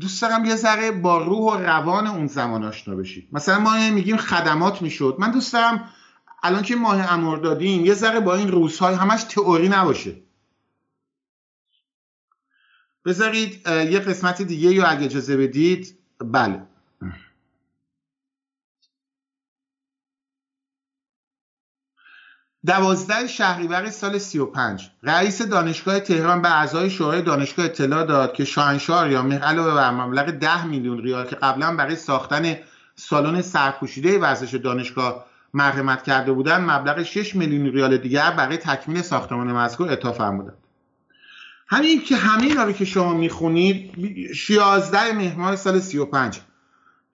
دوست 0.00 0.22
دارم 0.22 0.44
یه 0.44 0.56
ذره 0.56 0.90
با 0.90 1.18
روح 1.18 1.54
و 1.54 1.56
روان 1.56 2.06
اون 2.06 2.26
زمان 2.26 2.64
آشنا 2.64 2.96
بشید. 2.96 3.28
مثلا 3.32 3.58
ما 3.58 3.90
میگیم 3.90 4.16
خدمات 4.16 4.82
می‌شد. 4.82 5.16
من 5.18 5.30
دوست 5.30 5.52
دارم 5.52 5.90
الان 6.42 6.62
که 6.62 6.76
ماه 6.76 7.12
امور 7.12 7.38
دادیم 7.38 7.84
یه 7.84 7.94
ذره 7.94 8.20
با 8.20 8.34
این 8.34 8.50
روزهای 8.50 8.94
همش 8.94 9.22
تئوری 9.22 9.68
نباشه. 9.68 10.16
بذارید 13.04 13.66
یه 13.68 13.98
قسمت 13.98 14.42
دیگه 14.42 14.70
یا 14.70 14.86
اگه 14.86 15.04
اجازه 15.04 15.36
بدید 15.36 15.98
بله. 16.18 16.66
دوازده 22.66 23.26
شهریور 23.26 23.90
سال 23.90 24.18
35 24.18 24.90
رئیس 25.02 25.42
دانشگاه 25.42 26.00
تهران 26.00 26.42
به 26.42 26.58
اعضای 26.58 26.90
شورای 26.90 27.22
دانشگاه 27.22 27.64
اطلاع 27.64 28.06
داد 28.06 28.32
که 28.32 28.44
شاهنشاه 28.44 29.10
یا 29.10 29.20
علاوه 29.42 29.74
بر 29.74 29.90
مبلغ 29.90 30.30
10 30.30 30.66
میلیون 30.66 31.02
ریال 31.02 31.26
که 31.26 31.36
قبلا 31.36 31.76
برای 31.76 31.96
ساختن 31.96 32.56
سالن 32.94 33.42
سرپوشیده 33.42 34.18
ورزش 34.18 34.54
دانشگاه 34.54 35.26
مرحمت 35.54 36.02
کرده 36.02 36.32
بودند 36.32 36.70
مبلغ 36.70 37.02
6 37.02 37.36
میلیون 37.36 37.66
ریال 37.66 37.96
دیگر 37.96 38.30
برای 38.30 38.56
تکمیل 38.56 39.02
ساختمان 39.02 39.52
مذکور 39.52 39.88
اعطا 39.88 40.12
فرمودند. 40.12 40.56
همین 41.68 42.02
که 42.02 42.16
همین 42.16 42.56
رو 42.56 42.72
که 42.72 42.84
شما 42.84 43.14
می‌خونید 43.14 43.92
16 44.32 45.12
مهر 45.12 45.56
سال 45.56 45.80
35 45.80 46.40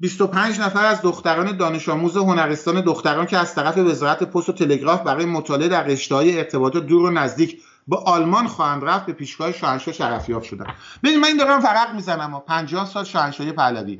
25 0.01 0.61
نفر 0.61 0.85
از 0.85 1.03
دختران 1.03 1.57
دانش 1.57 1.89
آموز 1.89 2.17
هنرستان 2.17 2.81
دختران 2.81 3.27
که 3.27 3.39
از 3.39 3.55
طرف 3.55 3.79
وزارت 3.79 4.23
پست 4.23 4.49
و 4.49 4.53
تلگراف 4.53 5.03
برای 5.03 5.25
مطالعه 5.25 5.69
در 5.69 5.85
رشته‌های 5.85 6.39
ارتباطات 6.39 6.87
دور 6.87 7.03
و 7.03 7.11
نزدیک 7.11 7.63
به 7.89 7.97
آلمان 7.97 8.47
خواهند 8.47 8.85
رفت 8.85 9.07
به 9.07 9.13
پیشگاه 9.13 9.53
شاهنشاه 9.53 9.95
شرفیاب 9.95 10.43
شدن 10.43 10.67
ببینید 11.03 11.21
من 11.21 11.29
این 11.29 11.37
دارم 11.37 11.61
فرق 11.61 11.95
می‌زنم 11.95 12.35
و 12.35 12.41
50 12.41 12.87
سال 12.87 13.05
شاهنشاهی 13.05 13.53
پهلوی. 13.53 13.99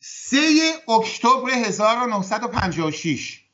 3 0.00 0.36
اکتبر 0.88 1.50
1956 1.50 3.44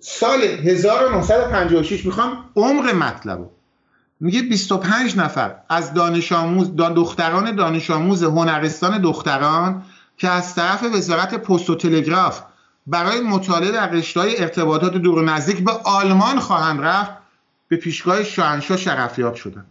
سال 0.00 0.42
1956 0.42 2.06
می‌خوام 2.06 2.44
عمق 2.56 2.94
مطلب 2.94 3.50
میگه 4.20 4.42
25 4.42 5.16
نفر 5.16 5.54
از 5.68 5.94
دانش 5.94 6.32
آموز 6.32 6.76
دختران 6.76 7.56
دانش 7.56 7.90
آموز 7.90 8.22
هنرستان 8.22 9.00
دختران 9.00 9.82
که 10.16 10.28
از 10.28 10.54
طرف 10.54 10.84
وزارت 10.94 11.34
پست 11.34 11.70
و 11.70 11.74
تلگراف 11.74 12.42
برای 12.86 13.20
مطالعه 13.20 13.70
در 13.70 13.90
رشته‌های 13.90 14.40
ارتباطات 14.40 14.94
دور 14.94 15.18
و 15.18 15.22
نزدیک 15.22 15.64
به 15.64 15.72
آلمان 15.72 16.38
خواهند 16.38 16.80
رفت 16.80 17.21
به 17.72 17.78
پیشگاه 17.78 18.24
شاهنشاه 18.24 18.76
شرفیاب 18.76 19.34
شدند 19.34 19.70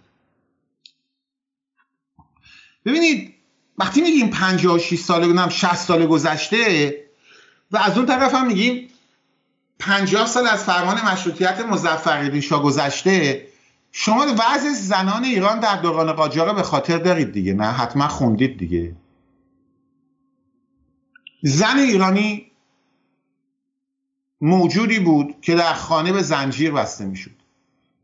ببینید 2.86 3.34
وقتی 3.78 4.02
میگیم 4.02 4.30
56 4.30 5.00
سال 5.00 5.28
بودم 5.28 5.50
60 5.50 5.76
سال 5.76 6.06
گذشته 6.06 6.96
و 7.72 7.78
از 7.78 7.98
اون 7.98 8.06
طرف 8.06 8.36
هم 8.36 8.48
میگیم 8.48 8.88
50 9.80 10.28
سال 10.28 10.48
از 10.48 10.64
فرمان 10.64 11.02
مشروطیت 11.02 11.60
مظفرالدین 11.60 12.42
شاه 12.42 12.64
گذشته 12.64 13.48
شما 13.92 14.26
وضع 14.34 14.70
زنان 14.74 15.24
ایران 15.24 15.60
در 15.60 15.82
دوران 15.82 16.14
قاجار 16.14 16.54
به 16.54 16.64
خاطر 16.64 16.98
دارید 16.98 17.32
دیگه 17.32 17.54
نه؟ 17.54 17.68
حتما 17.68 18.08
خوندید 18.08 18.58
دیگه. 18.58 18.96
زن 21.42 21.78
ایرانی 21.78 22.52
موجودی 24.42 25.00
بود 25.00 25.42
که 25.42 25.56
در 25.56 25.74
خانه 25.74 26.12
به 26.12 26.22
زنجیر 26.22 26.72
بسته 26.72 27.06
می‌شد. 27.06 27.41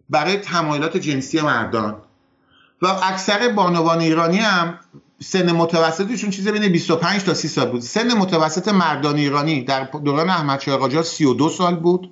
برای 0.10 0.38
تمایلات 0.38 0.98
جنسی 0.98 1.42
مردان. 1.42 2.02
و 2.82 2.88
اکثر 2.88 3.50
بانوان 3.50 4.00
ایرانی 4.00 4.38
هم 4.38 4.80
سن 5.24 5.52
متوسطشون 5.52 6.30
چیزی 6.30 6.52
بین 6.52 6.72
25 6.72 7.24
تا 7.24 7.34
30 7.34 7.48
سال 7.48 7.70
بود. 7.70 7.82
سن 7.82 8.14
متوسط 8.14 8.68
مردان 8.68 9.16
ایرانی 9.16 9.64
در 9.64 9.84
دوران 9.84 10.30
احمد 10.30 10.60
شاه 10.60 10.78
قاجار 10.78 11.04
32 11.04 11.50
سال 11.50 11.76
بود. 11.76 12.12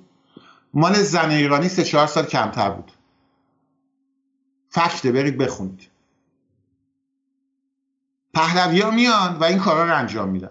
مال 0.74 1.02
زن 1.02 1.30
ایرانی 1.30 1.68
3 1.68 1.84
4 1.84 2.06
سال 2.06 2.24
کمتر 2.24 2.70
بود. 2.70 2.92
فکته 4.70 5.12
برید 5.12 5.38
بخونید. 5.38 5.80
پهلوی 8.34 8.80
ها 8.80 8.90
میان 8.90 9.36
و 9.36 9.44
این 9.44 9.58
کارا 9.58 9.84
رو 9.84 9.96
انجام 9.96 10.28
میدن. 10.28 10.50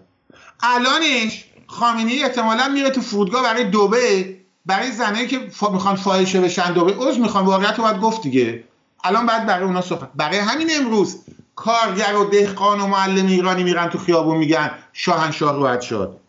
الانش 0.59 1.45
خامنه 1.67 2.11
ای 2.11 2.23
احتمالا 2.23 2.67
میره 2.67 2.89
تو 2.89 3.01
فرودگاه 3.01 3.43
برای 3.43 3.63
دوبه 3.63 4.34
برای 4.66 4.91
زنایی 4.91 5.28
که 5.28 5.39
فا 5.49 5.70
می‌خوان 5.70 5.95
فاحشه 5.95 6.41
بشن 6.41 6.74
دوبه 6.74 6.93
عضو 6.93 7.22
می‌خوان 7.22 7.45
واقعیت 7.45 7.78
رو 7.78 7.84
باید 7.84 7.99
گفت 7.99 8.22
دیگه. 8.22 8.63
الان 9.03 9.26
بعد 9.26 9.45
برای 9.45 9.66
اونا 9.66 9.82
صحبت 9.82 10.09
برای 10.16 10.38
همین 10.38 10.70
امروز 10.80 11.20
کارگر 11.55 12.16
و 12.16 12.26
دهقان 12.26 12.82
و 12.82 12.88
معلم 12.88 13.26
ایرانی 13.26 13.63
میرن 13.63 13.89
تو 13.89 13.97
خیابون 13.97 14.38
میگن 14.38 14.72
شاهنشاه 14.93 15.55
روحت 15.55 15.82
شد. 15.82 16.20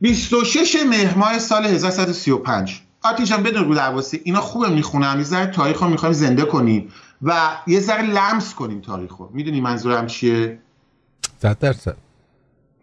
26 0.00 0.76
مهر 0.90 1.18
ماه 1.18 1.38
سال 1.38 1.64
1135 1.64 2.80
آتین 3.02 3.26
جان 3.26 3.42
بدون 3.42 3.64
رو 3.64 3.74
درواسی 3.74 4.20
اینا 4.24 4.40
خوبه 4.40 4.68
می‌خونم 4.68 5.18
یه 5.18 5.24
ذره 5.24 5.46
تاریخ 5.46 5.82
رو 5.82 5.88
می‌خوایم 5.88 6.12
زنده 6.12 6.44
کنیم 6.44 6.92
و 7.22 7.56
یه 7.66 7.80
ذره 7.80 8.02
لمس 8.02 8.54
کنیم 8.54 8.80
تاریخ 8.80 9.16
رو. 9.16 9.30
می‌دونی 9.32 9.60
منظورم 9.60 10.06
چیه؟ 10.06 10.58
صد 11.42 11.58
درصد. 11.58 11.96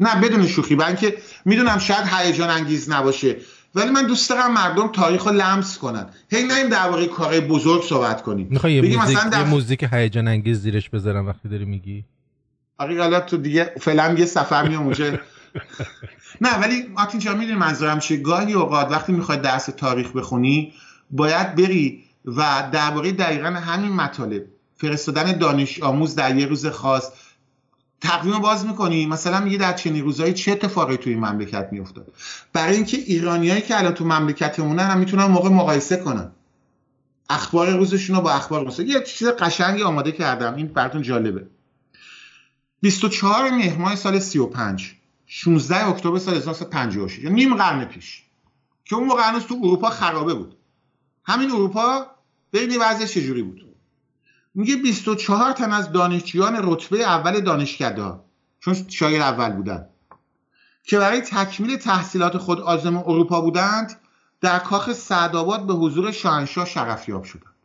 نه 0.02 0.22
بدون 0.22 0.48
شوخی 0.48 0.76
من 0.76 0.96
که 0.96 1.18
می‌دونم 1.46 1.78
شاید 1.78 2.06
هیجان 2.14 2.50
انگیز 2.50 2.90
نباشه. 2.90 3.36
ولی 3.76 3.90
من 3.90 4.08
دوست 4.08 4.30
دارم 4.30 4.54
مردم 4.54 4.88
تاریخ 4.88 5.28
رو 5.28 5.34
لمس 5.34 5.78
کنن. 5.78 6.10
هی 6.32 6.44
نیم 6.44 6.70
درباره 6.70 7.08
کار 7.08 7.40
بزرگ 7.40 7.84
صحبت 7.84 8.22
کنیم. 8.22 8.48
می‌خوای 8.50 8.74
یه 8.74 8.98
موزیک 8.98 9.18
در... 9.18 9.40
یه 9.40 9.44
موزیک 9.44 9.88
هیجان 9.92 10.28
انگیز 10.28 10.62
زیرش 10.62 10.90
بذارم 10.90 11.28
وقتی 11.28 11.50
داری 11.50 11.66
میگی؟ 11.66 12.06
آره 12.78 13.02
حالا 13.02 13.20
تو 13.20 13.38
دیگه 13.38 13.74
فعلا 13.82 14.16
یه 14.18 14.26
سفر 14.26 14.68
میام 14.68 14.84
اونجا. 14.84 15.06
نه 16.42 16.60
ولی 16.60 16.84
ماتین 16.98 17.20
جان 17.20 17.38
می‌دونی 17.38 17.58
منظورم 17.58 18.00
چیه؟ 18.00 18.18
گاهی 18.18 18.54
اوقات 18.54 18.92
وقتی 18.92 19.14
می‌خوای 19.14 19.38
درس 19.38 19.66
تاریخ 19.66 20.12
بخونی 20.12 20.74
باید 21.12 21.56
بری 21.56 22.04
و 22.26 22.70
درباره 22.72 23.12
دقیقا 23.12 23.48
همین 23.48 23.92
مطالب 23.92 24.44
فرستادن 24.78 25.38
دانش 25.38 25.82
آموز 25.82 26.16
در 26.16 26.36
یه 26.36 26.46
روز 26.46 26.66
خاص 26.66 27.12
تقویم 28.02 28.40
باز 28.40 28.66
می‌کنی. 28.66 29.06
مثلا 29.06 29.40
میگه 29.40 29.58
در 29.58 29.74
چنین 29.74 30.04
روزایی 30.04 30.34
چه 30.34 30.52
اتفاقی 30.52 30.98
توی 30.98 31.16
مملکت 31.16 31.70
میافتاد؟ 31.72 32.14
برای 32.54 32.76
اینکه 32.76 32.98
ایرانیایی 32.98 33.62
که 33.62 33.78
الان 33.78 33.94
تو 33.94 34.06
مملکتمونن 34.06 34.84
هم 34.84 34.98
می‌تونن 34.98 35.26
موقع 35.26 35.50
مقایسه 35.50 35.98
کنن. 35.98 36.32
اخبار 37.30 37.78
روزشون 37.78 38.16
رو 38.16 38.22
با 38.22 38.32
اخبار 38.32 38.68
مثلا 38.68 38.86
یه 38.86 39.04
چیز 39.04 39.28
قشنگی 39.28 39.84
آماده 39.84 40.12
کردم. 40.12 40.56
این 40.56 40.68
براتون 40.68 41.02
جالبه. 41.02 41.48
24 42.82 43.50
مهر 43.50 43.78
ماه 43.78 43.96
سال 43.96 44.20
35 44.20 44.96
16 45.26 45.88
اکتبر 45.88 46.20
سال 46.20 46.36
1956 46.36 47.20
یعنی 47.20 47.36
نیم 47.36 47.56
قرن 47.56 47.86
پیش. 47.86 48.24
که 48.86 48.96
اون 48.96 49.08
موقع 49.08 49.30
هنوز 49.30 49.44
تو 49.44 49.60
اروپا 49.64 49.90
خرابه 49.90 50.34
بود. 50.34 50.56
همین 51.24 51.52
اروپا 51.52 52.06
ببینید 52.54 52.78
وضعش 52.82 53.14
چجوری 53.14 53.44
بود. 53.44 53.71
میگه 54.54 54.76
24 54.76 55.52
تن 55.52 55.72
از 55.72 55.92
دانشجویان 55.92 56.60
رتبه 56.64 57.04
اول 57.04 57.40
دانشکده 57.40 58.20
چون 58.60 58.90
شاگرد 58.90 59.22
اول 59.22 59.52
بودن 59.52 59.88
که 60.84 61.00
برای 61.00 61.22
تکمیل 61.22 61.78
تحصیلات 61.78 62.38
خود 62.38 62.60
آزم 62.60 62.98
اروپا 62.98 63.42
بودند 63.42 64.00
در 64.42 64.60
کاخ 64.60 64.94
سعدآباد 64.94 65.68
به 65.68 65.74
حضور 65.74 66.12
شاهنشاه 66.12 66.66
شرفیاب 66.66 67.24
شدند. 67.24 67.56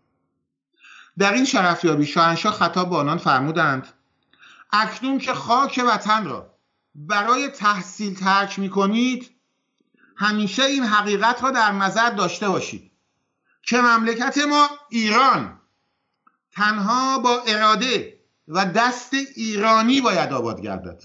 در 1.18 1.32
این 1.32 1.44
شرفیابی 1.44 2.06
شاهنشاه 2.06 2.52
خطاب 2.52 2.90
به 2.90 2.96
آنان 2.96 3.18
فرمودند 3.18 3.88
اکنون 4.72 5.18
که 5.18 5.34
خاک 5.34 5.84
وطن 5.88 6.24
را 6.24 6.54
برای 6.94 7.48
تحصیل 7.48 8.14
ترک 8.14 8.58
می 8.58 8.70
کنید 8.70 9.30
همیشه 10.16 10.62
این 10.62 10.84
حقیقت 10.84 11.44
را 11.44 11.50
در 11.50 11.72
نظر 11.72 12.10
داشته 12.10 12.48
باشید 12.48 12.92
که 13.62 13.80
مملکت 13.80 14.38
ما 14.38 14.68
ایران 14.90 15.55
تنها 16.56 17.18
با 17.18 17.42
اراده 17.46 18.18
و 18.48 18.66
دست 18.66 19.14
ایرانی 19.36 20.00
باید 20.00 20.32
آباد 20.32 20.60
گردد. 20.60 21.02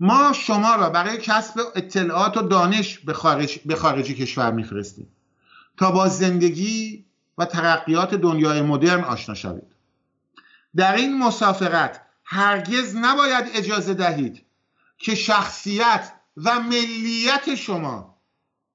ما 0.00 0.32
شما 0.32 0.74
را 0.74 0.90
برای 0.90 1.18
کسب 1.18 1.60
اطلاعات 1.74 2.36
و 2.36 2.42
دانش 2.42 2.98
به, 2.98 3.12
خارج، 3.12 3.58
به 3.58 3.76
خارجی 3.76 4.14
کشور 4.14 4.52
میفرستیم 4.52 5.08
تا 5.76 5.90
با 5.90 6.08
زندگی 6.08 7.04
و 7.38 7.44
ترقیات 7.44 8.14
دنیای 8.14 8.62
مدرن 8.62 9.04
آشنا 9.04 9.34
شوید. 9.34 9.76
در 10.76 10.96
این 10.96 11.18
مسافرت 11.18 12.02
هرگز 12.24 12.96
نباید 12.96 13.50
اجازه 13.54 13.94
دهید 13.94 14.42
که 14.98 15.14
شخصیت 15.14 16.12
و 16.36 16.60
ملیت 16.60 17.54
شما 17.54 18.16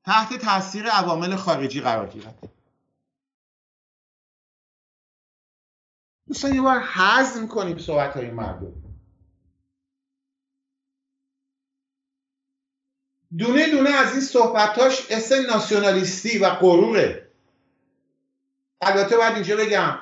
تحت 0.06 0.34
تاثیر 0.34 0.88
عوامل 0.88 1.36
خارجی 1.36 1.82
قرار 1.82 2.08
گیرد. 2.08 2.50
دوستان 6.32 6.56
یه 6.56 6.62
بار 6.62 6.80
حزم 6.80 7.48
کنیم 7.48 7.78
صحبت 7.78 8.18
های 8.18 8.32
مردم. 8.32 8.74
دونه 13.38 13.72
دونه 13.72 13.90
از 13.90 14.12
این 14.12 14.22
صحبتاش 14.22 15.08
اسم 15.10 15.36
ناسیونالیستی 15.50 16.38
و 16.38 16.50
غروره. 16.50 17.28
البته 18.82 19.18
باید 19.18 19.34
اینجا 19.34 19.56
بگم 19.56 19.98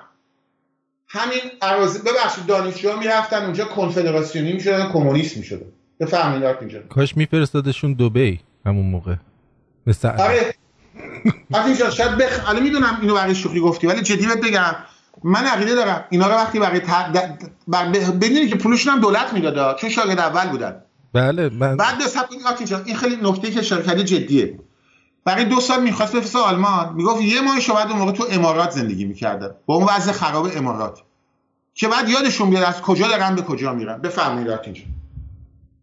همین 1.08 1.42
عراضی 1.62 2.00
ببخشید 2.00 2.46
دانشجوها 2.46 3.00
می‌رفتن 3.00 3.44
اونجا 3.44 3.66
کنفدراسیونی 3.66 4.54
می‌شدن 4.54 4.92
کمونیست 4.92 5.38
می‌شدن. 5.38 5.72
بفهمید 6.00 6.44
اینجا 6.44 6.82
کاش 6.82 7.18
میفرستادشون 7.18 7.94
دبی 7.94 8.40
همون 8.66 8.86
موقع. 8.86 9.16
مثل 9.88 10.08
آره. 10.08 10.56
اینجا 11.66 11.90
شاید 11.90 12.12
بخ 12.18 12.50
الان 12.50 12.64
می‌دونم 12.64 12.98
اینو 13.02 13.14
برای 13.14 13.36
شوخی 13.36 13.60
گفتی 13.60 13.88
ولی 13.88 14.02
جدی 14.02 14.28
بگم. 14.44 14.76
من 15.24 15.44
عقیده 15.44 15.76
دارم. 15.76 16.06
اینا 16.10 16.28
رو 16.28 16.34
وقتی 16.34 16.60
برای 16.60 16.80
بدونی 18.22 18.48
که 18.48 18.56
پولشون 18.56 18.94
هم 18.94 19.00
دولت 19.00 19.34
می‌داد 19.34 19.78
چون 19.78 19.90
شاگرد 19.90 20.20
اول 20.20 20.50
بودن. 20.50 20.76
بله 21.14 21.50
من... 21.50 21.78
بعد 21.78 21.98
به 21.98 22.04
این 22.86 22.96
خیلی 22.96 23.18
نکته 23.24 23.52
که 23.52 23.62
شرکتی 23.62 24.04
جدیه. 24.04 24.60
برای 25.26 25.46
دو 25.46 25.60
سال 25.60 25.84
می‌خواست 25.84 26.16
بفرست 26.16 26.36
آلمان. 26.36 26.94
می‌گفت 26.94 27.22
یه 27.22 27.42
ماه 27.42 27.60
شما 27.60 27.82
اون 27.82 27.98
موقع 27.98 28.12
تو 28.12 28.26
امارات 28.32 28.72
زندگی 28.72 29.06
می‌کردن. 29.06 29.50
با 29.66 29.76
اون 29.76 29.88
وضع 29.96 30.12
خراب 30.12 30.48
امارات. 30.56 31.00
که 31.74 31.88
بعد 31.88 32.10
یادشون 32.10 32.50
بیاد 32.50 32.64
از 32.64 32.82
کجا 32.82 33.08
دارن 33.08 33.36
به 33.36 33.42
کجا 33.42 33.74
میرن. 33.74 34.02
بفرمایید 34.02 34.50
اینجا. 34.50 34.82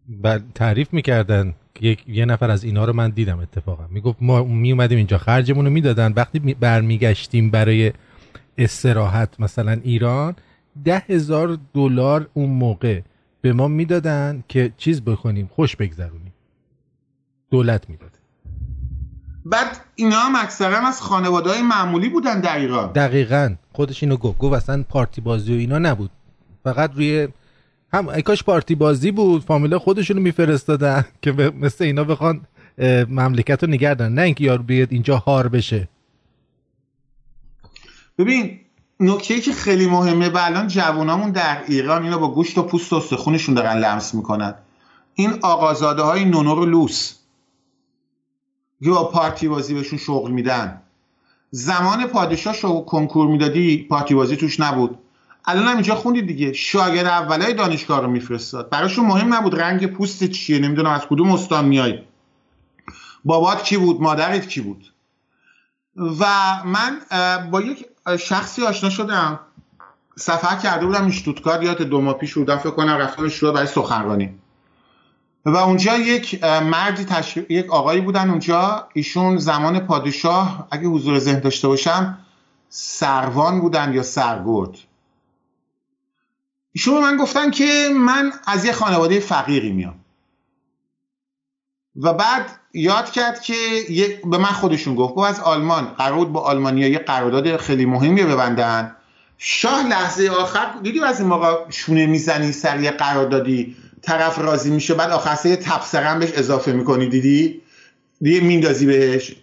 بعد 0.09 0.43
تعریف 0.55 0.93
می‌کردن. 0.93 1.53
یک 1.81 2.03
یه 2.07 2.25
نفر 2.25 2.51
از 2.51 2.63
اینا 2.63 2.85
رو 2.85 2.93
من 2.93 3.09
دیدم 3.09 3.39
اتفاقا. 3.39 3.83
می‌گفت 3.89 4.17
ما 4.21 4.43
می 4.43 4.71
اومدیم 4.71 4.97
اینجا 4.97 5.17
خرجمون 5.17 5.65
رو 5.65 5.71
می‌دادن. 5.71 6.13
وقتی 6.15 6.39
برمیگشتیم 6.39 7.51
برای 7.51 7.93
استراحت 8.57 9.39
مثلا 9.39 9.71
ایران 9.83 10.35
ده 10.85 11.03
هزار 11.07 11.57
دلار 11.73 12.29
اون 12.33 12.49
موقع 12.49 13.01
به 13.41 13.53
ما 13.53 13.67
می‌دادن 13.67 14.43
که 14.47 14.71
چیز 14.77 15.01
بکنیم 15.01 15.49
خوش 15.55 15.75
بگذرونیم. 15.75 16.33
دولت 17.51 17.89
می‌داد 17.89 18.11
بعد 19.45 19.77
اینا 19.95 20.19
هم 20.19 20.35
اکثرا 20.35 20.87
از 20.87 21.01
خانواده 21.01 21.49
های 21.49 21.61
معمولی 21.61 22.09
بودن 22.09 22.41
در 22.41 22.57
ایران. 22.57 22.91
دقیقا. 22.91 23.55
خودش 23.73 24.03
اینو 24.03 24.17
گفت. 24.17 24.37
گفت 24.37 24.53
اصلا 24.53 24.83
پارتی 24.89 25.21
بازی 25.21 25.55
و 25.55 25.57
اینا 25.57 25.79
نبود. 25.79 26.11
فقط 26.63 26.95
روی 26.95 27.27
هم 27.93 28.21
کاش 28.21 28.43
پارتی 28.43 28.75
بازی 28.75 29.11
بود. 29.11 29.43
فامیلا 29.43 29.79
خودشونو 29.79 30.21
میفرستادن 30.21 31.05
که 31.21 31.31
مثل 31.31 31.83
اینا 31.83 32.03
بخوان 32.03 32.41
مملکت 33.09 33.63
رو 33.63 33.69
نگردن 33.69 34.11
نه 34.11 34.21
اینکه 34.21 34.43
یارو 34.43 34.63
بیاد 34.63 34.87
اینجا 34.91 35.17
هار 35.17 35.47
بشه. 35.47 35.87
ببین 38.17 38.59
نکته 38.99 39.41
که 39.41 39.53
خیلی 39.53 39.87
مهمه 39.87 40.29
و 40.29 40.37
الان 40.37 40.67
جوانامون 40.67 41.31
در 41.31 41.63
ایران 41.67 42.03
اینا 42.03 42.17
با 42.17 42.31
گوشت 42.31 42.57
و 42.57 42.63
پوست 42.63 42.93
و 42.93 42.95
استخونشون 42.95 43.55
دارن 43.55 43.77
لمس 43.77 44.13
می‌کنن. 44.13 44.55
این 45.13 45.33
آقازاده 45.41 46.01
های 46.01 46.25
نونور 46.25 46.67
لوس. 46.67 47.13
که 48.83 48.89
با 48.89 49.03
پارتی 49.03 49.47
بازی 49.47 49.73
بهشون 49.73 49.99
شغل 49.99 50.31
میدن. 50.31 50.81
زمان 51.51 52.07
پادشاه 52.07 52.53
شو 52.53 52.85
کنکور 52.85 53.27
می‌دادی 53.27 53.87
پارتی 53.89 54.15
بازی 54.15 54.35
توش 54.35 54.59
نبود. 54.59 54.99
الان 55.45 55.65
هم 55.65 55.73
اینجا 55.73 55.95
خوندید 55.95 56.27
دیگه. 56.27 56.53
شاگرد 56.53 57.07
اولای 57.07 57.53
دانشگاه 57.53 58.01
رو 58.01 58.07
میفرستاد. 58.07 58.69
براشون 58.69 59.05
مهم 59.05 59.33
نبود 59.33 59.59
رنگ 59.59 59.87
پوست 59.87 60.23
چیه 60.23 60.59
نمی‌دونم 60.59 60.91
از 60.91 61.01
کدوم 61.09 61.31
استان 61.31 61.65
میای. 61.65 61.99
بابات 63.25 63.63
کی 63.63 63.77
بود 63.77 64.01
مادرت 64.01 64.47
کی 64.47 64.61
بود؟ 64.61 64.93
و 65.95 66.25
من 66.65 66.99
با 67.51 67.61
یک 67.61 67.85
شخصی 68.19 68.63
آشنا 68.63 68.89
شدم. 68.89 69.39
سفر 70.15 70.55
کرده 70.55 70.85
بودم 70.85 71.07
اشتوتگارت 71.07 71.63
یاد 71.63 71.81
دو 71.81 72.01
ماه 72.01 72.13
پیش 72.13 72.33
بودم 72.33 72.57
فکر 72.57 72.71
کنم 72.71 72.93
رفتم 72.93 73.23
اشتوتگارت 73.23 73.55
برای 73.55 73.67
سخنرانی. 73.67 74.35
و 75.45 75.57
اونجا 75.57 75.97
یک 75.97 76.43
مردی 76.43 77.05
تشکیل 77.05 77.45
یک 77.49 77.73
آقایی 77.73 78.01
بودن 78.01 78.29
اونجا. 78.29 78.87
ایشون 78.93 79.37
زمان 79.37 79.79
پادشاه 79.79 80.67
اگه 80.71 80.87
حضور 80.87 81.19
ذهن 81.19 81.39
داشته 81.39 81.67
باشم 81.67 82.17
سروان 82.69 83.61
بودن 83.61 83.93
یا 83.93 84.03
سرگرد. 84.03 84.77
ایشون 86.71 87.01
من 87.01 87.17
گفتن 87.17 87.51
که 87.51 87.89
من 87.95 88.31
از 88.47 88.65
یه 88.65 88.71
خانواده 88.71 89.19
فقیری 89.19 89.71
میام. 89.71 89.96
و 92.01 92.13
بعد 92.13 92.45
یاد 92.73 93.11
کرد 93.11 93.41
که 93.41 93.55
به 94.25 94.37
من 94.37 94.45
خودشون 94.45 94.95
گفت 94.95 95.17
از 95.17 95.39
آلمان 95.39 95.85
قرار 95.85 96.25
با 96.25 96.41
آلمانیا 96.41 96.87
یه 96.87 96.99
قرارداد 96.99 97.57
خیلی 97.57 97.85
مهمی 97.85 98.23
ببندن. 98.23 98.95
شاه 99.37 99.87
لحظه 99.87 100.29
آخر 100.29 100.65
دیدی 100.83 100.99
از 100.99 101.19
این 101.19 101.29
موقع 101.29 101.55
شونه 101.69 102.05
می‌زنی 102.05 102.51
سر 102.51 102.79
یه 102.79 102.91
قراردادی 102.91 103.75
طرف 104.01 104.39
راضی 104.39 104.71
میشه 104.71 104.93
بعد 104.93 105.11
آخر 105.11 105.37
یه 105.45 105.55
تبصرم 105.55 106.19
بهش 106.19 106.31
اضافه 106.31 106.71
می‌کنی 106.71 107.07
دیدی؟ 107.09 107.61
دیگه 108.21 108.41
میندازی 108.41 108.85
بهش. 108.85 109.35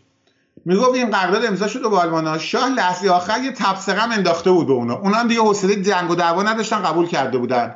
می‌گفت 0.65 0.95
این 0.95 1.11
قرارداد 1.11 1.45
امضا 1.47 1.69
شده 1.69 1.89
با 1.89 2.01
آلمان 2.01 2.39
شاه 2.39 2.69
لحظه 2.69 3.11
آخر 3.11 3.43
یه 3.43 3.53
تبصرم 3.53 4.13
انداخته 4.13 4.51
بود 4.51 4.67
به 4.67 4.73
اونا. 4.73 4.95
اونا 4.95 5.17
هم 5.17 5.29
دیگه 5.29 5.41
حوصله 5.41 5.77
جنگ 5.77 6.11
و 6.11 6.15
دعوا 6.15 6.43
نداشتن 6.43 6.83
قبول 6.83 7.07
کرده 7.07 7.39
بودن. 7.39 7.75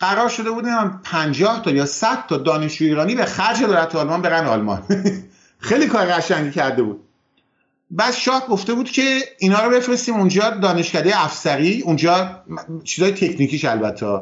قرار 0.00 0.28
شده 0.28 0.50
بود 0.50 0.64
50 1.04 1.62
تا 1.62 1.70
یا 1.70 1.86
100 1.86 2.26
تا 2.26 2.36
دانشجو 2.36 2.84
ایرانی 2.84 3.14
به 3.14 3.24
خرج 3.24 3.62
دولت 3.62 3.94
آلمان 3.94 4.22
برن 4.22 4.46
آلمان. 4.46 4.82
خیلی 5.58 5.86
کار 5.86 6.06
قشنگی 6.06 6.50
کرده 6.50 6.82
بود. 6.82 7.00
بعد 7.90 8.14
شاه 8.14 8.46
گفته 8.46 8.74
بود 8.74 8.90
که 8.90 9.18
اینا 9.38 9.64
رو 9.64 9.70
بفرستیم 9.70 10.14
اونجا 10.14 10.50
دانشکده 10.50 11.24
افسری 11.24 11.80
اونجا 11.80 12.42
چیزای 12.84 13.12
تکنیکیش 13.12 13.64
البته. 13.64 14.20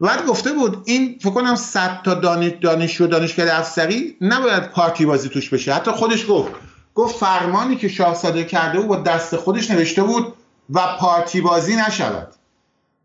بعد 0.00 0.26
گفته 0.26 0.52
بود 0.52 0.82
این 0.84 1.18
فکر 1.20 1.30
کنم 1.30 1.54
100 1.54 2.02
تا 2.02 2.14
دانش 2.14 2.52
دانشجو 2.60 3.06
دانشکده 3.06 3.58
افسری 3.58 4.16
نباید 4.20 4.62
پارتی 4.62 5.06
بازی 5.06 5.28
توش 5.28 5.50
بشه. 5.50 5.74
حتی 5.74 5.90
خودش 5.90 6.26
گفت 6.28 6.52
گفت 6.94 7.16
فرمانی 7.16 7.76
که 7.76 7.88
شاه 7.88 8.14
صادر 8.14 8.42
کرده 8.42 8.78
بود 8.78 8.88
با 8.88 8.96
دست 8.96 9.36
خودش 9.36 9.70
نوشته 9.70 10.02
بود 10.02 10.32
و 10.70 10.96
پارتی 10.98 11.40
بازی 11.40 11.76
نشود. 11.76 12.28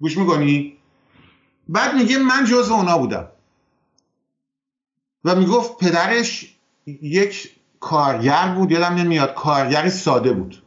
گوش 0.01 0.17
می‌کنی؟ 0.17 0.78
بعد 1.72 1.95
میگه 1.95 2.17
من 2.17 2.45
جزو 2.45 2.74
اونا 2.74 2.97
بودم. 2.97 3.28
و 5.24 5.36
می‌گفت 5.36 5.78
پدرش 5.78 6.55
یک 6.86 7.55
کارگر 7.80 8.47
بود 8.47 8.72
یادم 8.72 8.95
نمیاد 8.95 9.34
کارگری 9.34 9.89
ساده 9.89 10.34
بود. 10.34 10.63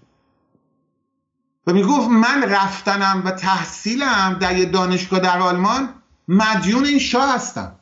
و 1.66 1.72
می‌گفت 1.72 2.09
من 2.09 2.42
رفتنم 2.42 3.22
و 3.24 3.30
تحصیلم 3.30 4.38
در 4.40 4.57
یه 4.57 4.64
دانشگاه 4.64 5.20
در 5.20 5.38
آلمان 5.38 5.94
مدیون 6.28 6.84
این 6.84 6.98
شاه 6.98 7.34
هستم. 7.34 7.78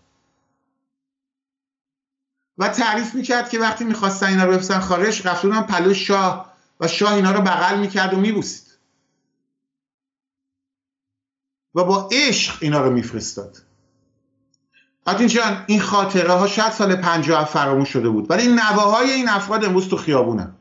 و 2.59 2.69
تعریف 2.69 3.15
می‌کرد 3.15 3.49
که 3.49 3.59
وقتی 3.59 3.85
می‌خواستن 3.85 4.27
اینا 4.27 4.45
رو 4.45 4.53
بفرستن 4.53 4.81
خارج 4.81 5.27
رفته 5.27 5.49
بودن 5.49 5.63
پلو 5.63 5.95
شاه 5.95 6.53
و 6.81 6.89
شاه 6.89 7.13
اینا 7.13 7.33
رو 7.33 7.41
بغل 7.41 7.79
می‌کرد 7.79 8.15
و 8.15 8.17
میبوسید. 8.17 8.70
و 11.75 11.85
با 11.85 12.09
عشق 12.13 12.59
اینا 12.61 12.83
رو 12.83 12.91
میفرستاد. 12.91 13.57
آتین 15.07 15.27
جان 15.27 15.65
این 15.67 15.81
خاطره 15.81 16.33
ها 16.33 16.47
شاید 16.47 16.73
سال 16.73 16.97
50 16.97 17.45
فراموش 17.45 17.89
شده 17.89 18.09
بود 18.09 18.31
ولی 18.31 18.49
نوه 18.49 18.83
های 18.83 19.11
این 19.11 19.29
افراد 19.29 19.65
امروز 19.65 19.89
تو 19.89 19.97
خیابونن. 19.97 20.55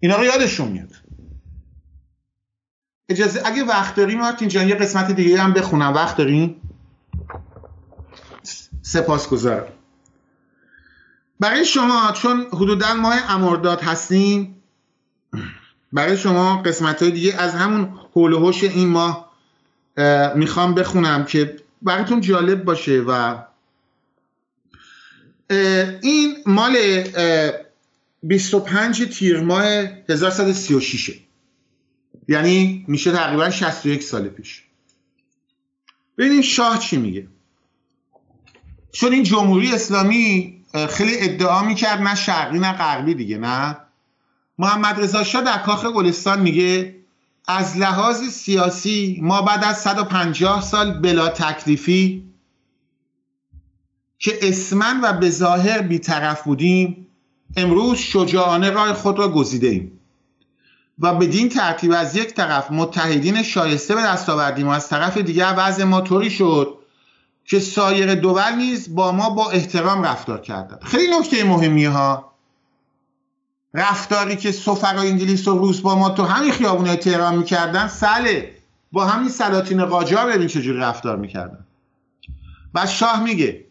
اینا 0.00 0.16
رو 0.16 0.24
یادشون 0.24 0.68
میاد. 0.68 0.92
اجازه 3.08 3.42
اگه 3.44 3.64
وقت 3.64 3.94
داریم 3.94 4.18
مارتین 4.18 4.48
جان 4.48 4.68
یه 4.68 4.74
قسمت 4.74 5.10
دیگه 5.10 5.40
هم 5.40 5.52
بخونم. 5.52 5.94
وقت 5.94 6.16
داریم 6.16 6.60
سپاس 8.82 9.28
گذارم 9.28 9.72
برای 11.40 11.64
شما 11.64 12.12
چون 12.12 12.46
حدودا 12.52 12.94
ماه 12.94 13.16
امرداد 13.28 13.80
هستیم 13.82 14.62
برای 15.92 16.16
شما 16.16 16.62
قسمت 16.62 17.02
های 17.02 17.10
دیگه 17.10 17.34
از 17.40 17.54
همون 17.54 17.98
حول 18.12 18.32
و 18.32 18.52
این 18.62 18.88
ماه 18.88 19.32
می‌خوام 20.34 20.74
بخونم 20.74 21.24
که 21.24 21.56
براتون 21.82 22.20
جالب 22.20 22.64
باشه 22.64 23.00
و 23.00 23.38
این 26.02 26.36
مال 26.46 26.76
25 28.22 29.04
تیر 29.04 29.40
ماه 29.40 29.64
1136 30.08 31.20
یعنی 32.28 32.84
میشه 32.88 33.12
تقریبا 33.12 33.50
61 33.50 34.02
سال 34.02 34.28
پیش. 34.28 34.62
ببینیم 36.18 36.42
شاه 36.42 36.78
چی 36.78 36.96
میگه؟ 36.96 37.26
چون 38.92 39.12
این 39.12 39.22
جمهوری 39.22 39.72
اسلامی 39.72 40.56
خیلی 40.90 41.12
ادعا 41.18 41.62
می‌کرد 41.62 42.00
نه 42.00 42.14
شرقی 42.14 42.58
نه 42.58 42.72
غربی 42.72 43.14
دیگه 43.14 43.38
نه 43.38 43.76
محمد 44.58 45.00
رضا 45.00 45.24
شاه 45.24 45.44
در 45.44 45.58
کاخ 45.58 45.84
گلستان 45.84 46.40
میگه 46.40 46.96
از 47.48 47.76
لحاظ 47.76 48.22
سیاسی 48.22 49.18
ما 49.22 49.42
بعد 49.42 49.64
از 49.64 49.80
150 49.80 50.62
سال 50.62 50.92
بلا 50.92 51.28
تکلیفی 51.28 52.24
که 54.18 54.38
اسمن 54.42 55.00
و 55.02 55.12
به 55.12 55.30
ظاهر 55.30 55.82
بیطرف 55.82 56.42
بودیم 56.42 57.06
امروز 57.56 57.98
شجاعانه 57.98 58.70
راه 58.70 58.92
خود 58.92 59.18
را 59.18 59.28
گزیده 59.28 59.66
ایم. 59.66 59.92
و 60.98 61.14
بدین 61.14 61.48
ترتیب 61.48 61.92
از 61.92 62.16
یک 62.16 62.34
طرف 62.34 62.70
متحدین 62.70 63.42
شایسته 63.42 63.94
به 63.94 64.02
دست 64.02 64.28
آوردیم 64.28 64.68
و 64.68 64.70
از 64.70 64.88
طرف 64.88 65.18
دیگر 65.18 65.54
وضع 65.56 65.84
ما 65.84 66.00
طوری 66.00 66.30
شد 66.30 66.78
که 67.44 67.60
سایر 67.60 68.14
دول 68.14 68.52
نیز 68.56 68.94
با 68.94 69.12
ما 69.12 69.30
با 69.30 69.50
احترام 69.50 70.02
رفتار 70.02 70.40
کردند. 70.40 70.80
خیلی 70.84 71.18
نکته 71.18 71.44
مهمی 71.44 71.84
ها. 71.84 72.35
رفتاری 73.76 74.36
که 74.36 74.52
سفرای 74.52 75.08
انگلیس 75.08 75.48
و 75.48 75.58
روس 75.58 75.80
با 75.80 75.94
ما 75.94 76.10
تو 76.10 76.22
همین 76.24 76.52
خیابون 76.52 76.96
تهران 76.96 77.36
می‌کردن 77.36 77.88
سله. 77.88 78.52
با 78.92 79.04
همین 79.04 79.28
سلاطین 79.28 79.84
قاجار 79.84 80.32
ببین 80.32 80.48
چجوری 80.48 80.78
رفتار 80.78 81.16
می‌کردن. 81.16 81.58
بعد 82.72 82.88
شاه 82.88 83.22
میگه 83.22 83.64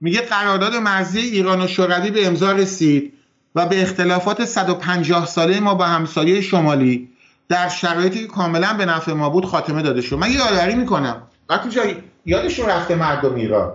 میگه 0.00 0.20
قرارداد 0.20 0.74
مرزی 0.74 1.20
ایران 1.20 1.62
و 1.62 1.66
شوروی 1.66 2.10
به 2.10 2.26
امضا 2.26 2.52
رسید 2.52 3.12
و 3.54 3.66
به 3.66 3.82
اختلافات 3.82 4.44
150 4.44 5.26
ساله 5.26 5.60
ما 5.60 5.74
با 5.74 5.84
همسایه 5.84 6.40
شمالی 6.40 7.08
در 7.48 7.68
شرایطی 7.68 8.20
که 8.20 8.26
کاملا 8.26 8.74
به 8.74 8.86
نفع 8.86 9.12
ما 9.12 9.30
بود 9.30 9.44
خاتمه 9.44 9.82
داده 9.82 10.00
شد. 10.00 10.16
من 10.16 10.30
یادآوری 10.30 10.74
می‌کنم. 10.74 11.22
وقتی 11.48 11.68
جایی 11.68 11.96
یادشون 12.26 12.66
رفته 12.66 12.94
مردم 12.94 13.34
ایران. 13.34 13.72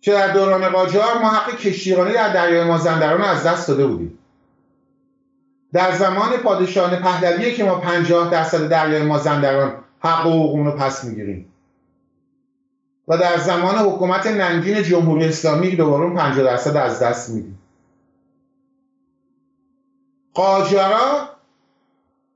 که 0.00 0.12
در 0.12 0.32
دوران 0.32 0.68
قاجار 0.68 1.18
ما 1.22 1.28
حق 1.28 1.56
کشتیرانی 1.56 2.12
در 2.12 2.32
دریای 2.32 2.64
مازندران 2.64 3.22
از 3.22 3.46
دست 3.46 3.68
داده 3.68 3.86
بودیم. 3.86 4.18
در 5.72 5.92
زمان 5.92 6.36
پادشاهان 6.36 6.96
پهلویه 6.96 7.54
که 7.54 7.64
ما 7.64 7.74
50 7.74 8.30
درصد 8.30 8.68
دریای 8.68 9.02
مازندران 9.02 9.72
حق 10.00 10.26
و 10.26 10.30
حقوق 10.30 10.56
رو 10.56 10.72
پس 10.72 11.04
می‌گیریم. 11.04 11.46
و 13.08 13.18
در 13.18 13.38
زمان 13.38 13.74
حکومت 13.74 14.26
ننگین 14.26 14.82
جمهوری 14.82 15.24
اسلامی 15.24 15.76
دوباره 15.76 16.04
اون 16.04 16.16
50 16.16 16.44
درصد 16.44 16.76
از 16.76 17.02
دست 17.02 17.30
میدیم. 17.30 17.58
قاجارا 20.34 21.28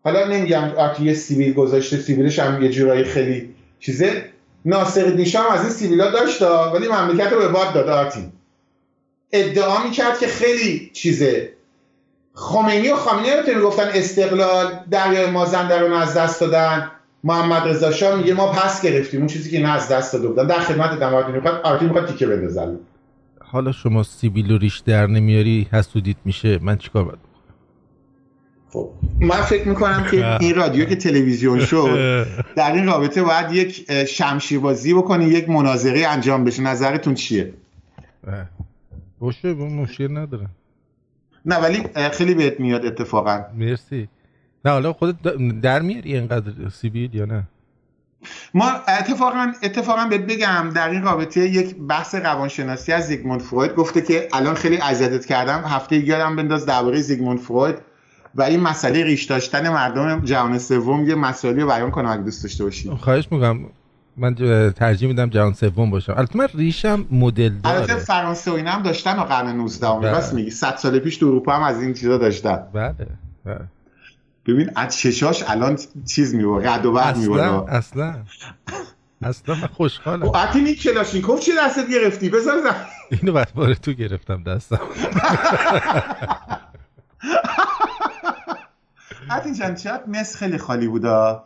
حالا 0.05 0.27
نمیگم 0.27 0.71
آتی 0.79 1.05
یه 1.05 1.15
سیبیل 1.15 1.53
گذاشته 1.53 1.97
سیبیلش 1.97 2.39
هم 2.39 2.63
یه 2.63 2.69
جورایی 2.69 3.05
خیلی 3.05 3.55
چیزه. 3.81 4.34
ناصر 4.65 5.05
دیشام 5.05 5.47
از 5.51 5.61
این 5.61 5.71
سیویلا 5.71 6.11
داشت 6.11 6.43
ولی 6.43 6.89
مملکت 6.89 7.33
رو 7.33 7.39
به 7.39 7.49
باد 7.49 7.73
داد 7.75 7.89
آرتین. 7.89 8.33
ادعا 9.33 9.85
می‌کرد 9.85 10.19
که 10.19 10.27
خیلی 10.27 10.91
چیزه. 10.93 11.53
خمینی 12.35 12.89
و 12.89 12.97
خامنه‌ای 12.97 13.37
رو 13.37 13.55
می‌گفتن 13.55 13.89
استقلال 13.95 14.81
دریای 14.91 15.31
مازندران 15.31 15.91
رو 15.91 15.97
از 15.97 16.15
دست 16.15 16.41
دادن. 16.41 16.91
محمد 17.25 17.69
رضا 17.69 17.93
شاه 17.93 18.17
میگه 18.19 18.35
ما 18.35 18.53
پس 18.53 18.83
گرفتیم 18.83 19.21
اون 19.21 19.29
چیزی 19.29 19.51
که 19.51 19.61
نه 19.61 19.73
از 19.73 19.89
دست 19.89 20.13
داده 20.13 20.29
بودن 20.29 20.47
در 20.47 20.59
خدمت 20.59 21.01
دمارتی 21.01 21.33
می‌خواد 21.33 21.61
آرتین 21.65 21.89
می‌خواد 21.89 22.07
تیکه 22.07 22.27
بندازن 22.27 22.79
حالا 23.45 23.73
شما 23.73 24.03
سیبیل 24.03 24.51
و 24.51 24.59
ریش 24.59 24.79
در 24.79 25.07
نمیاری 25.07 25.69
حسودیت 25.73 26.17
میشه. 26.25 26.59
من 26.63 26.77
چیکار 26.77 27.05
خب 27.05 27.34
من 29.21 29.43
فکر 29.43 29.69
می‌کنم 29.69 30.07
که 30.11 30.27
این 30.45 30.55
رادیو 30.55 30.85
که 30.85 30.97
تلویزیون 30.97 31.65
شد 31.65 32.27
در 32.57 32.73
این 32.73 32.87
رابطه 32.87 33.23
باید 33.23 33.53
یک 33.53 34.05
شمشیر 34.05 34.61
بازی 34.61 34.95
بکنی 34.95 35.25
یک 35.25 35.49
مناظره 35.49 36.07
انجام 36.07 36.45
بشه. 36.45 36.63
نظرتون 36.63 37.15
چیه؟ 37.15 37.53
باشه 39.19 39.55
مشکل 39.55 40.19
نداره. 40.19 40.47
نه 41.47 41.57
ولی 41.57 41.83
خیلی 42.13 42.35
بهت 42.35 42.61
میاد 42.61 42.87
اتفاقا. 42.87 43.45
مرسی. 43.59 44.09
نه 44.65 44.71
حالا 44.71 44.93
خودت 44.93 45.17
در 45.63 45.83
میاری 45.83 46.15
اینقدر 46.15 46.69
سیبیل 46.69 47.15
یا 47.15 47.25
نه؟ 47.25 47.43
ما 48.55 48.71
اتفاقا 48.89 49.53
اتفاقا 49.63 50.05
بهت 50.05 50.21
بگم 50.21 50.71
در 50.75 50.91
این 50.91 51.03
رابطه 51.03 51.41
یک 51.41 51.77
بحث 51.77 52.15
روانشناسی 52.15 52.93
از 52.93 53.07
زیگموند 53.07 53.41
فروید 53.41 53.75
گفته 53.75 54.03
که 54.03 54.29
الان 54.33 54.55
خیلی 54.55 54.77
اذیتت 54.77 55.27
کردم. 55.27 55.65
هفته 55.67 55.97
یادم 55.97 56.37
بنداز 56.37 56.67
درباره 56.67 57.01
زیگموند 57.01 57.39
فروید. 57.39 57.77
و 58.37 58.43
این 58.43 58.61
مسئله 58.61 59.05
ریش 59.05 59.25
داشتن 59.25 59.69
مردم 59.69 60.25
جهان 60.25 60.59
سوم 60.59 61.09
یه 61.09 61.15
مسئله 61.15 61.63
رو 61.63 61.69
بیان 61.69 61.91
کنم 61.91 62.09
اگه 62.09 62.23
دوست 62.23 62.43
داشته 62.43 62.65
باشی. 62.65 62.91
خواهش 62.91 63.29
می‌کنم. 63.31 63.67
من 64.17 64.35
ترجیح 64.73 65.09
میدم 65.09 65.31
جهان 65.31 65.53
سوم 65.53 65.91
باشم 65.91 66.15
البته 66.17 66.39
من 66.39 66.49
ریشم 66.55 67.07
مدل 67.11 67.49
داره. 67.49 67.77
البته 67.77 67.95
فرانسه 67.95 68.51
و 68.51 68.57
هم 68.57 68.83
داشتن 68.83 69.19
و 69.19 69.23
قرن 69.23 69.57
19 69.57 69.87
راست 69.87 70.35
میگی. 70.35 70.51
100 70.51 70.77
سال 70.77 70.99
پیش 70.99 71.17
تو 71.17 71.27
اروپا 71.27 71.53
هم 71.53 71.63
از 71.63 71.83
این 71.83 71.95
چیزا 71.95 72.19
داشتن. 72.19 72.63
بله, 72.73 72.95
بله. 73.45 73.61
ببین 74.47 74.71
از 74.77 74.99
چشاش 74.99 75.45
الان 75.49 75.79
چیز 76.09 76.35
می‌بره 76.35 76.73
رد 76.73 76.87
و 76.87 76.93
برق 76.93 77.17
می‌بره. 77.17 77.75
اصلا. 77.75 78.15
اصلا 79.23 79.55
من 79.55 79.67
خوشحالم. 79.67 80.23
و 80.23 80.37
حتی 80.37 80.59
این 80.59 80.75
کلاشینکوف 80.75 81.41
چی 81.41 81.51
دستت 81.59 81.91
گرفتی؟ 81.91 82.29
بذار 82.29 82.55
اینو 83.11 83.33
بعد 83.33 83.55
باره 83.55 83.75
تو 83.75 83.93
گرفتم 83.93 84.43
دستم. 84.43 84.81
حتی 89.29 89.55
جان 89.55 89.75
چقدر 89.75 90.03
مس 90.07 90.37
خیلی 90.37 90.59
خالی 90.59 90.89
بودا. 90.89 91.45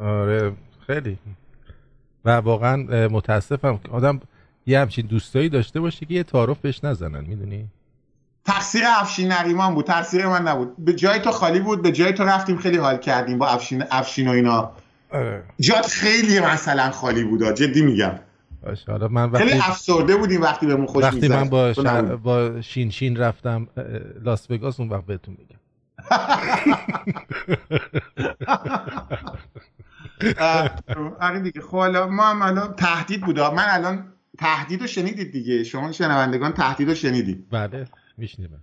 آره 0.00 0.52
خیلی. 0.86 1.18
و 2.24 2.30
واقعا 2.30 2.76
متاسفم. 3.08 3.80
آدم 3.92 4.20
یه 4.66 4.80
همچین 4.80 5.06
دوستایی 5.06 5.48
داشته 5.48 5.80
باشه 5.80 6.06
که 6.06 6.14
یه 6.14 6.22
تعارف 6.22 6.58
بهش 6.58 6.84
نزنن 6.84 7.24
می‌دونی؟ 7.24 7.68
تقصیر 8.44 8.82
افشین 9.00 9.32
نریمان 9.32 9.74
بود. 9.74 9.84
تقصیر 9.84 10.26
من 10.26 10.48
نبود. 10.48 10.76
به 10.78 10.92
جای 10.92 11.18
تو 11.18 11.30
خالی 11.30 11.60
بود 11.60 11.82
به 11.82 11.92
جای 11.92 12.12
تو 12.12 12.24
رفتیم 12.24 12.56
خیلی 12.56 12.76
حال 12.76 12.96
کردیم 12.96 13.38
با 13.38 13.48
افشین 13.48 13.84
افشین 13.90 14.28
و 14.28 14.30
اینا. 14.30 14.72
آره. 15.10 15.42
جات 15.60 15.86
خیلی 15.86 16.40
مثلا 16.40 16.90
خالی 16.90 17.24
بود 17.24 17.54
جدی 17.54 17.82
میگم. 17.82 18.18
حالا 18.86 19.08
من 19.08 19.30
وقتی 19.30 19.48
خیلی 19.48 19.60
افسرده 19.60 20.16
بودیم 20.16 20.42
وقتی 20.42 20.66
بهمون 20.66 20.86
خوش 20.86 21.04
وقتی 21.04 21.28
من 21.28 21.48
با, 21.48 21.72
با 22.22 22.60
شین 22.60 22.90
شین 22.90 23.16
رفتم 23.16 23.68
لاس 24.22 24.50
وگاس 24.50 24.80
اون 24.80 24.88
وقت 24.88 25.06
بهتون 25.06 25.36
میگم. 25.38 25.57
آره 31.20 31.40
دیگه. 31.40 31.60
خب 31.60 31.76
ما 32.10 32.24
هم 32.24 32.42
الان 32.42 32.74
تهدید 32.76 33.20
بود. 33.20 33.40
من 33.40 33.66
الان 33.68 34.12
تهدید 34.38 34.80
رو 34.80 34.86
شنیدید 34.86 35.32
دیگه. 35.32 35.64
شما 35.64 35.92
شنوندگان 35.92 36.52
تهدید 36.52 36.88
رو 36.88 36.94
شنیدید. 36.94 37.50
بله 37.50 37.88
میشنیدم 38.16 38.60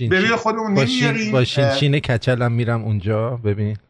ببین 0.00 0.36
خودمون 0.36 0.74
نمیاریم. 0.74 1.32
با 1.32 1.44
شین 1.44 1.98
کچلم 1.98 2.52
میرم 2.52 2.84
اونجا. 2.84 3.30
ببین. 3.36 3.76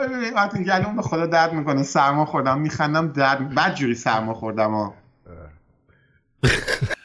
ببین 0.00 0.34
وقتی 0.34 0.64
گلوم 0.64 0.96
به 0.96 1.02
خدا 1.02 1.26
درد 1.26 1.52
می‌کنه. 1.52 1.82
سرما 1.82 2.24
خوردم 2.24 2.60
میخندم 2.60 3.08
درد 3.12 3.54
بد 3.54 3.74
جوری 3.74 3.94
سرما 3.94 4.34
خوردم 4.34 4.70
ها 4.70 4.94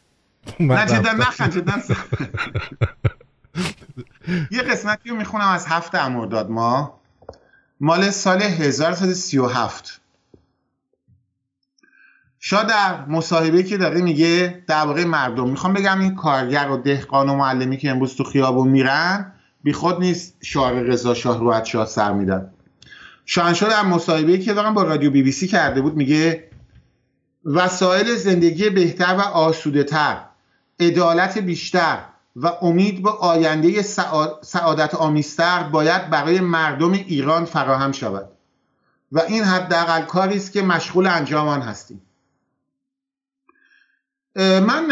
نه 0.59 0.85
جدا 0.85 1.11
نخند 1.11 1.53
جدا 1.53 1.73
یه 4.51 4.61
قسمتی 4.61 5.09
رو 5.09 5.15
می‌خونم 5.15 5.47
از 5.47 5.65
هفت 5.67 5.95
امرداد 5.95 6.49
ما. 6.49 7.01
مال 7.79 8.09
سال 8.09 8.41
1337 8.41 10.01
شا 12.39 12.63
در 12.63 13.05
مصاحبه 13.05 13.63
که 13.63 13.77
داره 13.77 14.01
میگه 14.01 14.63
درباره 14.67 15.05
مردم 15.05 15.49
می‌خوام 15.49 15.73
بگم 15.73 15.99
این 15.99 16.15
کارگر 16.15 16.69
و 16.69 16.77
دهقان 16.77 17.29
و 17.29 17.35
معلمی 17.35 17.77
که 17.77 17.89
امروز 17.89 18.15
تو 18.15 18.23
خیابون 18.23 18.67
میرن 18.67 19.31
بیخود 19.63 19.99
نیست 19.99 20.37
شعار 20.41 20.73
رضا 20.73 21.13
شاه 21.13 21.39
رو 21.39 21.65
شاه 21.65 21.85
سر 21.85 22.13
میدن. 22.13 22.51
شاهنشاه 23.25 23.69
در 23.69 23.83
مصاحبه 23.83 24.37
که 24.37 24.53
دارم 24.53 24.73
با 24.73 24.83
رادیو 24.83 25.11
بی 25.11 25.23
بی 25.23 25.31
سی 25.31 25.47
کرده 25.47 25.81
بود 25.81 25.95
میگه 25.95 26.49
وسایل 27.45 28.15
زندگی 28.15 28.69
بهتر 28.69 29.15
و 29.17 29.21
آسوده 29.21 29.83
تر 29.83 30.17
عدالت 30.79 31.37
بیشتر 31.37 31.97
و 32.35 32.47
امید 32.61 33.03
به 33.03 33.09
آینده 33.09 33.81
سعادت 34.41 34.95
آمیستر 34.95 35.63
باید 35.63 36.09
برای 36.09 36.39
مردم 36.39 36.91
ایران 36.91 37.45
فراهم 37.45 37.91
شود. 37.91 38.29
و 39.11 39.19
این 39.19 39.43
حداقل 39.43 40.01
کاری 40.01 40.35
است 40.35 40.51
که 40.51 40.61
مشغول 40.61 41.07
انجام 41.07 41.47
آن 41.47 41.61
هستیم 41.61 42.01
من 44.35 44.87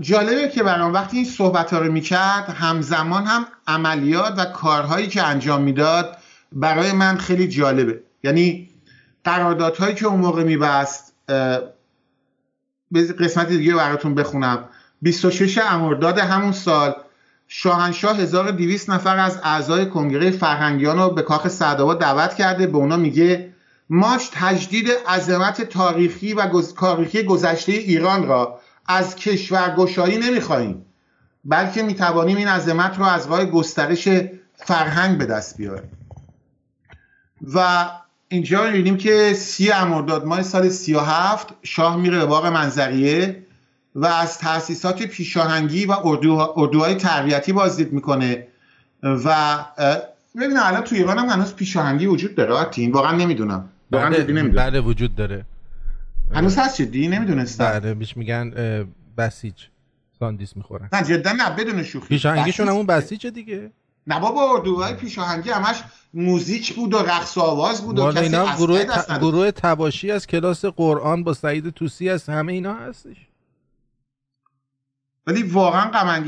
جالبه 0.00 0.48
که 0.48 0.62
برام 0.62 0.92
وقتی 0.92 1.16
این 1.16 1.26
صحبت 1.26 1.72
ها 1.72 1.78
رو 1.78 1.92
می‌کرد 1.92 2.48
همزمان 2.48 3.24
هم 3.24 3.46
عملیات 3.66 4.34
و 4.38 4.44
کارهایی 4.44 5.06
که 5.06 5.22
انجام 5.22 5.62
می‌داد 5.62 6.16
برای 6.52 6.92
من 6.92 7.16
خیلی 7.16 7.48
جالبه. 7.48 8.02
یعنی 8.22 8.70
قراردادهایی 9.24 9.94
که 9.94 10.06
اون 10.06 10.20
موقع 10.20 10.44
میبست 10.44 11.14
قسمت 13.20 13.48
دیگه 13.48 13.74
براتون 13.74 14.14
بخونم. 14.14 14.68
26 15.02 15.58
امرداد 15.58 16.18
همون 16.18 16.52
سال. 16.52 16.94
شاهنشاه 17.48 18.16
1200 18.16 18.90
نفر 18.90 19.16
از 19.18 19.40
اعضای 19.42 19.86
کنگره 19.86 20.30
فرهنگیان 20.30 20.98
رو 20.98 21.10
به 21.10 21.22
کاخ 21.22 21.48
سعدآباد 21.48 22.00
دعوت 22.00 22.34
کرده. 22.34 22.66
به 22.66 22.76
اونا 22.76 22.96
میگه 22.96 23.52
ما 23.90 24.18
تجدید 24.32 24.90
عظمت 25.08 25.62
تاریخی 25.62 26.34
و 26.34 26.62
تاریخی 26.62 27.22
گذشته 27.22 27.72
ایران 27.72 28.26
را 28.26 28.60
از 28.86 29.16
کشورگشایی 29.16 30.18
نمی‌خواهیم. 30.18 30.84
بلکه 31.44 31.82
می‌توانیم 31.82 32.36
این 32.36 32.48
عظمت 32.48 32.98
رو 32.98 33.04
از 33.04 33.26
راه 33.26 33.44
گسترش 33.44 34.08
فرهنگ 34.54 35.18
به 35.18 35.26
دست 35.26 35.56
بیاریم. 35.56 35.90
و 37.54 37.88
اینجا 38.28 38.64
می‌بینیم 38.64 38.96
که 38.96 39.34
سی 39.34 39.72
امرداد 39.72 40.26
ماه 40.26 40.42
سال 40.42 40.68
37 40.68 41.54
شاه 41.62 41.96
میره 41.96 42.18
به 42.18 42.26
باغ 42.26 42.46
منظریه. 42.46 43.46
و 43.94 44.06
از 44.06 44.38
تاسیسات 44.38 45.02
پیشاهنگی 45.02 45.86
و 45.86 45.96
اردوهای 46.56 46.94
تربیتی 46.94 47.52
بازدید 47.52 47.92
می‌کنه. 47.92 48.46
و 49.02 49.58
ببینم 50.36 50.62
الان 50.62 50.84
تو 50.84 50.94
ایران 50.94 51.18
هم 51.18 51.26
هنوز 51.28 51.54
پیشاهنگی 51.54 52.06
وجود 52.06 52.34
داره 52.34 52.52
آتین. 52.52 52.92
واقعا 52.92 53.16
نمی‌دونم. 53.16 53.68
واقعا 53.92 54.10
بله, 54.10 54.42
بله 54.42 54.80
وجود 54.80 55.14
داره. 55.14 55.44
هنوز 56.34 56.58
هست 56.58 56.78
چدی 56.78 57.08
نمی‌دونستم. 57.08 57.64
بله 57.64 57.94
بیش 57.94 58.16
میگن 58.16 58.52
بسیج. 59.18 59.54
ساندیس 60.18 60.56
می‌خورن. 60.56 60.88
نه 60.92 61.02
جدا 61.04 61.32
نه 61.32 61.50
بدون 61.50 61.82
شوخی. 61.82 62.08
پیشاهنگیشون 62.08 62.68
همون 62.68 62.86
بسیج 62.86 63.26
دیگه. 63.26 63.70
نه 64.06 64.20
بابا 64.20 64.52
اردوهای 64.52 64.94
پیشاهنگی 64.94 65.50
همش 65.50 65.82
موزیک 66.14 66.74
بود 66.74 66.94
و 66.94 66.98
رقص 66.98 67.36
و 67.36 67.40
آواز 67.40 67.82
بود 67.82 67.98
و 67.98 68.12
کسی 68.12 68.24
اینا 68.24 68.56
گروه, 68.56 68.84
ت... 68.84 69.18
گروه 69.18 69.50
تباشی 69.50 70.10
از 70.10 70.26
کلاس 70.26 70.64
قرآن 70.64 71.24
با 71.24 71.34
سعید 71.34 71.70
توسی 71.70 72.10
از 72.10 72.28
همه 72.28 72.52
اینا 72.52 72.74
هستش. 72.74 73.16
ولی 75.30 75.42
واقعا 75.42 75.90
غم 75.90 76.24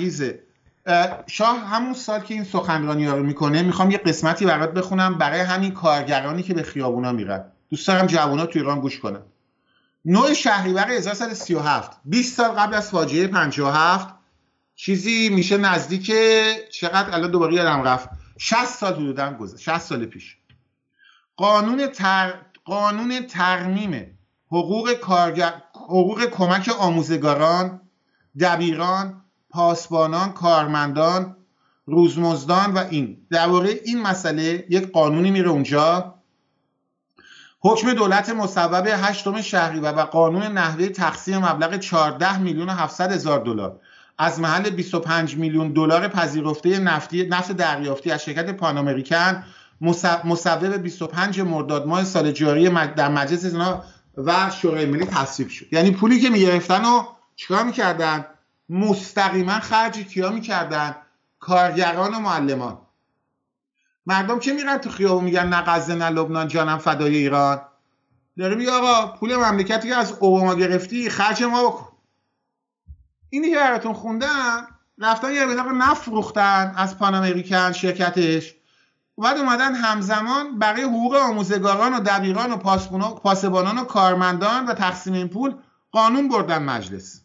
شاه 1.26 1.58
همون 1.58 1.94
سال 1.94 2.20
که 2.20 2.34
این 2.34 2.44
سخنرانی 2.44 3.04
ها 3.04 3.16
رو 3.16 3.22
می‌کنه 3.22 3.62
می‌خوام 3.62 3.90
یه 3.90 3.98
قسمتی 3.98 4.46
برات 4.46 4.74
بخونم 4.74 5.18
برای 5.18 5.40
همین 5.40 5.70
کارگرانی 5.70 6.42
که 6.42 6.54
به 6.54 6.62
خیابونا 6.62 7.12
میرن. 7.12 7.44
دوست 7.70 7.88
دارم 7.88 8.06
جوونا 8.06 8.46
تو 8.46 8.58
ایران 8.58 8.80
گوش 8.80 9.00
کنن. 9.00 9.22
نوع 10.04 10.32
شهریور 10.32 10.90
1337 10.90 12.00
20 12.04 12.36
سال 12.36 12.48
قبل 12.48 12.74
از 12.74 12.90
فاجعه 12.90 13.26
57 13.26 14.14
چیزی 14.74 15.28
میشه 15.28 15.56
نزدیک 15.56 16.12
چقدر؟ 16.70 17.14
الان 17.14 17.30
دوباره 17.30 17.54
یادم 17.54 17.82
رفت. 17.82 18.08
60 18.38 18.64
سال 18.64 18.94
حدودا 18.94 19.32
گذشت. 19.32 19.62
60 19.62 19.78
سال 19.78 20.06
پیش. 20.06 20.36
قانون 21.36 21.86
تر... 21.86 22.34
قانون 22.64 23.26
ترمیم 23.26 24.18
حقوق 24.46 24.92
کارگر 24.92 25.54
حقوق 25.74 26.24
کمک 26.24 26.68
آموزگاران 26.78 27.81
دبیران 28.40 29.22
پاسبانان 29.50 30.32
کارمندان 30.32 31.36
روزمزدان 31.86 32.72
و 32.72 32.78
این. 32.90 33.26
درباره 33.30 33.80
این 33.84 34.02
مسئله 34.02 34.66
یک 34.70 34.92
قانونی 34.92 35.30
میره 35.30 35.50
اونجا. 35.50 36.14
حکم 37.60 37.92
دولت 37.92 38.30
مصوب 38.30 38.86
هشتم 38.86 39.40
شهریور 39.40 39.94
و 39.96 40.00
قانون 40.00 40.42
نحوه 40.42 40.88
تقسیم 40.88 41.38
مبلغ 41.38 41.76
14 41.76 42.38
میلیون 42.38 42.68
و 42.68 42.72
700 42.72 43.12
هزار 43.12 43.44
دلار. 43.44 43.80
از 44.18 44.40
محل 44.40 44.70
25 44.70 45.36
میلیون 45.36 45.72
دلار 45.72 46.08
پذیرفته 46.08 46.78
نفتی 46.78 47.26
نفت 47.26 47.52
دریافتی 47.52 48.10
از 48.10 48.22
شرکت 48.22 48.50
پان 48.50 48.78
امریکن 48.78 49.44
مصوب 50.24 50.76
25 50.76 51.40
مرداد 51.40 51.86
ماه 51.86 52.04
سال 52.04 52.32
جاری 52.32 52.68
در 52.68 53.08
مجلس 53.08 53.54
و 54.16 54.50
شورای 54.50 54.86
ملی 54.86 55.04
تصویب 55.06 55.48
شد. 55.48 55.66
یعنی 55.72 55.90
پولی 55.90 56.20
که 56.20 56.30
می‌گرفتن 56.30 56.84
و 56.84 57.02
چیکار 57.42 57.62
می‌کردن؟ 57.62 58.24
مستقیما 58.68 59.52
خرج 59.52 59.98
کیا 59.98 60.30
می‌کردن؟ 60.30 60.96
کارگران 61.38 62.14
و 62.14 62.18
معلمان. 62.20 62.78
مردم 64.06 64.38
که 64.38 64.52
میرن 64.52 64.78
تو 64.78 64.90
خیابون 64.90 65.24
میگن 65.24 65.48
نه 65.48 65.62
غزه 65.66 65.94
نه 65.94 66.08
لبنان 66.08 66.48
جانم 66.48 66.78
فدای 66.78 67.16
ایران؟ 67.16 67.60
داره 68.38 68.54
میگه 68.54 68.70
آقا 68.70 69.16
پول 69.16 69.36
مملکتی 69.36 69.88
که 69.88 69.96
از 69.96 70.12
اوباما 70.12 70.54
گرفتی 70.54 71.10
خرج 71.10 71.42
ما 71.42 71.70
بکن. 71.70 71.92
اینی 73.30 73.50
که 73.50 73.56
براتون 73.56 73.92
خوندم 73.92 74.66
رفتن 74.98 75.32
یه 75.32 75.44
مقدار 75.44 75.72
نفت 75.72 76.08
از 76.76 76.98
پان 76.98 77.14
امریکن 77.14 77.72
شرکتش. 77.72 78.54
بعد 79.18 79.38
اومدن 79.38 79.74
همزمان 79.74 80.58
برای 80.58 80.82
حقوق 80.82 81.14
آموزگاران 81.14 81.94
و 81.94 82.00
دبیران 82.00 82.52
و 82.52 82.56
پاسبانان 83.10 83.78
و 83.78 83.84
کارمندان 83.84 84.66
و 84.66 84.74
تقسیم 84.74 85.12
این 85.12 85.28
پول 85.28 85.54
قانون 85.92 86.28
بردن 86.28 86.62
مجلس. 86.62 87.21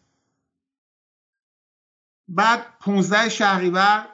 بعد 2.28 2.60
15 2.80 3.28
شهریور 3.28 4.06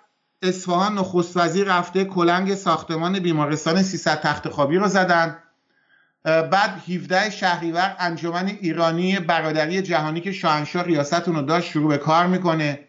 اصفهان 0.42 0.98
نخست 0.98 1.36
وزیر 1.36 1.66
رفته 1.66 2.04
کلنگ 2.04 2.54
ساختمان 2.54 3.18
بیمارستان 3.18 3.82
300 3.82 4.20
تخت 4.20 4.48
خوابی 4.48 4.76
رو 4.76 4.88
زدن. 4.88 5.38
بعد 6.24 6.82
17 6.88 7.30
شهریور 7.30 7.96
انجمن 7.98 8.46
ایرانی 8.46 9.18
برادری 9.18 9.82
جهانی 9.82 10.20
که 10.20 10.32
شاهنشاه 10.32 10.82
ریاست 10.82 11.28
اونو 11.28 11.42
داشت 11.42 11.70
شروع 11.70 11.88
به 11.88 11.98
کار 11.98 12.26
می‌کنه. 12.26 12.88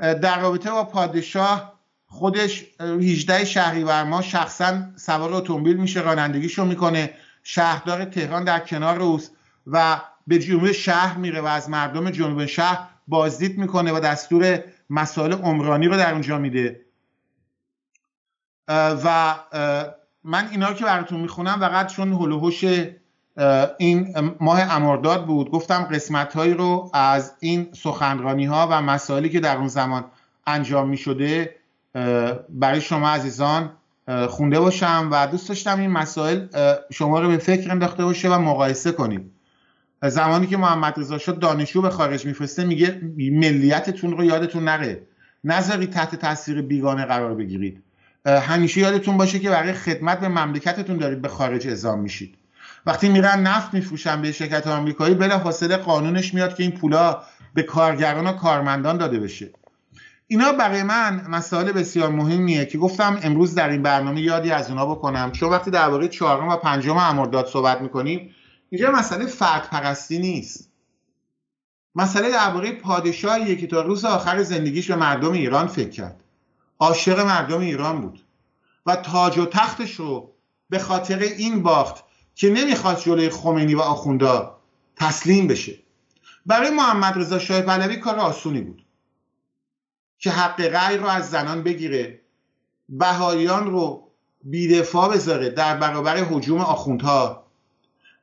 در 0.00 0.40
رابطه 0.40 0.70
با 0.70 0.84
پادشاه 0.84 1.74
خودش 2.06 2.64
18 2.80 3.44
شهریور 3.44 4.04
ما 4.04 4.22
شخصا 4.22 4.82
سوار 4.96 5.34
اتومبیل 5.34 5.76
میشه 5.76 6.00
رانندگیشو 6.00 6.64
می‌کنه. 6.64 7.10
شهردار 7.42 8.04
تهران 8.04 8.44
در 8.44 8.58
کنار 8.58 9.00
اوست 9.00 9.30
و 9.66 10.00
به 10.26 10.38
جنوب 10.38 10.72
شهر 10.72 11.16
میره 11.16 11.40
و 11.40 11.46
از 11.46 11.70
مردم 11.70 12.10
جنوب 12.10 12.46
شهر 12.46 12.88
بازدید 13.08 13.58
می‌کنه 13.58 13.92
و 13.92 14.00
دستور 14.00 14.64
مسائل 14.90 15.32
عمرانی 15.32 15.86
رو 15.86 15.96
در 15.96 16.12
اونجا 16.12 16.38
میده. 16.38 16.80
و 18.68 19.34
من 20.24 20.48
اینا 20.50 20.72
که 20.72 20.84
براتون 20.84 21.20
می‌خونم 21.20 21.60
فقط 21.60 21.86
چون 21.86 22.12
هلوهوش 22.12 22.64
این 23.78 24.14
ماه 24.40 24.60
امرداد 24.60 25.26
بود 25.26 25.50
گفتم 25.50 25.82
قسمت 25.82 26.36
هایی 26.36 26.54
رو 26.54 26.90
از 26.94 27.32
این 27.40 27.68
سخنرانی 27.72 28.44
ها 28.44 28.68
و 28.70 28.82
مسائلی 28.82 29.28
که 29.28 29.40
در 29.40 29.56
اون 29.56 29.68
زمان 29.68 30.04
انجام 30.46 30.88
می‌شده 30.88 31.54
برای 32.48 32.80
شما 32.80 33.08
عزیزان 33.08 33.72
خونده 34.28 34.60
باشم 34.60 35.08
و 35.12 35.26
دوست 35.26 35.48
داشتم 35.48 35.80
این 35.80 35.90
مسائل 35.90 36.46
شما 36.92 37.20
رو 37.20 37.28
به 37.28 37.38
فکر 37.38 37.70
انداخته 37.70 38.04
باشه 38.04 38.34
و 38.34 38.38
مقایسه 38.38 38.92
کنید 38.92 39.33
زمانی 40.08 40.46
که 40.46 40.56
محمد 40.56 40.98
رضا 40.98 41.18
شد 41.18 41.38
دانشجو 41.38 41.82
به 41.82 41.90
خارج 41.90 42.26
میفرسته 42.26 42.64
میگه 42.64 43.00
ملیتتون 43.16 44.16
رو 44.16 44.24
یادتون 44.24 44.64
نره. 44.64 45.02
نذارید 45.44 45.90
تحت 45.90 46.14
تاثیر 46.14 46.62
بیگانه 46.62 47.04
قرار 47.04 47.34
بگیرید. 47.34 47.82
همیشه 48.26 48.80
یادتون 48.80 49.16
باشه 49.16 49.38
که 49.38 49.50
برای 49.50 49.72
خدمت 49.72 50.20
به 50.20 50.28
مملکتتون 50.28 50.96
دارید 50.96 51.22
به 51.22 51.28
خارج 51.28 51.68
اعزام 51.68 52.00
میشید. 52.00 52.34
وقتی 52.86 53.08
میرن 53.08 53.42
نفت 53.42 53.74
میفروشن 53.74 54.22
به 54.22 54.32
شرکت 54.32 54.66
آمریکایی 54.66 55.14
بلافاصله 55.14 55.76
قانونش 55.76 56.34
میاد 56.34 56.54
که 56.54 56.62
این 56.62 56.72
پولا 56.72 57.22
به 57.54 57.62
کارگران 57.62 58.26
و 58.26 58.32
کارمندان 58.32 58.98
داده 58.98 59.20
بشه. 59.20 59.50
اینا 60.26 60.52
برای 60.52 60.82
من 60.82 61.26
مسائل 61.28 61.72
بسیار 61.72 62.08
مهمیه 62.08 62.66
که 62.66 62.78
گفتم 62.78 63.18
امروز 63.22 63.54
در 63.54 63.68
این 63.68 63.82
برنامه 63.82 64.20
یادی 64.20 64.50
از 64.50 64.70
اونا 64.70 64.86
بکنم. 64.86 65.32
چون 65.32 65.50
وقتی 65.50 65.70
درباره 65.70 66.08
چهارم 66.08 66.48
و 66.48 66.56
پنجم 66.56 66.96
امرداد 66.96 67.46
صحبت 67.46 67.80
می‌کنیم 67.80 68.34
اینجا 68.74 68.90
مسئله 68.90 69.26
فرد 69.26 69.70
پرستی 69.70 70.18
نیست. 70.18 70.70
مسئله 71.94 72.30
درباره 72.30 72.72
پادشاهیه 72.72 73.56
که 73.56 73.66
تا 73.66 73.82
روز 73.82 74.04
آخر 74.04 74.42
زندگیش 74.42 74.90
به 74.90 74.96
مردم 74.96 75.32
ایران 75.32 75.66
فکر 75.66 75.88
کرد. 75.88 76.20
عاشق 76.78 77.20
مردم 77.20 77.60
ایران 77.60 78.00
بود. 78.00 78.20
و 78.86 78.96
تاج 78.96 79.38
و 79.38 79.46
تختش 79.46 79.94
رو 79.94 80.32
به 80.70 80.78
خاطر 80.78 81.18
این 81.18 81.62
باخت 81.62 82.04
که 82.34 82.50
نمی‌خواست 82.50 83.04
جلوی 83.04 83.28
خمینی 83.30 83.74
و 83.74 83.80
آخوندا 83.80 84.58
تسلیم 84.96 85.46
بشه. 85.46 85.78
برای 86.46 86.70
محمد 86.70 87.18
رضا 87.18 87.38
شاه 87.38 87.62
پهلوی 87.62 87.96
کار 87.96 88.18
آسونی 88.18 88.60
بود. 88.60 88.84
که 90.18 90.30
حق 90.30 90.60
رأی 90.60 90.96
رو 90.96 91.06
از 91.06 91.30
زنان 91.30 91.62
بگیره 91.62 92.20
بهاییان 92.88 93.70
رو 93.70 94.10
بیدفاع 94.44 95.14
بذاره 95.14 95.50
در 95.50 95.76
برابر 95.76 96.16
حجوم 96.16 96.60
آخوندها. 96.60 97.43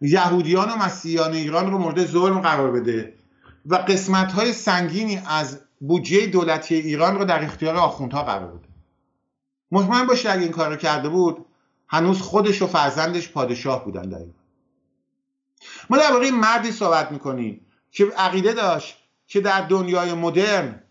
یهودیان 0.01 0.69
و 0.69 0.75
مسیحیان 0.75 1.33
ایران 1.33 1.71
رو 1.71 1.77
مورد 1.77 2.05
ظلم 2.05 2.39
قرار 2.39 2.71
بده 2.71 3.13
و 3.65 3.75
قسمت 3.75 4.31
های 4.31 4.53
سنگینی 4.53 5.21
از 5.27 5.59
بودجه 5.81 6.27
دولتی 6.27 6.75
ایران 6.75 7.17
رو 7.17 7.25
در 7.25 7.43
اختیار 7.43 7.75
آخوندها 7.75 8.23
قرار 8.23 8.51
بده. 8.51 8.67
مطمئن 9.71 10.05
باشه 10.07 10.31
اگه 10.31 10.41
این 10.41 10.51
کار 10.51 10.69
رو 10.69 10.75
کرده 10.75 11.09
بود 11.09 11.45
هنوز 11.87 12.21
خودش 12.21 12.61
و 12.61 12.67
فرزندش 12.67 13.29
پادشاه 13.29 13.85
بودن 13.85 14.01
در 14.01 14.17
ایران. 14.17 14.33
ما 15.89 15.97
درباره 15.97 16.31
مردی 16.31 16.71
صحبت 16.71 17.11
می‌کنیم 17.11 17.65
که 17.91 18.05
عقیده 18.17 18.53
داشت 18.53 18.97
که 19.27 19.41
در 19.41 19.61
دنیای 19.61 20.13
مدرن 20.13 20.83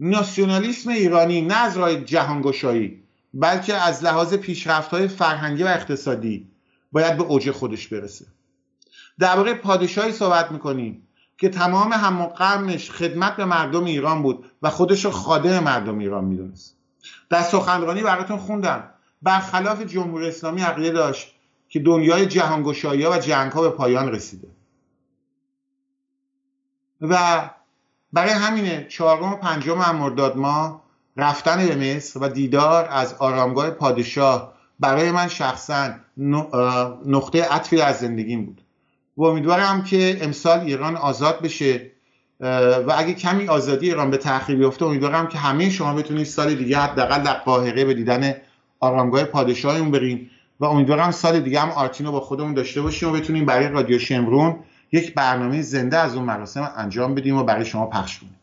ناسیونالیسم 0.00 0.90
ایرانی 0.90 1.42
نه 1.42 1.56
از 1.56 1.76
راه 1.76 1.96
جهانگشایی 1.96 3.02
بلکه 3.34 3.74
از 3.74 4.04
لحاظ 4.04 4.34
پیشرفت 4.34 4.90
های 4.90 5.08
فرهنگی 5.08 5.62
و 5.62 5.66
اقتصادی 5.66 6.50
باید 6.96 7.16
به 7.16 7.22
اوج 7.22 7.50
خودش 7.50 7.88
برسه. 7.88 8.26
درباره 9.18 9.54
پادشاهی 9.54 10.12
صحبت 10.12 10.52
می‌کنیم 10.52 11.08
که 11.38 11.48
تمام 11.48 11.92
هم 11.92 12.26
قرنش 12.26 12.90
خدمت 12.90 13.36
به 13.36 13.44
مردم 13.44 13.84
ایران 13.84 14.22
بود 14.22 14.50
و 14.62 14.70
خودش 14.70 15.04
رو 15.04 15.10
خادم 15.10 15.58
مردم 15.58 15.98
ایران 15.98 16.24
می‌دونست. 16.24 16.76
در 17.30 17.42
سخنرانی 17.42 18.02
براتون 18.02 18.36
خوندم. 18.36 18.90
برخلاف 19.22 19.82
جمهوری 19.82 20.28
اسلامی 20.28 20.62
عقیده 20.62 20.90
داشت 20.90 21.34
که 21.68 21.80
دنیای 21.80 22.26
جهانگشایی 22.26 23.02
ها 23.02 23.10
و 23.10 23.18
جنگ 23.18 23.52
ها 23.52 23.62
به 23.62 23.70
پایان 23.70 24.12
رسیده. 24.12 24.48
و 27.00 27.50
برای 28.12 28.32
همینه 28.32 28.86
چهارم 28.90 29.32
و 29.32 29.36
پنجم 29.36 29.78
مرداد 29.96 30.36
ما 30.36 30.82
رفتن 31.16 31.66
به 31.66 31.96
مصر 31.96 32.20
و 32.20 32.28
دیدار 32.28 32.88
از 32.90 33.14
آرامگاه 33.14 33.70
پادشاه 33.70 34.55
برای 34.80 35.10
من 35.10 35.28
شخصا 35.28 35.90
نقطه 37.06 37.44
عطفی 37.44 37.80
از 37.80 37.98
زندگیم 37.98 38.44
بود. 38.44 38.60
و 39.16 39.24
امیدوارم 39.24 39.84
که 39.84 40.18
امسال 40.20 40.60
ایران 40.60 40.96
آزاد 40.96 41.42
بشه 41.42 41.90
و 42.40 42.94
اگه 42.96 43.14
کمی 43.14 43.48
آزادی 43.48 43.88
ایران 43.88 44.10
به 44.10 44.16
تأخیر 44.16 44.56
بیفته 44.56 44.84
امیدوارم 44.84 45.26
که 45.26 45.38
همه 45.38 45.70
شما 45.70 45.94
بتونید 45.94 46.26
سال 46.26 46.54
دیگه 46.54 46.78
حداقل 46.78 47.22
در 47.22 47.34
قاهره 47.34 47.84
به 47.84 47.94
دیدن 47.94 48.34
آرامگاه 48.80 49.24
پادشاهمون 49.24 49.90
بریم 49.90 50.30
و 50.60 50.64
امیدوارم 50.64 51.10
سال 51.10 51.40
دیگه 51.40 51.60
هم 51.60 51.70
آرتینو 51.70 52.12
با 52.12 52.20
خودمون 52.20 52.54
داشته 52.54 52.82
باشیم 52.82 53.08
و 53.08 53.12
بتونیم 53.12 53.46
برای 53.46 53.68
رادیو 53.68 53.98
شمرون 53.98 54.56
یک 54.92 55.14
برنامه 55.14 55.62
زنده 55.62 55.98
از 55.98 56.16
اون 56.16 56.24
مراسم 56.24 56.72
انجام 56.76 57.14
بدیم 57.14 57.36
و 57.36 57.42
برای 57.42 57.64
شما 57.64 57.86
پخش 57.86 58.18
کنیم. 58.18 58.36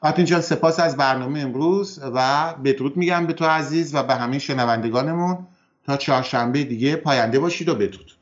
آرتین 0.00 0.24
جان 0.24 0.40
سپاس 0.40 0.80
از 0.80 0.96
برنامه 0.96 1.40
امروز 1.40 2.00
و 2.14 2.54
بدرود 2.64 2.96
میگم 2.96 3.26
به 3.26 3.32
تو 3.32 3.44
عزیز 3.44 3.94
و 3.94 4.02
به 4.02 4.14
همه 4.14 4.38
شنوندگانمون. 4.38 5.38
تا 5.86 5.96
چهارشنبه 5.96 6.64
دیگه 6.64 6.96
پاینده 6.96 7.38
باشید 7.38 7.68
و 7.68 7.74
بدرود. 7.74 8.19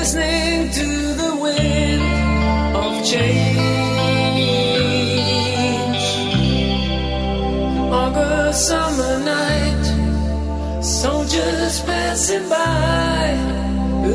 listening 0.00 0.70
to 0.70 0.88
the 1.22 1.36
wind 1.42 2.02
of 2.74 3.04
change. 3.04 3.60
August 7.92 8.66
summer 8.68 9.18
night, 9.22 9.84
soldiers 10.82 11.82
passing 11.82 12.48
by, 12.48 13.36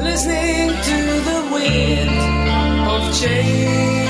listening 0.09 0.69
to 0.89 0.99
the 1.29 1.39
wind 1.53 2.17
of 2.93 3.01
change. 3.21 4.04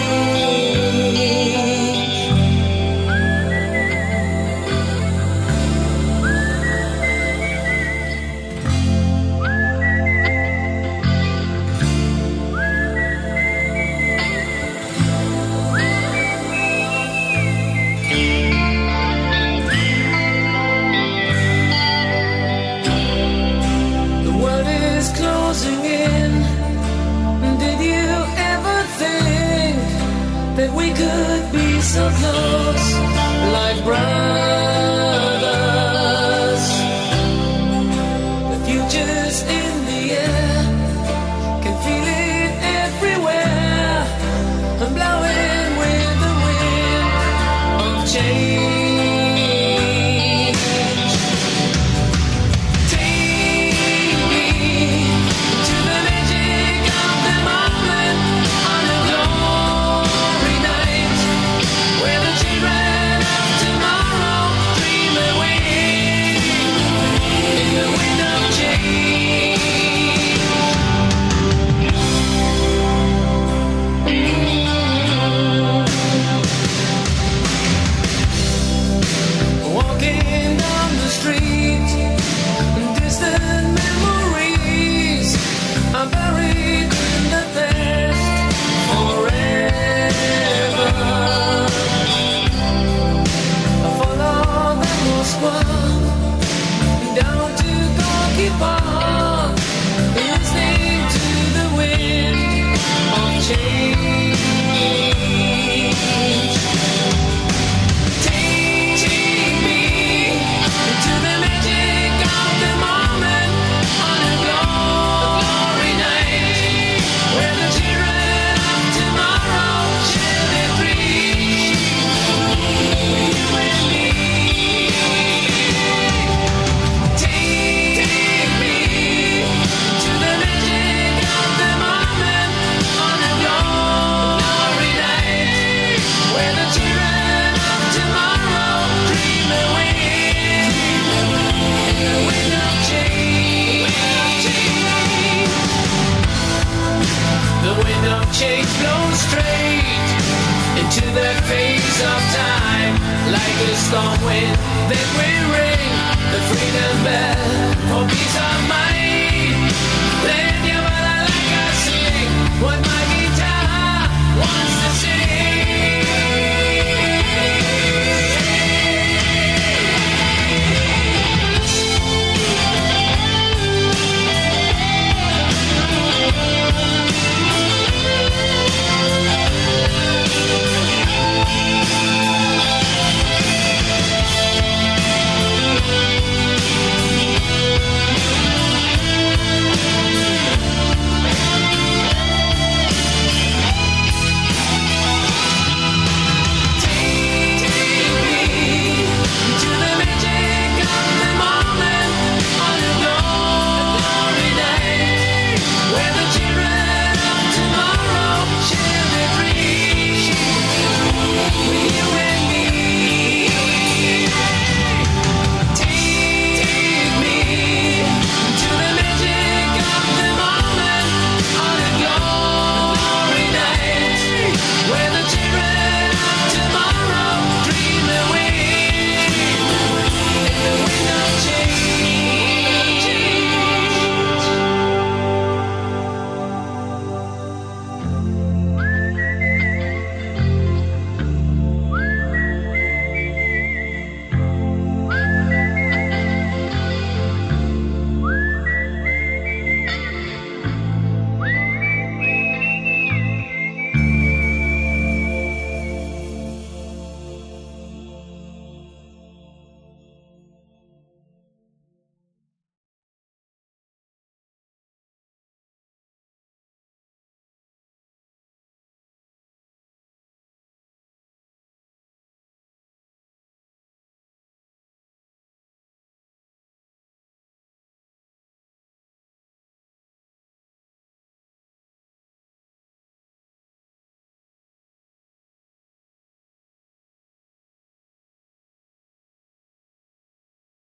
of 31.97 32.21
love. 32.21 32.34